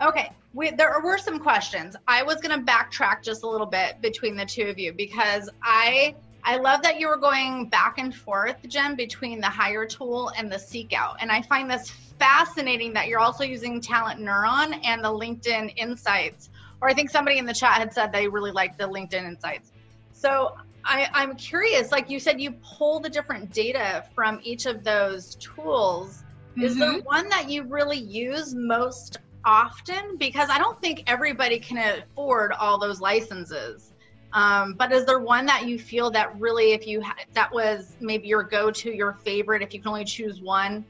Okay. 0.02 0.32
We, 0.52 0.70
there 0.70 1.00
were 1.02 1.16
some 1.16 1.38
questions. 1.38 1.96
I 2.06 2.22
was 2.22 2.36
going 2.36 2.58
to 2.58 2.70
backtrack 2.70 3.22
just 3.22 3.42
a 3.42 3.48
little 3.48 3.66
bit 3.66 4.02
between 4.02 4.36
the 4.36 4.44
two 4.44 4.64
of 4.64 4.78
you 4.78 4.92
because 4.92 5.48
I 5.62 6.14
I 6.44 6.56
love 6.56 6.82
that 6.82 6.98
you 6.98 7.08
were 7.08 7.16
going 7.16 7.68
back 7.68 7.98
and 7.98 8.14
forth, 8.14 8.56
Jen, 8.68 8.96
between 8.96 9.40
the 9.40 9.46
Hiretual 9.46 10.30
and 10.36 10.50
the 10.50 10.56
SeekOut. 10.56 11.16
And 11.20 11.30
I 11.30 11.40
find 11.42 11.70
this 11.70 11.92
fascinating 12.22 12.92
that 12.92 13.08
you're 13.08 13.18
also 13.18 13.42
using 13.42 13.80
Talent 13.80 14.20
Neuron 14.20 14.78
and 14.84 15.02
the 15.02 15.08
LinkedIn 15.08 15.76
Insights. 15.76 16.50
Or 16.80 16.88
I 16.88 16.94
think 16.94 17.10
somebody 17.10 17.38
in 17.38 17.46
the 17.46 17.52
chat 17.52 17.78
had 17.78 17.92
said 17.92 18.12
they 18.12 18.28
really 18.28 18.52
liked 18.52 18.78
the 18.78 18.84
LinkedIn 18.84 19.24
Insights. 19.24 19.72
So 20.12 20.56
I, 20.84 21.08
I'm 21.12 21.34
curious, 21.34 21.90
like 21.90 22.08
you 22.08 22.20
said, 22.20 22.40
you 22.40 22.52
pull 22.62 23.00
the 23.00 23.08
different 23.08 23.52
data 23.52 24.04
from 24.14 24.38
each 24.44 24.66
of 24.66 24.84
those 24.84 25.34
tools. 25.34 26.22
Mm-hmm. 26.52 26.62
Is 26.62 26.78
there 26.78 27.00
one 27.00 27.28
that 27.28 27.50
you 27.50 27.64
really 27.64 27.98
use 27.98 28.54
most 28.54 29.18
often? 29.44 30.16
Because 30.16 30.48
I 30.48 30.58
don't 30.58 30.80
think 30.80 31.02
everybody 31.08 31.58
can 31.58 32.02
afford 32.02 32.52
all 32.52 32.78
those 32.78 33.00
licenses. 33.00 33.92
Um, 34.32 34.74
but 34.74 34.92
is 34.92 35.06
there 35.06 35.18
one 35.18 35.44
that 35.46 35.66
you 35.66 35.76
feel 35.76 36.10
that 36.12 36.38
really, 36.40 36.70
if 36.72 36.86
you 36.86 37.02
ha- 37.02 37.16
that 37.32 37.52
was 37.52 37.96
maybe 38.00 38.28
your 38.28 38.44
go-to, 38.44 38.94
your 38.94 39.14
favorite, 39.24 39.60
if 39.60 39.74
you 39.74 39.80
can 39.80 39.88
only 39.88 40.04
choose 40.04 40.40
one? 40.40 40.84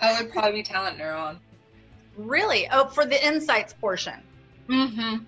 I 0.00 0.20
would 0.20 0.32
probably 0.32 0.52
be 0.52 0.62
Talent 0.62 0.98
Neuron. 0.98 1.38
Really? 2.16 2.68
Oh, 2.70 2.88
for 2.88 3.06
the 3.06 3.24
insights 3.26 3.72
portion. 3.72 4.20
Mm-hmm. 4.68 5.24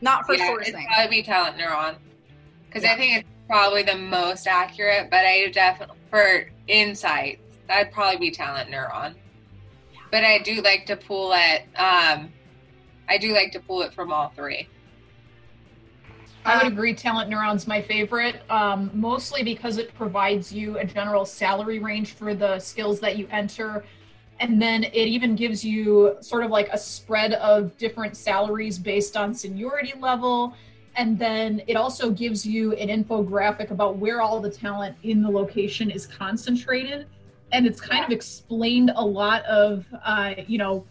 Not 0.00 0.26
for 0.26 0.34
yeah, 0.34 0.50
sourcing. 0.50 0.68
It'd 0.68 0.74
probably 0.74 1.16
be 1.16 1.22
Talent 1.22 1.56
Neuron. 1.56 1.96
Because 2.66 2.82
yeah. 2.84 2.92
I 2.92 2.96
think 2.96 3.18
it's 3.18 3.28
probably 3.48 3.82
the 3.82 3.96
most 3.96 4.46
accurate, 4.46 5.10
but 5.10 5.24
I 5.24 5.48
definitely, 5.48 5.96
for 6.10 6.50
insights, 6.66 7.40
that'd 7.66 7.92
probably 7.92 8.18
be 8.18 8.30
Talent 8.30 8.70
Neuron. 8.70 9.14
Yeah. 9.92 10.00
But 10.10 10.24
I 10.24 10.38
do 10.38 10.60
like 10.62 10.86
to 10.86 10.96
pull 10.96 11.32
it, 11.34 11.62
um, 11.76 12.32
I 13.08 13.18
do 13.18 13.32
like 13.32 13.52
to 13.52 13.60
pull 13.60 13.82
it 13.82 13.94
from 13.94 14.12
all 14.12 14.32
three. 14.36 14.68
I 16.44 16.62
would 16.62 16.72
agree. 16.72 16.94
Talent 16.94 17.30
Neuron's 17.30 17.66
my 17.66 17.82
favorite, 17.82 18.42
um, 18.48 18.90
mostly 18.94 19.42
because 19.42 19.76
it 19.76 19.94
provides 19.94 20.52
you 20.52 20.78
a 20.78 20.84
general 20.84 21.26
salary 21.26 21.78
range 21.78 22.12
for 22.12 22.34
the 22.34 22.58
skills 22.58 23.00
that 23.00 23.18
you 23.18 23.28
enter. 23.30 23.84
And 24.40 24.60
then 24.62 24.84
it 24.84 24.94
even 24.94 25.34
gives 25.34 25.64
you 25.64 26.16
sort 26.20 26.44
of 26.44 26.50
like 26.50 26.68
a 26.72 26.78
spread 26.78 27.32
of 27.34 27.76
different 27.76 28.16
salaries 28.16 28.78
based 28.78 29.16
on 29.16 29.34
seniority 29.34 29.94
level. 29.98 30.54
And 30.96 31.18
then 31.18 31.62
it 31.66 31.76
also 31.76 32.10
gives 32.10 32.46
you 32.46 32.72
an 32.74 32.88
infographic 32.88 33.70
about 33.70 33.96
where 33.96 34.20
all 34.20 34.40
the 34.40 34.50
talent 34.50 34.96
in 35.02 35.22
the 35.22 35.30
location 35.30 35.90
is 35.90 36.06
concentrated. 36.06 37.06
And 37.52 37.66
it's 37.66 37.80
kind 37.80 38.04
of 38.04 38.10
explained 38.10 38.92
a 38.94 39.04
lot 39.04 39.44
of, 39.44 39.86
uh, 40.04 40.34
you 40.46 40.58
know, 40.58 40.84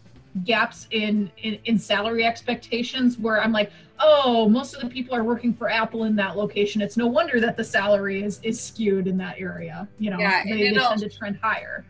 gaps 0.44 0.86
in, 0.90 1.30
in, 1.42 1.58
in 1.64 1.78
salary 1.78 2.24
expectations 2.24 3.18
where 3.18 3.40
I'm 3.40 3.52
like, 3.52 3.70
oh, 4.00 4.48
most 4.48 4.74
of 4.74 4.80
the 4.80 4.88
people 4.88 5.14
are 5.14 5.24
working 5.24 5.54
for 5.54 5.70
Apple 5.70 6.04
in 6.04 6.16
that 6.16 6.36
location. 6.36 6.80
It's 6.80 6.96
no 6.96 7.06
wonder 7.06 7.40
that 7.40 7.56
the 7.56 7.64
salary 7.64 8.22
is 8.22 8.40
is 8.42 8.60
skewed 8.60 9.06
in 9.06 9.16
that 9.18 9.36
area. 9.38 9.88
You 9.98 10.10
know, 10.10 10.18
yeah, 10.18 10.44
they, 10.44 10.70
they 10.70 10.74
tend 10.74 11.00
to 11.00 11.08
trend 11.08 11.38
higher. 11.42 11.84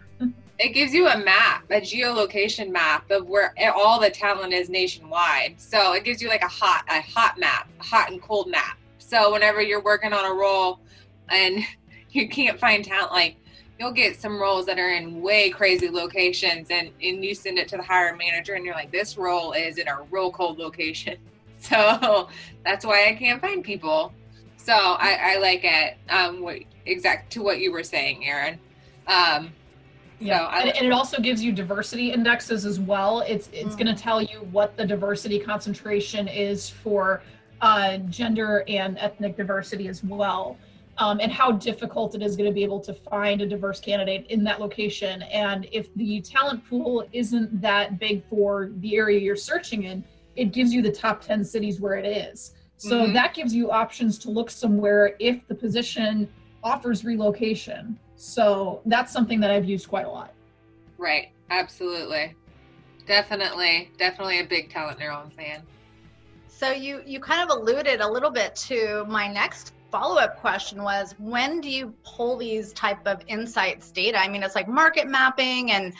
It 0.59 0.71
gives 0.71 0.93
you 0.93 1.07
a 1.07 1.17
map, 1.17 1.65
a 1.71 1.81
geolocation 1.81 2.71
map 2.71 3.11
of 3.11 3.27
where 3.27 3.55
all 3.75 4.01
the 4.01 4.11
talent 4.11 4.53
is 4.53 4.69
nationwide. 4.69 5.55
So 5.61 5.93
it 5.93 6.05
gives 6.05 6.21
you 6.21 6.29
like 6.29 6.43
a 6.43 6.49
hot 6.49 6.85
a 6.89 7.01
hot 7.01 7.39
map, 7.39 7.69
hot 7.79 8.11
and 8.11 8.21
cold 8.21 8.51
map. 8.51 8.77
So 8.99 9.33
whenever 9.33 9.63
you're 9.63 9.83
working 9.83 10.13
on 10.13 10.25
a 10.25 10.35
role 10.35 10.81
and 11.29 11.65
you 12.11 12.29
can't 12.29 12.59
find 12.59 12.85
talent, 12.85 13.13
like 13.13 13.37
you'll 13.79 13.93
get 13.93 14.21
some 14.21 14.41
roles 14.41 14.67
that 14.67 14.79
are 14.79 14.91
in 14.91 15.23
way 15.23 15.51
crazy 15.51 15.89
locations 15.89 16.69
and, 16.71 16.91
and 17.01 17.25
you 17.25 17.35
send 17.35 17.59
it 17.59 17.69
to 17.69 17.77
the 17.77 17.83
hiring 17.83 18.19
manager 18.19 18.55
and 18.55 18.65
you're 18.65 18.75
like, 18.75 18.91
this 18.91 19.17
role 19.17 19.53
is 19.53 19.79
in 19.79 19.87
a 19.87 20.03
real 20.11 20.31
cold 20.31 20.59
location. 20.59 21.17
So 21.61 22.29
that's 22.65 22.87
why 22.87 23.09
I 23.09 23.17
can't 23.17 23.41
find 23.41 23.65
people. 23.65 24.13
So 24.59 24.73
I, 24.73 25.35
I 25.35 25.39
like 25.39 25.63
it. 25.65 25.97
Um, 26.09 26.41
what, 26.41 26.61
exact 26.87 27.33
to 27.33 27.43
what 27.43 27.59
you 27.59 27.73
were 27.73 27.83
saying, 27.83 28.25
Erin. 28.25 28.61
Um, 29.09 29.53
yeah, 30.21 30.49
and, 30.61 30.71
and, 30.71 30.87
it 30.87 30.93
also 30.93 31.21
gives 31.21 31.43
you 31.43 31.53
diversity 31.53 32.13
indexes 32.13 32.67
as 32.67 32.81
well. 32.81 33.21
It's 33.21 33.49
it's 33.53 33.75
mm. 33.75 33.85
going 33.85 33.95
to 33.95 34.03
tell 34.03 34.21
you 34.21 34.39
what 34.51 34.77
the 34.77 34.85
diversity 34.85 35.39
concentration 35.39 36.27
is 36.27 36.69
for 36.69 37.23
uh, 37.61 37.99
gender 37.99 38.65
and 38.67 38.99
ethnic 38.99 39.37
diversity 39.37 39.89
as 39.89 40.03
well 40.03 40.57
um, 40.99 41.21
and 41.21 41.31
how 41.31 41.53
difficult 41.53 42.15
it 42.15 42.23
is 42.23 42.37
going 42.37 42.49
to 42.49 42.55
be 42.55 42.65
able 42.65 42.81
to 42.81 42.93
find 42.93 43.41
a 43.41 43.47
diverse 43.47 43.81
candidate 43.81 44.27
in 44.29 44.43
that 44.45 44.61
location. 44.61 45.23
And 45.23 45.69
if 45.71 45.95
the 45.95 46.21
talent 46.21 46.69
pool 46.69 47.09
isn't 47.13 47.61
that 47.61 47.99
big 47.99 48.25
for 48.29 48.71
the 48.79 48.97
area 48.97 49.19
you're 49.21 49.37
searching 49.37 49.85
in, 49.85 50.05
it 50.37 50.53
gives 50.53 50.73
you 50.73 50.83
the 50.83 50.93
top 50.93 51.21
10 51.21 51.45
cities 51.45 51.81
where 51.81 51.95
it 51.95 52.07
is. 52.07 52.55
So 52.77 53.03
mm-hmm. 53.03 53.13
that 53.13 53.35
gives 53.35 53.55
you 53.55 53.71
options 53.71 54.19
to 54.21 54.31
look 54.31 54.51
somewhere 54.51 55.15
if 55.19 55.47
the 55.49 55.55
position 55.55 56.29
offers 56.63 57.05
relocation. 57.05 57.99
So 58.19 58.83
that's 58.85 59.13
something 59.13 59.41
that 59.41 59.51
I've 59.51 59.65
used 59.65 59.89
quite 59.89 60.05
a 60.05 60.11
lot. 60.11 60.35
Right. 60.99 61.29
Absolutely. 61.51 62.35
Definitely. 63.07 63.91
Definitely 63.97 64.41
a 64.41 64.45
big 64.45 64.71
talent 64.71 64.99
neuron 64.99 65.33
fan. 65.33 65.63
So 66.49 66.73
you 66.73 67.03
you 67.07 67.21
kind 67.21 67.49
of 67.49 67.57
alluded 67.57 68.01
a 68.01 68.11
little 68.11 68.31
bit 68.31 68.55
to 68.67 69.05
my 69.09 69.33
next 69.33 69.73
follow-up 69.91 70.39
question 70.41 70.83
was 70.83 71.15
when 71.19 71.61
do 71.61 71.71
you 71.71 71.95
pull 72.05 72.37
these 72.37 72.75
type 72.75 73.07
of 73.07 73.23
insights 73.27 73.91
data 73.91 74.19
i 74.19 74.29
mean 74.29 74.43
it's 74.43 74.55
like 74.55 74.69
market 74.69 75.09
mapping 75.09 75.71
and 75.71 75.95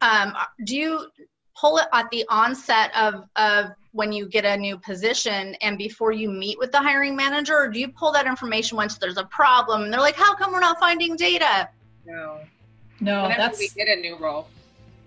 um, 0.00 0.34
do 0.64 0.76
you 0.76 1.06
pull 1.54 1.78
it 1.78 1.86
at 1.92 2.10
the 2.10 2.24
onset 2.28 2.90
of, 2.96 3.24
of 3.36 3.70
when 3.94 4.12
you 4.12 4.26
get 4.26 4.44
a 4.44 4.56
new 4.56 4.76
position 4.76 5.54
and 5.62 5.78
before 5.78 6.10
you 6.10 6.28
meet 6.28 6.58
with 6.58 6.72
the 6.72 6.78
hiring 6.78 7.14
manager 7.14 7.56
or 7.56 7.68
do 7.68 7.78
you 7.78 7.88
pull 7.88 8.10
that 8.10 8.26
information 8.26 8.76
once 8.76 8.98
there's 8.98 9.16
a 9.16 9.24
problem 9.26 9.84
and 9.84 9.92
they're 9.92 10.00
like 10.00 10.16
how 10.16 10.34
come 10.34 10.52
we're 10.52 10.60
not 10.60 10.78
finding 10.80 11.14
data 11.14 11.68
no 12.04 12.40
no 13.00 13.22
Whenever 13.22 13.40
that's 13.40 13.58
we 13.58 13.68
get 13.68 13.86
a 13.86 14.00
new 14.00 14.16
role 14.18 14.48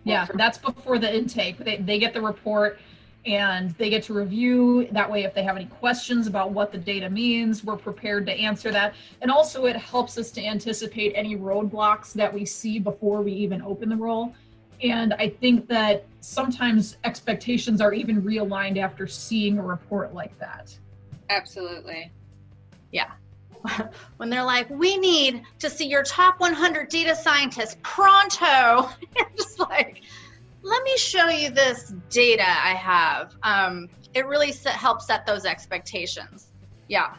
yeah 0.06 0.26
that's 0.36 0.58
before 0.58 0.98
the 0.98 1.14
intake 1.14 1.58
they, 1.58 1.78
they 1.78 2.00
get 2.00 2.14
the 2.14 2.22
report 2.22 2.80
and 3.26 3.72
they 3.72 3.90
get 3.90 4.04
to 4.04 4.14
review. 4.14 4.88
That 4.92 5.12
way, 5.12 5.24
if 5.24 5.34
they 5.34 5.44
have 5.44 5.58
any 5.58 5.66
questions 5.66 6.28
about 6.28 6.52
what 6.52 6.72
the 6.72 6.78
data 6.78 7.10
means, 7.10 7.62
we're 7.62 7.76
prepared 7.76 8.26
to 8.28 8.32
answer 8.32 8.72
that. 8.72 8.94
And 9.22 9.30
also, 9.30 9.66
it 9.66 9.76
helps 9.76 10.18
us 10.18 10.32
to 10.32 10.46
anticipate 10.46 11.12
any 11.14 11.36
roadblocks 11.36 12.14
that 12.14 12.34
we 12.34 12.46
see 12.46 12.80
before 12.80 13.22
we 13.22 13.34
even 13.34 13.62
open 13.62 13.90
the 13.90 13.98
role. 13.98 14.34
And 14.84 15.14
I 15.14 15.30
think 15.30 15.68
that 15.68 16.06
sometimes 16.22 16.98
expectations 17.04 17.82
are 17.82 17.94
even 17.94 18.22
realigned 18.22 18.78
after 18.78 19.08
seeing 19.08 19.58
a 19.58 19.64
report 19.64 20.14
like 20.14 20.38
that. 20.40 20.78
Absolutely. 21.30 22.12
Yeah. 22.92 23.12
when 24.18 24.30
they're 24.30 24.44
like, 24.44 24.70
we 24.70 24.98
need 24.98 25.44
to 25.60 25.70
see 25.70 25.88
your 25.88 26.04
top 26.04 26.40
100 26.40 26.90
data 26.90 27.16
scientists 27.16 27.78
pronto. 27.82 28.90
You're 29.18 29.30
just 29.36 29.60
like, 29.60 30.02
let 30.62 30.84
me 30.84 30.98
show 30.98 31.28
you 31.28 31.50
this 31.50 31.94
data 32.10 32.44
I 32.48 32.74
have. 32.76 33.36
Um, 33.44 33.90
it 34.14 34.26
really 34.26 34.52
set, 34.52 34.74
helps 34.74 35.08
set 35.08 35.26
those 35.26 35.46
expectations. 35.46 36.48
Yeah. 36.88 37.16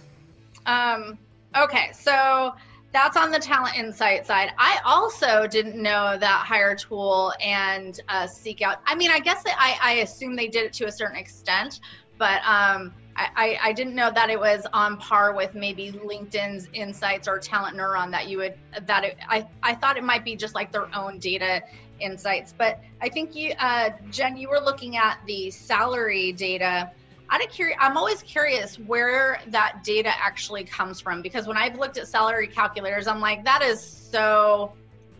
Um, 0.67 1.19
okay, 1.57 1.91
so 1.93 2.55
that's 2.93 3.17
on 3.17 3.31
the 3.31 3.39
talent 3.39 3.77
insight 3.77 4.27
side. 4.27 4.53
I 4.59 4.79
also 4.85 5.47
didn't 5.47 5.77
know 5.77 6.17
that 6.19 6.45
Hiretual 6.47 7.33
and 7.41 8.01
uh, 8.09 8.25
SeekOut. 8.25 8.77
I 8.87 8.95
mean, 8.95 9.11
I 9.11 9.21
guess 9.21 9.43
I, 9.47 9.79
I 9.83 9.93
assume 9.97 10.37
they 10.37 10.49
did 10.49 10.65
it 10.65 10.73
to 10.75 10.87
a 10.87 10.93
certain 10.93 11.17
extent, 11.17 11.81
but 12.17 12.41
um, 12.47 12.95
I, 13.17 13.59
I, 13.61 13.73
didn't 13.73 13.95
know 13.95 14.11
that 14.13 14.31
it 14.31 14.39
was 14.39 14.65
on 14.73 14.97
par 14.97 15.35
with 15.35 15.55
maybe 15.55 15.93
LinkedIn's 15.93 16.69
insights 16.73 17.27
or 17.27 17.39
Talent 17.39 17.77
Neuron 17.77 18.11
that 18.13 18.29
you 18.29 18.39
would 18.39 18.55
that 18.87 19.05
it, 19.05 19.17
I 19.29 19.47
I 19.63 19.75
thought 19.75 19.97
it 19.97 20.05
might 20.05 20.25
be 20.25 20.37
just 20.37 20.55
like 20.55 20.71
their 20.71 20.95
own 20.95 21.19
data 21.19 21.63
insights. 22.01 22.55
But 22.57 22.81
I 23.01 23.09
think 23.09 23.35
you, 23.35 23.55
uh, 23.59 23.91
Jen, 24.11 24.37
you 24.37 24.49
were 24.49 24.61
looking 24.61 24.97
at 24.97 25.19
the 25.27 25.51
salary 25.51 26.33
data. 26.33 26.91
Out 27.31 27.45
of 27.45 27.51
curious, 27.51 27.77
I'm 27.81 27.97
always 27.97 28.23
curious 28.23 28.79
where 28.79 29.41
that 29.49 29.85
data 29.85 30.11
actually 30.19 30.65
comes 30.65 31.01
from 31.01 31.21
because 31.21 31.47
when 31.47 31.59
I've 31.59 31.79
looked 31.79 31.99
at 31.99 32.09
salary 32.09 32.47
calculators, 32.47 33.07
I'm 33.07 33.21
like, 33.21 33.45
that 33.45 33.63
is 33.63 33.81
so 33.81 34.73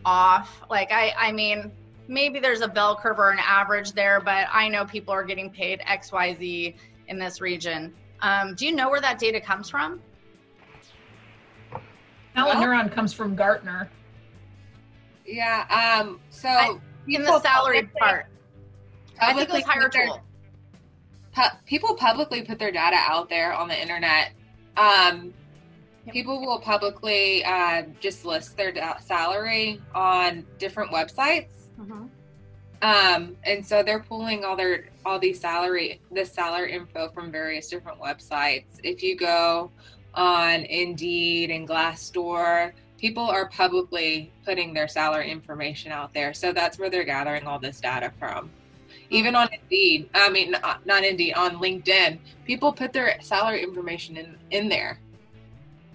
off. 0.03 0.61
Like, 0.69 0.91
I, 0.91 1.13
I 1.17 1.31
mean, 1.31 1.71
maybe 2.07 2.39
there's 2.39 2.61
a 2.61 2.67
bell 2.67 2.95
curve 2.95 3.19
or 3.19 3.29
an 3.29 3.39
average 3.39 3.91
there, 3.91 4.19
but 4.19 4.47
I 4.51 4.67
know 4.69 4.85
people 4.85 5.13
are 5.13 5.23
getting 5.23 5.51
paid 5.51 5.81
X, 5.85 6.11
Y, 6.11 6.35
Z 6.39 6.75
in 7.07 7.19
this 7.19 7.41
region. 7.41 7.93
Um, 8.21 8.55
do 8.55 8.65
you 8.65 8.75
know 8.75 8.89
where 8.89 9.01
that 9.01 9.19
data 9.19 9.39
comes 9.39 9.69
from? 9.69 10.01
Talent 12.35 12.59
Neuron 12.59 12.91
comes 12.91 13.13
from 13.13 13.35
Gartner. 13.35 13.89
Yeah. 15.25 15.99
Um. 15.99 16.19
So 16.29 16.49
I, 16.49 16.77
in 17.07 17.23
the 17.23 17.39
salary 17.41 17.89
part, 17.99 18.27
I 19.21 19.33
think 19.33 19.49
it 19.49 19.53
was 19.53 19.63
higher 19.63 19.89
their, 19.89 20.05
tool. 20.05 20.21
Pu- 21.39 21.57
people 21.65 21.95
publicly 21.95 22.41
put 22.41 22.59
their 22.59 22.71
data 22.71 22.97
out 22.99 23.29
there 23.29 23.53
on 23.53 23.67
the 23.67 23.79
internet. 23.79 24.31
Um, 24.77 25.33
People 26.11 26.41
will 26.41 26.59
publicly 26.59 27.43
uh, 27.45 27.83
just 27.99 28.25
list 28.25 28.57
their 28.57 28.71
da- 28.71 28.97
salary 28.97 29.79
on 29.93 30.43
different 30.57 30.89
websites. 30.91 31.49
Mhm. 31.79 32.09
Um, 32.81 33.35
and 33.43 33.63
so 33.63 33.83
they're 33.83 33.99
pulling 33.99 34.43
all 34.43 34.55
their 34.55 34.85
all 35.05 35.19
these 35.19 35.39
salary 35.39 36.01
this 36.09 36.31
salary 36.31 36.71
info 36.71 37.09
from 37.09 37.31
various 37.31 37.67
different 37.69 37.99
websites. 37.99 38.63
If 38.83 39.03
you 39.03 39.17
go 39.17 39.69
on 40.15 40.61
Indeed 40.63 41.51
and 41.51 41.67
Glassdoor, 41.67 42.71
people 42.97 43.25
are 43.29 43.47
publicly 43.49 44.31
putting 44.45 44.73
their 44.73 44.87
salary 44.87 45.29
information 45.29 45.91
out 45.91 46.11
there. 46.13 46.33
So 46.33 46.53
that's 46.53 46.79
where 46.79 46.89
they're 46.89 47.03
gathering 47.03 47.45
all 47.45 47.59
this 47.59 47.79
data 47.81 48.11
from. 48.17 48.49
Even 49.09 49.35
on 49.35 49.49
Indeed, 49.51 50.09
I 50.13 50.29
mean 50.29 50.51
not, 50.51 50.85
not 50.85 51.03
Indeed, 51.03 51.33
on 51.33 51.57
LinkedIn, 51.57 52.19
people 52.45 52.71
put 52.71 52.93
their 52.93 53.19
salary 53.21 53.63
information 53.63 54.17
in 54.17 54.37
in 54.51 54.69
there. 54.69 54.99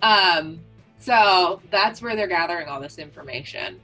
Um, 0.02 0.60
so 0.98 1.60
that's 1.70 2.02
where 2.02 2.16
they're 2.16 2.26
gathering 2.26 2.68
all 2.68 2.80
this 2.80 2.98
information. 2.98 3.80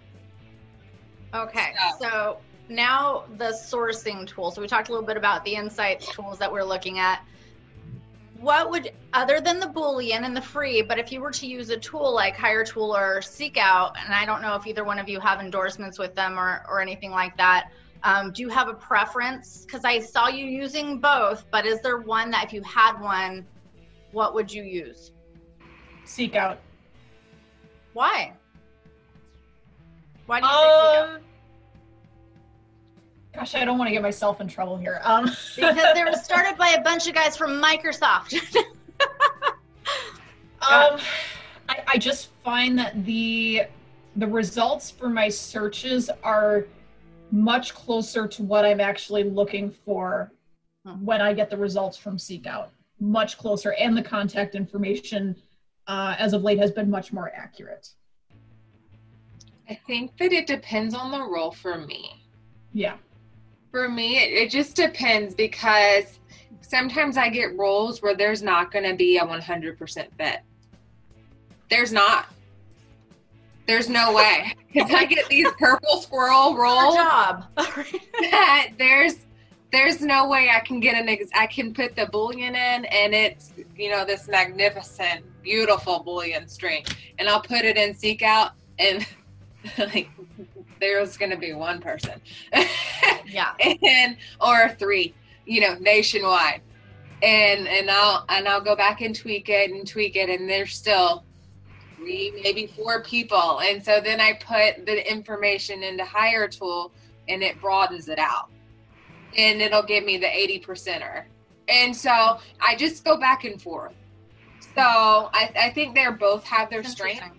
Okay, 1.32 1.74
So- 1.78 1.98
so 2.00 2.38
now 2.68 3.24
the 3.36 3.50
sourcing 3.50 4.26
tool. 4.26 4.50
So 4.50 4.60
we 4.60 4.66
talked 4.68 4.88
a 4.88 4.92
little 4.92 5.06
bit 5.06 5.16
about 5.16 5.44
the 5.44 5.54
insights 5.54 6.08
tools 6.12 6.38
that 6.38 6.50
we're 6.50 6.64
looking 6.64 6.98
at. 6.98 7.24
What 8.38 8.70
would, 8.70 8.92
other 9.12 9.38
than 9.40 9.60
the 9.60 9.66
Boolean 9.66 10.22
and 10.22 10.34
the 10.34 10.40
free, 10.40 10.80
but 10.80 10.98
if 10.98 11.12
you 11.12 11.20
were 11.20 11.30
to 11.32 11.46
use 11.46 11.68
a 11.68 11.76
tool 11.76 12.14
like 12.14 12.36
Hiretual 12.36 12.96
or 12.96 13.20
SeekOut, 13.20 13.92
and 14.02 14.14
I 14.14 14.24
don't 14.24 14.40
know 14.40 14.54
if 14.54 14.66
either 14.66 14.82
one 14.82 14.98
of 14.98 15.08
you 15.10 15.20
have 15.20 15.40
endorsements 15.40 15.98
with 15.98 16.14
them 16.14 16.38
or, 16.38 16.64
or 16.68 16.80
anything 16.80 17.10
like 17.10 17.36
that, 17.36 17.70
um, 18.02 18.32
do 18.32 18.42
you 18.42 18.48
have 18.48 18.68
a 18.68 18.74
preference? 18.74 19.64
Because 19.64 19.84
I 19.84 19.98
saw 20.00 20.28
you 20.28 20.44
using 20.46 20.98
both, 20.98 21.44
but 21.50 21.66
is 21.66 21.80
there 21.80 21.98
one 21.98 22.30
that 22.30 22.44
if 22.44 22.52
you 22.52 22.62
had 22.62 23.00
one, 23.00 23.46
what 24.12 24.34
would 24.34 24.52
you 24.52 24.62
use? 24.62 25.12
SeekOut. 26.04 26.56
Why? 27.92 28.32
Why 30.26 30.40
do 30.40 30.46
you 30.46 30.52
say 30.52 30.58
SeekOut? 30.58 31.14
Um, 31.16 31.20
gosh, 33.34 33.54
I 33.54 33.64
don't 33.64 33.78
want 33.78 33.88
to 33.88 33.92
get 33.92 34.02
myself 34.02 34.40
in 34.40 34.48
trouble 34.48 34.76
here. 34.76 35.00
Um, 35.04 35.24
because 35.56 35.94
they 35.94 36.04
were 36.04 36.12
started 36.12 36.56
by 36.56 36.70
a 36.70 36.82
bunch 36.82 37.06
of 37.08 37.14
guys 37.14 37.36
from 37.36 37.62
Microsoft. 37.62 38.34
Um, 40.62 41.00
I, 41.68 41.82
I 41.86 41.98
just 41.98 42.28
find 42.44 42.78
that 42.78 43.04
the 43.04 43.62
the 44.16 44.26
results 44.26 44.90
for 44.90 45.08
my 45.08 45.28
searches 45.28 46.10
are 46.22 46.66
much 47.30 47.74
closer 47.74 48.26
to 48.26 48.42
what 48.42 48.64
I'm 48.64 48.80
actually 48.80 49.24
looking 49.24 49.70
for 49.70 50.32
when 51.00 51.20
I 51.20 51.32
get 51.32 51.50
the 51.50 51.56
results 51.56 51.96
from 51.96 52.16
SeekOut. 52.16 52.68
Much 53.00 53.38
closer, 53.38 53.72
and 53.74 53.96
the 53.96 54.02
contact 54.02 54.54
information 54.54 55.34
uh, 55.86 56.14
as 56.18 56.32
of 56.32 56.42
late 56.42 56.58
has 56.58 56.70
been 56.70 56.90
much 56.90 57.12
more 57.12 57.32
accurate. 57.34 57.88
I 59.68 59.78
think 59.86 60.16
that 60.18 60.32
it 60.32 60.46
depends 60.46 60.94
on 60.94 61.10
the 61.10 61.22
role 61.22 61.52
for 61.52 61.78
me. 61.78 62.24
Yeah. 62.72 62.96
For 63.70 63.88
me, 63.88 64.18
it, 64.18 64.32
it 64.32 64.50
just 64.50 64.76
depends 64.76 65.34
because 65.34 66.18
sometimes 66.60 67.16
I 67.16 67.28
get 67.28 67.56
roles 67.56 68.02
where 68.02 68.14
there's 68.14 68.42
not 68.42 68.72
going 68.72 68.84
to 68.84 68.94
be 68.94 69.18
a 69.18 69.24
100% 69.24 70.06
fit. 70.18 70.40
There's 71.68 71.92
not. 71.92 72.26
There's 73.70 73.88
no 73.88 74.12
way. 74.12 74.52
Because 74.72 74.92
I 74.94 75.04
get 75.04 75.28
these 75.28 75.48
purple 75.58 75.96
squirrel 75.96 76.56
roles 76.56 76.94
job. 76.94 77.44
that 77.56 78.68
there's 78.78 79.16
there's 79.72 80.00
no 80.00 80.28
way 80.28 80.48
I 80.48 80.60
can 80.60 80.78
get 80.78 80.94
an 80.94 81.08
ex- 81.08 81.28
I 81.34 81.48
can 81.48 81.74
put 81.74 81.96
the 81.96 82.02
Boolean 82.02 82.54
in 82.54 82.84
and 82.84 83.12
it's 83.12 83.52
you 83.76 83.90
know 83.90 84.04
this 84.04 84.28
magnificent 84.28 85.24
beautiful 85.42 86.04
Boolean 86.04 86.48
string 86.48 86.84
and 87.18 87.28
I'll 87.28 87.42
put 87.42 87.64
it 87.64 87.76
in 87.76 87.94
SeekOut 87.94 88.52
and 88.78 89.04
like 89.78 90.08
there's 90.80 91.16
gonna 91.16 91.36
be 91.36 91.52
one 91.52 91.80
person 91.80 92.20
yeah. 93.26 93.54
and 93.82 94.16
or 94.40 94.68
three 94.78 95.14
you 95.46 95.62
know 95.62 95.74
nationwide 95.80 96.60
and 97.24 97.66
and 97.66 97.90
I'll 97.90 98.24
and 98.28 98.46
I'll 98.46 98.60
go 98.60 98.76
back 98.76 99.00
and 99.00 99.16
tweak 99.16 99.48
it 99.48 99.72
and 99.72 99.84
tweak 99.84 100.14
it 100.14 100.30
and 100.30 100.48
there's 100.48 100.76
still 100.76 101.24
three 102.00 102.40
maybe 102.42 102.66
four 102.66 103.02
people 103.02 103.60
and 103.60 103.84
so 103.84 104.00
then 104.00 104.20
I 104.20 104.32
put 104.34 104.86
the 104.86 105.10
information 105.10 105.82
into 105.82 106.04
Hiretual 106.04 106.92
and 107.28 107.42
it 107.42 107.60
broadens 107.60 108.08
it 108.08 108.18
out 108.18 108.50
and 109.36 109.60
it'll 109.60 109.82
give 109.82 110.04
me 110.04 110.16
the 110.16 110.26
80 110.26 110.60
percenter 110.60 111.24
and 111.68 111.94
so 111.94 112.38
I 112.60 112.74
just 112.76 113.04
go 113.04 113.16
back 113.16 113.44
and 113.44 113.60
forth 113.60 113.94
so 114.74 114.82
I, 114.82 115.52
I 115.58 115.70
think 115.70 115.94
they're 115.94 116.12
both 116.12 116.44
have 116.44 116.70
their 116.70 116.84
strengths 116.84 117.36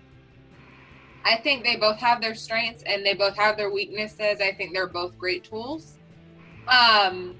I 1.24 1.38
think 1.38 1.64
they 1.64 1.76
both 1.76 1.98
have 1.98 2.22
their 2.22 2.36
strengths 2.36 2.84
and 2.84 3.06
they 3.06 3.14
both 3.14 3.36
have 3.36 3.58
their 3.58 3.72
weaknesses. 3.72 4.42
I 4.42 4.54
think 4.54 4.74
they're 4.74 4.88
both 4.88 5.18
great 5.18 5.44
tools. 5.44 5.98
Um, 6.68 7.36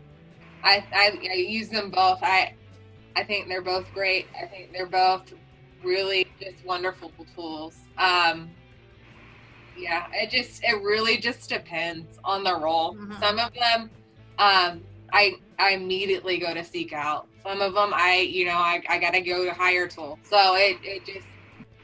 I, 0.64 0.86
I, 0.94 1.20
I 1.32 1.34
use 1.34 1.70
them 1.70 1.90
both. 1.90 2.20
I 2.22 2.56
I 3.16 3.24
think 3.24 3.48
they're 3.48 3.62
both 3.62 3.86
great. 3.94 4.28
I 4.42 4.46
think 4.46 4.72
they're 4.72 4.86
both 4.86 5.34
really 5.84 6.28
just 6.40 6.64
wonderful 6.66 7.12
tools. 7.36 7.76
Um, 7.98 8.50
yeah, 9.78 10.08
it 10.14 10.30
just 10.30 10.64
it 10.64 10.82
really 10.84 11.18
just 11.18 11.50
depends 11.50 12.20
on 12.24 12.44
the 12.44 12.56
role. 12.58 12.96
Mhm. 12.96 13.20
Some 13.20 13.40
of 13.40 13.54
them, 13.54 13.90
um, 14.38 14.84
I 15.14 15.34
I 15.58 15.72
immediately 15.72 16.38
go 16.38 16.54
to 16.54 16.62
SeekOut. 16.62 17.26
Some 17.44 17.62
of 17.62 17.74
them, 17.74 17.92
I 17.94 18.18
you 18.18 18.46
know 18.46 18.58
I, 18.58 18.82
I 18.90 18.98
gotta 19.00 19.22
go 19.22 19.46
to 19.46 19.54
Hiretual. 19.54 20.20
So 20.24 20.56
it 20.56 20.78
it 20.84 21.06
just 21.06 21.28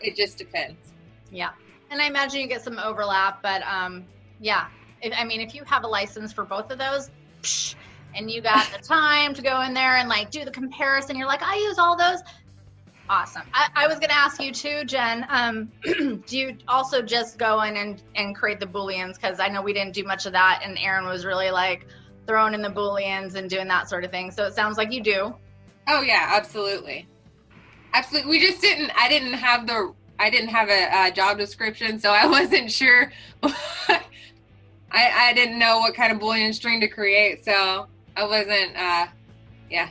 it 0.01 0.15
just 0.15 0.37
depends. 0.37 0.93
Yeah. 1.31 1.51
And 1.89 2.01
I 2.01 2.07
imagine 2.07 2.41
you 2.41 2.47
get 2.47 2.61
some 2.61 2.79
overlap, 2.79 3.41
but 3.41 3.61
um, 3.63 4.05
yeah. 4.39 4.67
If, 5.01 5.13
I 5.15 5.23
mean, 5.23 5.41
if 5.41 5.53
you 5.53 5.63
have 5.63 5.83
a 5.83 5.87
license 5.87 6.33
for 6.33 6.43
both 6.43 6.71
of 6.71 6.79
those, 6.79 7.09
psh, 7.43 7.75
and 8.15 8.29
you 8.31 8.41
got 8.41 8.67
the 8.75 8.79
time 8.79 9.33
to 9.35 9.41
go 9.41 9.61
in 9.61 9.73
there 9.73 9.97
and 9.97 10.09
like 10.09 10.31
do 10.31 10.43
the 10.43 10.51
comparison, 10.51 11.15
you're 11.15 11.27
like, 11.27 11.43
I 11.43 11.55
use 11.55 11.77
all 11.77 11.95
those. 11.95 12.19
Awesome. 13.09 13.43
I, 13.53 13.69
I 13.75 13.87
was 13.87 13.95
going 13.99 14.09
to 14.09 14.17
ask 14.17 14.41
you 14.41 14.51
too, 14.51 14.83
Jen. 14.83 15.25
Um, 15.29 15.71
do 16.27 16.37
you 16.37 16.57
also 16.67 17.01
just 17.01 17.37
go 17.37 17.61
in 17.61 17.77
and, 17.77 18.01
and 18.15 18.35
create 18.35 18.59
the 18.59 18.65
booleans? 18.65 19.15
Because 19.15 19.39
I 19.39 19.47
know 19.47 19.61
we 19.61 19.71
didn't 19.73 19.93
do 19.93 20.03
much 20.03 20.25
of 20.25 20.33
that, 20.33 20.61
and 20.63 20.77
Erin 20.77 21.05
was 21.05 21.25
really 21.25 21.49
like 21.49 21.87
throwing 22.25 22.53
in 22.53 22.61
the 22.61 22.69
booleans 22.69 23.35
and 23.35 23.49
doing 23.49 23.67
that 23.69 23.89
sort 23.89 24.03
of 24.03 24.11
thing. 24.11 24.29
So 24.31 24.45
it 24.45 24.53
sounds 24.53 24.77
like 24.77 24.91
you 24.91 25.01
do. 25.01 25.33
Oh 25.87 26.01
yeah, 26.01 26.31
absolutely, 26.33 27.07
absolutely. 27.93 28.29
We 28.29 28.39
just 28.45 28.61
didn't. 28.61 28.91
I 28.97 29.07
didn't 29.07 29.33
have 29.33 29.65
the. 29.67 29.93
I 30.19 30.29
didn't 30.29 30.49
have 30.49 30.67
a, 30.67 30.93
uh 30.93 31.11
job 31.11 31.37
description, 31.37 31.99
so 31.99 32.11
I 32.11 32.25
wasn't 32.37 32.69
sure. 32.69 33.11
I 33.43 34.01
I 34.91 35.33
didn't 35.33 35.59
know 35.59 35.79
what 35.79 35.95
kind 35.95 36.11
of 36.11 36.19
boolean 36.19 36.53
string 36.53 36.81
to 36.81 36.89
create, 36.89 37.45
so 37.45 37.87
I 38.17 38.25
wasn't. 38.25 38.75
uh 38.75 39.07
Yeah. 39.69 39.89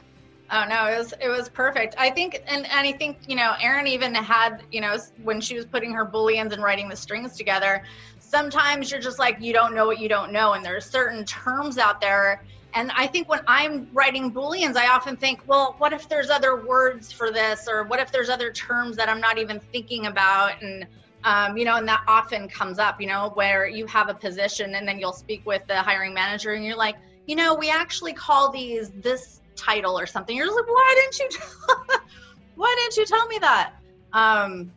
Oh 0.50 0.64
no, 0.68 0.86
it 0.86 0.98
was 0.98 1.14
it 1.20 1.28
was 1.28 1.48
perfect. 1.48 1.94
I 1.98 2.10
think, 2.10 2.40
and 2.46 2.66
and 2.66 2.86
I 2.86 2.92
think 2.92 3.18
you 3.26 3.34
know, 3.34 3.54
Erin 3.60 3.86
even 3.88 4.14
had 4.14 4.62
you 4.70 4.80
know 4.80 4.96
when 5.22 5.40
she 5.40 5.56
was 5.56 5.66
putting 5.66 5.92
her 5.92 6.06
booleans 6.06 6.52
and 6.52 6.62
writing 6.62 6.88
the 6.88 6.96
strings 6.96 7.36
together. 7.36 7.82
Sometimes 8.20 8.90
you're 8.90 9.00
just 9.00 9.18
like 9.18 9.38
you 9.40 9.52
don't 9.52 9.74
know 9.74 9.86
what 9.86 9.98
you 9.98 10.08
don't 10.08 10.32
know, 10.32 10.52
and 10.52 10.64
there's 10.64 10.86
certain 10.86 11.24
terms 11.24 11.78
out 11.78 12.00
there. 12.00 12.44
And 12.74 12.92
I 12.94 13.06
think 13.06 13.28
when 13.28 13.40
I'm 13.48 13.88
writing 13.92 14.32
booleans, 14.32 14.76
I 14.76 14.88
often 14.88 15.16
think, 15.16 15.40
well, 15.46 15.76
what 15.78 15.92
if 15.92 16.08
there's 16.08 16.28
other 16.30 16.64
words 16.64 17.10
for 17.10 17.32
this, 17.32 17.66
or 17.68 17.84
what 17.84 17.98
if 17.98 18.12
there's 18.12 18.28
other 18.28 18.52
terms 18.52 18.96
that 18.96 19.08
I'm 19.08 19.20
not 19.20 19.38
even 19.38 19.60
thinking 19.72 20.06
about, 20.06 20.62
and 20.62 20.86
um, 21.24 21.56
you 21.56 21.64
know, 21.64 21.76
and 21.76 21.88
that 21.88 22.04
often 22.06 22.48
comes 22.48 22.78
up, 22.78 23.00
you 23.00 23.08
know, 23.08 23.32
where 23.34 23.66
you 23.66 23.84
have 23.86 24.08
a 24.08 24.14
position 24.14 24.76
and 24.76 24.86
then 24.86 25.00
you'll 25.00 25.12
speak 25.12 25.44
with 25.44 25.66
the 25.66 25.74
hiring 25.76 26.14
manager 26.14 26.52
and 26.52 26.64
you're 26.64 26.76
like, 26.76 26.94
you 27.26 27.34
know, 27.34 27.52
we 27.52 27.68
actually 27.68 28.12
call 28.12 28.52
these 28.52 28.90
this 28.90 29.40
title 29.56 29.98
or 29.98 30.06
something. 30.06 30.36
You're 30.36 30.46
just 30.46 30.56
like, 30.56 30.68
why 30.68 30.94
didn't 31.00 31.18
you? 31.18 31.28
Tell, 31.38 32.00
why 32.54 32.74
didn't 32.78 32.96
you 32.96 33.04
tell 33.06 33.26
me 33.26 33.38
that? 33.40 33.72
Um, 34.12 34.72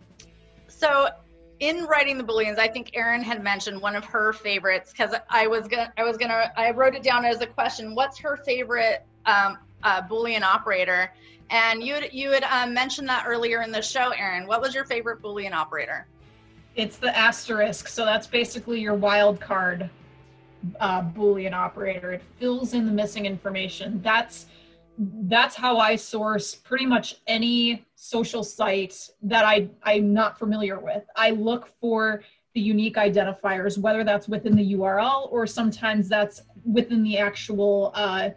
so 0.67 1.09
in 1.59 1.85
writing 1.85 2.17
the 2.17 2.23
booleans, 2.23 2.57
I 2.57 2.67
think 2.67 2.91
Erin 2.93 3.21
had 3.21 3.43
mentioned 3.43 3.81
one 3.81 3.95
of 3.95 4.05
her 4.05 4.33
favorites 4.33 4.91
because 4.91 5.13
I 5.29 5.47
was 5.47 5.67
gonna, 5.67 5.91
I 5.97 6.03
was 6.03 6.17
gonna, 6.17 6.51
I 6.55 6.71
wrote 6.71 6.95
it 6.95 7.03
down 7.03 7.25
as 7.25 7.41
a 7.41 7.47
question. 7.47 7.95
What's 7.95 8.17
her 8.19 8.37
favorite 8.37 9.05
um, 9.25 9.57
uh, 9.83 10.01
boolean 10.03 10.41
operator? 10.41 11.11
And 11.49 11.83
you 11.83 11.97
you 12.11 12.31
had 12.31 12.43
um, 12.43 12.73
mentioned 12.73 13.09
that 13.09 13.25
earlier 13.27 13.61
in 13.61 13.71
the 13.71 13.81
show, 13.81 14.11
Erin. 14.11 14.45
What 14.47 14.61
was 14.61 14.75
your 14.75 14.85
favorite 14.85 15.21
boolean 15.21 15.51
operator? 15.51 16.07
It's 16.75 16.97
the 16.97 17.15
asterisk. 17.17 17.87
So 17.87 18.05
that's 18.05 18.27
basically 18.27 18.79
your 18.79 18.93
wild 18.93 19.41
card 19.41 19.89
uh, 20.79 21.01
boolean 21.01 21.53
operator. 21.53 22.13
It 22.13 22.21
fills 22.39 22.73
in 22.73 22.85
the 22.85 22.91
missing 22.91 23.25
information. 23.25 24.01
That's 24.03 24.45
that's 24.99 25.55
how 25.55 25.77
I 25.77 25.95
source 25.95 26.55
pretty 26.55 26.85
much 26.85 27.15
any 27.25 27.85
social 27.95 28.43
site 28.43 29.09
that 29.23 29.45
I, 29.45 29.69
I'm 29.83 30.13
not 30.13 30.37
familiar 30.37 30.77
with. 30.77 31.03
I 31.15 31.29
look 31.31 31.69
for 31.79 32.21
the 32.53 32.59
unique 32.59 32.95
identifiers, 32.95 33.77
whether 33.77 34.03
that's 34.03 34.27
within 34.27 34.57
the 34.57 34.73
URL 34.73 35.31
or 35.31 35.47
sometimes 35.47 36.09
that's 36.09 36.41
within 36.65 37.01
the 37.01 37.17
actual 37.17 37.91
uh, 37.95 38.31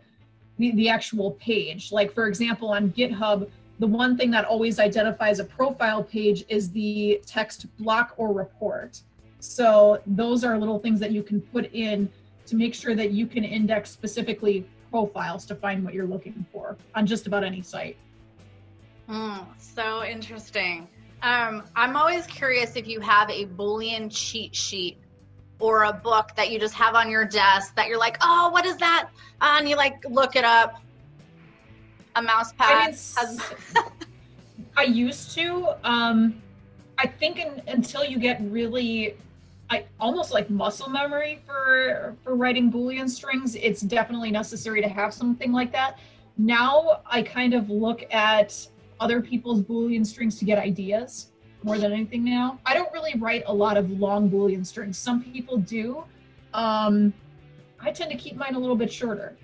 the, 0.59 0.71
the 0.73 0.89
actual 0.89 1.33
page. 1.33 1.91
Like 1.91 2.13
for 2.13 2.29
example, 2.29 2.69
on 2.69 2.91
GitHub, 2.93 3.51
the 3.81 3.87
one 3.87 4.17
thing 4.17 4.31
that 4.31 4.45
always 4.45 4.79
identifies 4.79 5.41
a 5.41 5.45
profile 5.45 6.05
page 6.05 6.45
is 6.49 6.71
the 6.71 7.21
text 7.27 7.67
block 7.79 8.15
or 8.17 8.33
report. 8.33 9.01
So 9.41 10.01
those 10.07 10.45
are 10.45 10.57
little 10.57 10.79
things 10.79 11.01
that 11.01 11.11
you 11.11 11.25
can 11.25 11.41
put 11.41 11.73
in 11.73 12.09
to 12.47 12.55
make 12.55 12.75
sure 12.75 12.95
that 12.95 13.11
you 13.11 13.27
can 13.27 13.43
index 13.43 13.91
specifically 13.91 14.65
profiles 14.93 15.47
to 15.47 15.55
find 15.55 15.83
what 15.83 15.95
you're 15.95 16.07
looking 16.07 16.45
for 16.53 16.77
on 16.95 17.07
just 17.07 17.27
about 17.27 17.43
any 17.43 17.63
site. 17.63 17.97
Mm, 19.09 19.47
so 19.59 20.05
interesting. 20.05 20.87
Um, 21.23 21.63
I'm 21.75 21.97
always 21.97 22.27
curious 22.27 22.77
if 22.77 22.87
you 22.87 23.01
have 23.01 23.31
a 23.31 23.47
Boolean 23.47 24.15
cheat 24.15 24.55
sheet 24.55 24.99
or 25.59 25.85
a 25.85 25.93
book 25.93 26.33
that 26.37 26.51
you 26.51 26.61
just 26.61 26.75
have 26.75 26.95
on 26.95 27.11
your 27.11 27.25
desk 27.25 27.75
that 27.77 27.89
you're 27.89 27.99
like, 27.99 28.19
oh, 28.21 28.51
what 28.51 28.67
is 28.67 28.77
that? 28.77 29.09
Uh, 29.41 29.57
and 29.59 29.69
you 29.69 29.77
like 29.77 30.05
look 30.09 30.37
it 30.37 30.45
up. 30.45 30.83
A 32.15 32.23
mouse 32.23 32.53
pad. 32.53 32.95
I. 33.17 33.83
I 34.77 34.83
used 34.85 35.33
to. 35.37 35.75
Um, 35.85 36.43
I 36.99 37.07
think 37.07 37.39
in, 37.39 37.63
until 37.67 38.05
you 38.05 38.19
get 38.19 38.41
really 38.43 39.17
I 39.73 39.87
almost 39.99 40.35
like 40.35 40.51
muscle 40.51 40.91
memory 40.91 41.43
for 41.47 42.15
for 42.23 42.35
writing 42.35 42.71
boolean 42.71 43.09
strings. 43.09 43.55
It's 43.55 43.81
definitely 43.81 44.31
necessary 44.31 44.83
to 44.83 44.89
have 44.89 45.15
something 45.15 45.51
like 45.51 45.73
that. 45.73 45.99
Now 46.37 47.01
i 47.07 47.23
kind 47.23 47.55
of 47.55 47.71
look 47.71 48.05
at 48.13 48.69
other 49.01 49.23
people's 49.23 49.63
boolean 49.63 50.05
strings 50.05 50.39
to 50.41 50.45
get 50.45 50.59
ideas 50.59 51.29
more 51.63 51.79
than 51.79 51.91
anything 51.91 52.23
now. 52.23 52.59
I 52.67 52.75
don't 52.75 52.93
really 52.93 53.15
write 53.19 53.45
a 53.47 53.55
lot 53.55 53.79
of 53.79 53.91
long 53.91 54.29
boolean 54.29 54.67
strings. 54.67 54.99
Some 54.99 55.23
people 55.23 55.57
do. 55.57 56.05
Um 56.53 57.15
i 57.81 57.91
tend 57.91 58.11
to 58.11 58.17
keep 58.19 58.37
mine 58.37 58.55
a 58.55 58.59
little 58.59 58.77
bit 58.77 58.93
shorter. 58.93 59.39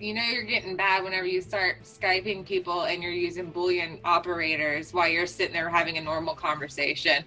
You 0.00 0.14
know 0.14 0.24
you're 0.24 0.42
getting 0.42 0.74
bad 0.74 1.04
whenever 1.04 1.28
you 1.28 1.40
start 1.40 1.84
skyping 1.84 2.44
people 2.44 2.82
and 2.82 3.00
you're 3.00 3.12
using 3.12 3.52
boolean 3.52 4.00
operators 4.04 4.92
while 4.92 5.08
you're 5.08 5.28
sitting 5.28 5.52
there 5.52 5.70
having 5.70 5.98
a 5.98 6.00
normal 6.00 6.34
conversation 6.34 7.24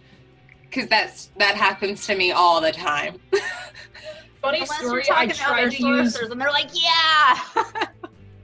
because 0.69 0.87
that's 0.87 1.31
that 1.37 1.55
happens 1.55 2.05
to 2.07 2.15
me 2.15 2.31
all 2.31 2.61
the 2.61 2.71
time. 2.71 3.19
Funny 4.41 4.61
Unless 4.61 4.79
story. 4.79 5.03
I 5.11 5.27
tried 5.27 5.71
to 5.71 5.87
use, 5.87 6.15
and 6.15 6.39
they're 6.39 6.51
like, 6.51 6.69
"Yeah." 6.73 7.39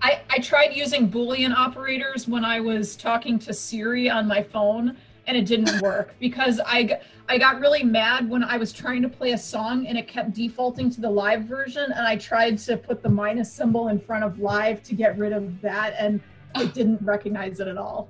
I, 0.02 0.22
I 0.30 0.40
tried 0.40 0.74
using 0.74 1.10
Boolean 1.10 1.56
operators 1.56 2.28
when 2.28 2.44
I 2.44 2.60
was 2.60 2.98
talking 2.98 3.40
to 3.40 3.54
Siri 3.54 4.10
on 4.10 4.28
my 4.28 4.44
phone, 4.44 4.98
and 5.28 5.38
it 5.38 5.46
didn't 5.46 5.82
work 5.82 6.16
because 6.20 6.60
I 6.66 7.00
I 7.30 7.38
got 7.38 7.62
really 7.62 7.84
mad 7.84 8.30
when 8.30 8.44
I 8.44 8.58
was 8.58 8.74
trying 8.74 9.02
to 9.04 9.10
play 9.10 9.32
a 9.32 9.38
song 9.38 9.88
and 9.88 9.98
it 9.98 10.10
kept 10.10 10.34
defaulting 10.34 10.90
to 10.92 11.02
the 11.02 11.10
live 11.10 11.44
version, 11.46 11.92
and 11.92 12.06
I 12.06 12.18
tried 12.18 12.58
to 12.60 12.76
put 12.76 13.02
the 13.02 13.10
minus 13.10 13.52
symbol 13.52 13.88
in 13.88 14.00
front 14.00 14.24
of 14.24 14.40
live 14.40 14.84
to 14.84 14.96
get 14.96 15.18
rid 15.18 15.32
of 15.32 15.62
that, 15.62 15.94
and 15.98 16.20
it 16.56 16.74
didn't 16.74 17.02
recognize 17.02 17.60
it 17.60 17.68
at 17.68 17.78
all. 17.78 18.10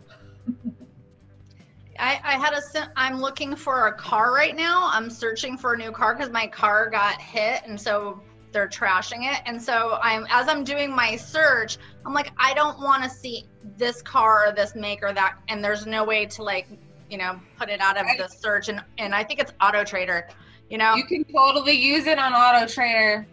I, 2.03 2.19
I 2.21 2.31
had 2.33 2.53
a. 2.53 2.91
I'm 2.97 3.21
looking 3.21 3.55
for 3.55 3.87
a 3.87 3.93
car 3.93 4.33
right 4.33 4.55
now. 4.55 4.89
I'm 4.91 5.09
searching 5.09 5.57
for 5.57 5.73
a 5.73 5.77
new 5.77 5.91
car 5.91 6.13
because 6.13 6.31
my 6.31 6.47
car 6.47 6.89
got 6.89 7.21
hit, 7.21 7.63
and 7.65 7.79
so 7.79 8.21
they're 8.51 8.67
trashing 8.67 9.31
it. 9.31 9.41
And 9.45 9.61
so 9.61 9.97
I'm 10.01 10.27
as 10.29 10.49
I'm 10.49 10.65
doing 10.65 10.93
my 10.93 11.15
search, 11.15 11.77
I'm 12.05 12.13
like, 12.13 12.31
I 12.37 12.53
don't 12.55 12.77
want 12.79 13.05
to 13.05 13.09
see 13.09 13.45
this 13.77 14.01
car 14.01 14.49
or 14.49 14.51
this 14.51 14.75
make 14.75 15.01
or 15.01 15.13
that, 15.13 15.37
and 15.47 15.63
there's 15.63 15.85
no 15.85 16.03
way 16.03 16.25
to 16.25 16.43
like, 16.43 16.67
you 17.09 17.17
know, 17.17 17.39
put 17.57 17.69
it 17.69 17.79
out 17.79 17.97
of 17.97 18.05
the 18.17 18.27
search. 18.27 18.67
And 18.67 18.83
and 18.97 19.15
I 19.15 19.23
think 19.23 19.39
it's 19.39 19.53
Auto 19.61 19.85
Trader. 19.85 20.27
You 20.69 20.79
know, 20.79 20.95
you 20.95 21.05
can 21.05 21.23
totally 21.23 21.79
use 21.79 22.05
it 22.05 22.19
on 22.19 22.33
Auto 22.33 22.67
Trader. 22.67 23.25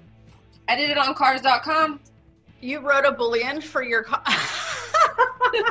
I 0.69 0.77
did 0.77 0.91
it 0.91 0.97
on 0.97 1.13
Cars.com. 1.15 1.99
You 2.61 2.79
wrote 2.79 3.05
a 3.05 3.11
boolean 3.11 3.61
for 3.65 3.83
your 3.83 4.05
car. 4.05 4.23
You're 5.53 5.65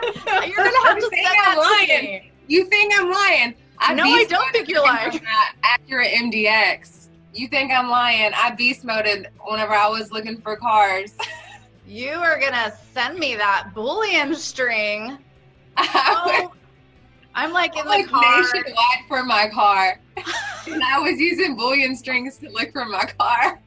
gonna 0.57 0.85
have 0.85 0.97
to 0.97 1.01
send 1.01 1.25
that 1.25 1.55
lying. 1.57 1.87
to 1.87 2.03
me. 2.03 2.31
You 2.49 2.65
think 2.65 2.91
I'm 2.97 3.11
lying? 3.11 3.53
I 3.77 3.93
no, 3.93 4.03
I 4.03 4.25
don't 4.25 4.51
think 4.51 4.67
you're 4.67 4.81
lying. 4.81 5.21
Acura 5.63 6.11
MDX. 6.11 7.07
You 7.33 7.47
think 7.47 7.71
I'm 7.71 7.89
lying? 7.89 8.31
I 8.35 8.55
beast 8.55 8.83
moded 8.83 9.27
whenever 9.47 9.73
I 9.73 9.87
was 9.87 10.11
looking 10.11 10.41
for 10.41 10.55
cars. 10.57 11.13
you 11.87 12.09
are 12.09 12.39
gonna 12.39 12.73
send 12.91 13.19
me 13.19 13.35
that 13.35 13.69
Boolean 13.75 14.35
string. 14.35 15.19
oh, 15.77 16.51
I'm 17.35 17.53
like 17.53 17.77
in 17.77 17.85
the 17.85 18.07
car. 18.09 18.41
nationwide 18.41 19.05
for 19.07 19.23
my 19.23 19.47
car, 19.47 19.99
and 20.17 20.83
I 20.83 20.99
was 20.99 21.19
using 21.19 21.55
Boolean 21.55 21.95
strings 21.95 22.37
to 22.39 22.49
look 22.49 22.71
for 22.71 22.85
my 22.85 23.05
car. 23.19 23.59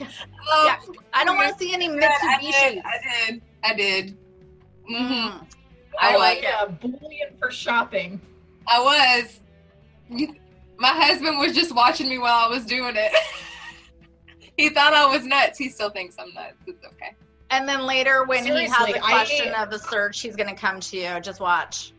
Oh, 0.00 0.66
yeah, 0.66 0.78
I 1.12 1.24
don't 1.24 1.36
want 1.36 1.52
to 1.52 1.58
see 1.58 1.74
any 1.74 1.88
Mitsubishi. 1.88 2.12
I 2.22 2.38
did. 2.40 2.82
I 2.84 3.26
did. 3.26 3.42
I 3.64 3.74
did. 3.74 4.16
Mm-hmm. 4.88 5.44
I, 6.00 6.14
I 6.14 6.16
like 6.16 6.38
it. 6.38 6.54
a 6.60 6.66
Boolean 6.66 7.38
for 7.38 7.50
shopping. 7.50 8.20
I 8.66 8.80
was. 8.80 9.40
My 10.76 10.88
husband 10.88 11.38
was 11.38 11.54
just 11.54 11.74
watching 11.74 12.08
me 12.08 12.18
while 12.18 12.46
I 12.46 12.48
was 12.48 12.64
doing 12.64 12.94
it. 12.96 13.12
he 14.56 14.68
thought 14.68 14.92
I 14.92 15.06
was 15.06 15.24
nuts. 15.24 15.58
He 15.58 15.68
still 15.68 15.90
thinks 15.90 16.16
I'm 16.18 16.34
nuts. 16.34 16.56
It's 16.66 16.84
okay. 16.84 17.14
And 17.50 17.68
then 17.68 17.86
later, 17.86 18.24
when 18.24 18.42
Seriously, 18.42 18.64
he 18.64 18.92
has 18.92 18.96
a 18.96 19.00
question 19.00 19.54
I, 19.54 19.62
of 19.62 19.70
the 19.70 19.78
search, 19.78 20.20
he's 20.20 20.34
going 20.34 20.48
to 20.48 20.60
come 20.60 20.80
to 20.80 20.96
you. 20.96 21.20
Just 21.20 21.40
watch. 21.40 21.92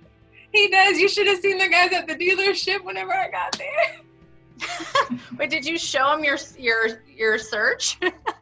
He 0.52 0.68
does. 0.68 0.98
You 0.98 1.08
should 1.08 1.28
have 1.28 1.40
seen 1.40 1.58
the 1.58 1.70
guys 1.70 1.94
at 1.94 2.08
the 2.08 2.16
dealership 2.16 2.84
whenever 2.84 3.14
I 3.14 3.30
got 3.30 3.58
there. 3.58 5.20
Wait, 5.38 5.50
did 5.50 5.66
you 5.66 5.78
show 5.78 6.14
him 6.14 6.24
your 6.24 6.38
your 6.58 7.02
your 7.14 7.38
search? 7.38 7.98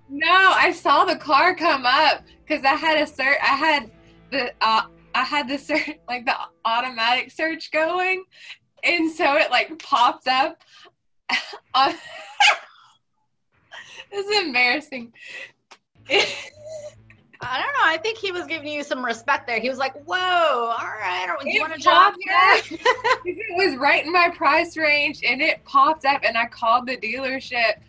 no, 0.09 0.51
I 0.55 0.71
saw 0.71 1.05
the 1.05 1.15
car 1.15 1.55
come 1.55 1.85
up 1.85 2.23
because 2.45 2.63
I 2.63 2.75
had 2.75 3.01
a 3.01 3.07
search. 3.07 3.37
I 3.41 3.55
had 3.55 3.91
the 4.31 4.53
uh, 4.61 4.83
I 5.15 5.23
had 5.23 5.47
the 5.47 5.57
search, 5.67 5.97
like 6.07 6.25
the 6.25 6.35
automatic 6.65 7.31
search 7.31 7.71
going, 7.71 8.23
and 8.83 9.11
so 9.11 9.37
it 9.37 9.51
like 9.51 9.77
popped 9.79 10.27
up. 10.27 10.61
On 11.73 11.91
this 14.11 14.27
is 14.27 14.45
embarrassing. 14.45 15.13
I 17.41 17.61
don't 17.61 17.73
know. 17.73 17.83
I 17.83 17.97
think 18.01 18.17
he 18.17 18.31
was 18.31 18.45
giving 18.45 18.67
you 18.67 18.83
some 18.83 19.03
respect 19.03 19.47
there. 19.47 19.59
He 19.59 19.69
was 19.69 19.77
like, 19.77 19.95
"Whoa, 20.05 20.15
all 20.15 20.77
right, 20.77 21.27
do 21.41 21.49
you 21.49 21.61
want 21.61 21.75
a 21.75 21.77
job 21.77 22.13
here?" 22.19 22.79
it 23.25 23.55
was 23.55 23.77
right 23.77 24.05
in 24.05 24.11
my 24.11 24.29
price 24.29 24.77
range, 24.77 25.21
and 25.27 25.41
it 25.41 25.63
popped 25.65 26.05
up, 26.05 26.21
and 26.23 26.37
I 26.37 26.45
called 26.45 26.87
the 26.87 26.97
dealership. 26.97 27.79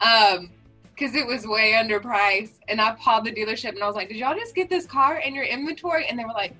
Um, 0.00 0.50
because 0.94 1.16
it 1.16 1.26
was 1.26 1.46
way 1.46 1.72
underpriced. 1.72 2.58
And 2.68 2.80
I 2.80 2.94
called 2.94 3.24
the 3.24 3.32
dealership 3.32 3.70
and 3.70 3.82
I 3.82 3.86
was 3.86 3.96
like, 3.96 4.08
"Did 4.08 4.18
y'all 4.18 4.36
just 4.36 4.54
get 4.54 4.68
this 4.68 4.86
car 4.86 5.18
in 5.18 5.34
your 5.34 5.44
inventory?" 5.44 6.06
And 6.06 6.18
they 6.18 6.24
were 6.24 6.32
like, 6.32 6.54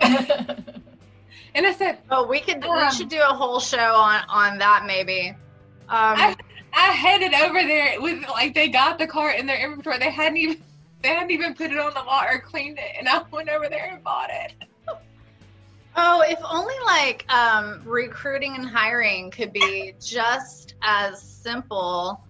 and 0.00 1.66
I 1.66 1.72
said, 1.72 1.98
"Oh, 2.10 2.26
we 2.26 2.40
could 2.40 2.64
um, 2.64 2.86
we 2.86 2.90
should 2.92 3.08
do 3.08 3.20
a 3.20 3.34
whole 3.34 3.60
show 3.60 3.94
on 3.94 4.22
on 4.28 4.58
that 4.58 4.84
maybe." 4.86 5.30
Um, 5.88 6.16
I, 6.18 6.36
I 6.74 6.92
headed 6.92 7.34
over 7.34 7.62
there 7.62 8.00
with 8.00 8.28
like 8.28 8.54
they 8.54 8.68
got 8.68 8.98
the 8.98 9.06
car 9.06 9.30
in 9.32 9.46
their 9.46 9.62
inventory. 9.62 9.98
They 9.98 10.10
hadn't 10.10 10.38
even 10.38 10.62
they 11.02 11.10
hadn't 11.10 11.30
even 11.30 11.54
put 11.54 11.70
it 11.70 11.78
on 11.78 11.94
the 11.94 12.00
lot 12.00 12.26
or 12.30 12.40
cleaned 12.40 12.78
it, 12.78 12.96
and 12.98 13.08
I 13.08 13.22
went 13.32 13.48
over 13.48 13.68
there 13.68 13.90
and 13.92 14.02
bought 14.02 14.30
it. 14.30 14.52
Oh, 16.00 16.22
if 16.22 16.38
only 16.48 16.74
like 16.86 17.24
um, 17.32 17.82
recruiting 17.84 18.54
and 18.54 18.68
hiring 18.68 19.30
could 19.30 19.52
be 19.52 19.94
just 20.00 20.74
as 20.82 21.20
simple. 21.20 22.22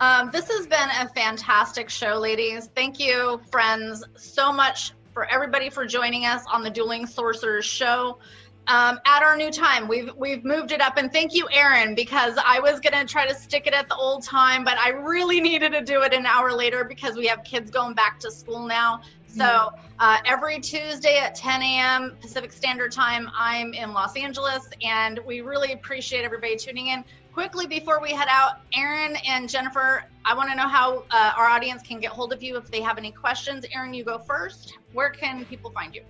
Um, 0.00 0.30
this 0.30 0.48
has 0.48 0.66
been 0.66 0.88
a 1.00 1.08
fantastic 1.08 1.88
show, 1.88 2.18
ladies. 2.18 2.68
Thank 2.74 2.98
you, 3.00 3.40
friends, 3.50 4.04
so 4.16 4.52
much 4.52 4.92
for 5.14 5.30
everybody 5.30 5.70
for 5.70 5.86
joining 5.86 6.26
us 6.26 6.42
on 6.52 6.62
the 6.64 6.70
Dueling 6.70 7.06
Sorcerers 7.06 7.64
show. 7.64 8.18
um, 8.66 8.98
at 9.04 9.22
our 9.22 9.36
new 9.36 9.50
time. 9.50 9.88
We've 9.88 10.10
we've 10.16 10.44
moved 10.44 10.72
it 10.72 10.80
up, 10.80 10.96
and 10.96 11.12
thank 11.12 11.34
you, 11.34 11.46
Erin, 11.52 11.94
because 11.94 12.38
I 12.44 12.60
was 12.60 12.80
gonna 12.80 13.04
try 13.04 13.26
to 13.26 13.34
stick 13.34 13.66
it 13.66 13.74
at 13.74 13.88
the 13.88 13.96
old 13.96 14.24
time, 14.24 14.64
but 14.64 14.78
I 14.78 14.90
really 14.90 15.40
needed 15.40 15.72
to 15.72 15.82
do 15.82 16.02
it 16.02 16.14
an 16.14 16.26
hour 16.26 16.52
later 16.52 16.84
because 16.84 17.14
we 17.16 17.26
have 17.26 17.44
kids 17.44 17.70
going 17.70 17.94
back 17.94 18.18
to 18.20 18.30
school 18.30 18.66
now. 18.66 19.02
So 19.26 19.70
uh, 19.98 20.18
every 20.24 20.60
Tuesday 20.60 21.18
at 21.18 21.34
10 21.34 21.60
a.m. 21.62 22.16
Pacific 22.20 22.52
Standard 22.52 22.92
Time, 22.92 23.28
I'm 23.36 23.74
in 23.74 23.92
Los 23.92 24.16
Angeles, 24.16 24.68
and 24.82 25.20
we 25.26 25.40
really 25.40 25.72
appreciate 25.72 26.24
everybody 26.24 26.56
tuning 26.56 26.86
in. 26.86 27.04
Quickly 27.34 27.66
before 27.66 28.00
we 28.00 28.12
head 28.12 28.28
out, 28.30 28.60
Erin 28.72 29.16
and 29.26 29.48
Jennifer, 29.48 30.04
I 30.24 30.36
want 30.36 30.50
to 30.50 30.54
know 30.54 30.68
how 30.68 31.02
uh, 31.10 31.32
our 31.36 31.46
audience 31.46 31.82
can 31.82 31.98
get 31.98 32.12
hold 32.12 32.32
of 32.32 32.44
you 32.44 32.56
if 32.56 32.70
they 32.70 32.80
have 32.80 32.96
any 32.96 33.10
questions. 33.10 33.66
Erin, 33.74 33.92
you 33.92 34.04
go 34.04 34.20
first. 34.20 34.78
Where 34.92 35.10
can 35.10 35.44
people 35.46 35.72
find 35.72 35.92
you? 35.92 36.02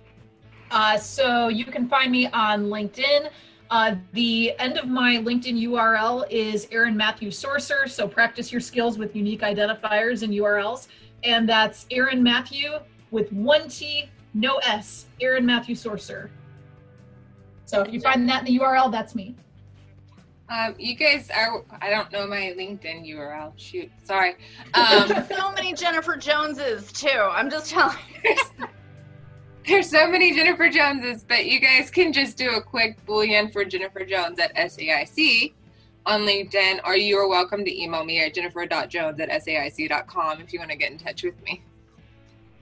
Uh, 0.69 0.99
so 0.99 1.47
you 1.47 1.65
can 1.65 1.89
find 1.89 2.11
me 2.11 2.27
on 2.27 2.67
LinkedIn. 2.67 3.31
Uh, 3.71 3.95
the 4.13 4.53
end 4.59 4.77
of 4.77 4.87
my 4.87 5.17
LinkedIn 5.17 5.59
URL 5.63 6.29
is 6.29 6.67
Erin 6.71 6.95
Mathew 6.95 7.31
Sourcer. 7.31 7.89
So 7.89 8.07
practice 8.07 8.51
your 8.51 8.61
skills 8.61 8.99
with 8.99 9.15
unique 9.15 9.41
identifiers 9.41 10.21
and 10.21 10.31
URLs. 10.31 10.89
And 11.23 11.49
that's 11.49 11.87
Erin 11.89 12.21
Mathew 12.21 12.73
with 13.09 13.33
one 13.33 13.67
T, 13.67 14.11
no 14.35 14.57
S, 14.57 15.07
Erin 15.19 15.43
Mathew 15.43 15.73
Sourcer. 15.73 16.29
So 17.65 17.81
if 17.81 17.91
you 17.91 17.99
find 17.99 18.29
that 18.29 18.47
in 18.47 18.53
the 18.53 18.59
URL, 18.59 18.91
that's 18.91 19.15
me. 19.15 19.35
Um, 20.47 20.75
you 20.77 20.95
guys 20.95 21.29
are, 21.35 21.63
I 21.81 21.89
don't 21.89 22.11
know 22.11 22.27
my 22.27 22.53
LinkedIn 22.57 23.09
URL. 23.09 23.53
Shoot, 23.55 23.91
sorry. 24.03 24.35
Um, 24.73 25.07
so 25.29 25.51
many 25.53 25.73
Jennifer 25.73 26.15
Joneses, 26.15 26.91
too. 26.91 27.07
I'm 27.09 27.49
just 27.49 27.71
telling 27.71 27.97
you. 28.23 28.35
There's 29.67 29.89
so 29.89 30.07
many 30.07 30.35
Jennifer 30.35 30.69
Joneses, 30.69 31.25
but 31.27 31.47
you 31.47 31.59
guys 31.59 31.89
can 31.89 32.13
just 32.13 32.37
do 32.37 32.51
a 32.51 32.61
quick 32.61 33.03
boolean 33.07 33.51
for 33.51 33.65
Jennifer 33.65 34.05
Jones 34.05 34.37
at 34.37 34.55
SAIC 34.55 35.53
on 36.05 36.21
LinkedIn, 36.21 36.81
or 36.85 36.95
you 36.95 37.17
are 37.17 37.27
welcome 37.27 37.65
to 37.65 37.81
email 37.81 38.05
me 38.05 38.23
at 38.23 38.35
jennifer.jones 38.35 39.19
at 39.19 39.29
SAIC.com 39.29 40.41
if 40.41 40.53
you 40.53 40.59
want 40.59 40.69
to 40.69 40.77
get 40.77 40.91
in 40.91 40.99
touch 40.99 41.23
with 41.23 41.41
me. 41.43 41.63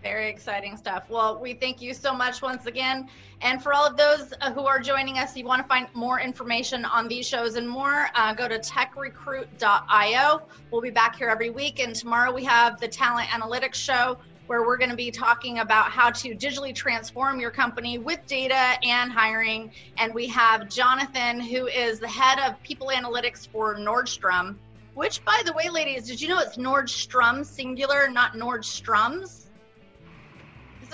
Very 0.04 0.30
exciting 0.30 0.76
stuff. 0.76 1.06
Well, 1.10 1.40
we 1.40 1.54
thank 1.54 1.82
you 1.82 1.94
so 1.94 2.14
much 2.14 2.42
once 2.42 2.66
again. 2.66 3.08
And 3.42 3.64
for 3.64 3.74
all 3.74 3.88
of 3.88 3.96
those 3.96 4.34
uh, 4.42 4.52
who 4.52 4.66
are 4.66 4.78
joining 4.78 5.18
us, 5.18 5.38
you 5.38 5.46
want 5.46 5.62
to 5.62 5.68
find 5.68 5.88
more 5.94 6.20
information 6.20 6.84
on 6.84 7.08
these 7.08 7.26
shows 7.26 7.56
and 7.56 7.68
more, 7.68 8.10
uh, 8.14 8.34
go 8.34 8.50
to 8.50 8.60
techrecruit.io. 8.60 10.42
We'll 10.72 10.82
be 10.82 10.90
back 10.90 11.16
here 11.16 11.30
every 11.30 11.52
week. 11.52 11.80
And 11.80 11.96
tomorrow 11.96 12.34
we 12.34 12.44
have 12.44 12.82
the 12.82 12.88
Talent 12.90 13.30
Analytics 13.30 13.76
Show 13.76 14.18
where 14.48 14.64
we're 14.64 14.78
going 14.78 14.90
to 14.90 14.96
be 14.98 15.10
talking 15.10 15.60
about 15.60 15.90
how 15.90 16.10
to 16.10 16.36
digitally 16.36 16.76
transform 16.76 17.40
your 17.40 17.50
company 17.50 17.98
with 17.98 18.20
data 18.28 18.78
and 18.84 19.10
hiring. 19.10 19.72
And 19.98 20.14
we 20.14 20.28
have 20.28 20.68
Jonathan, 20.68 21.40
who 21.40 21.68
is 21.68 22.00
the 22.00 22.10
head 22.10 22.40
of 22.40 22.62
people 22.62 22.88
analytics 22.94 23.48
for 23.48 23.78
Nordstrom, 23.78 24.56
which, 24.96 25.24
by 25.24 25.42
the 25.46 25.54
way, 25.54 25.70
ladies, 25.70 26.08
did 26.08 26.20
you 26.20 26.28
know 26.28 26.40
it's 26.40 26.58
Nordstrom 26.58 27.46
singular, 27.46 28.10
not 28.10 28.34
Nordstroms? 28.34 29.43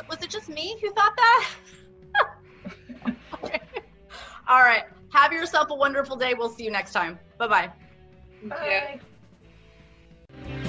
was 0.07 0.21
it 0.21 0.29
just 0.29 0.49
me 0.49 0.77
who 0.81 0.91
thought 0.93 1.15
that? 1.15 1.49
okay. 3.43 3.61
All 4.47 4.61
right. 4.61 4.83
Have 5.11 5.33
yourself 5.33 5.69
a 5.71 5.75
wonderful 5.75 6.15
day. 6.15 6.33
We'll 6.33 6.49
see 6.49 6.63
you 6.63 6.71
next 6.71 6.93
time. 6.93 7.19
Bye-bye. 7.37 7.71
Bye. 8.43 8.99
Bye. 10.43 10.65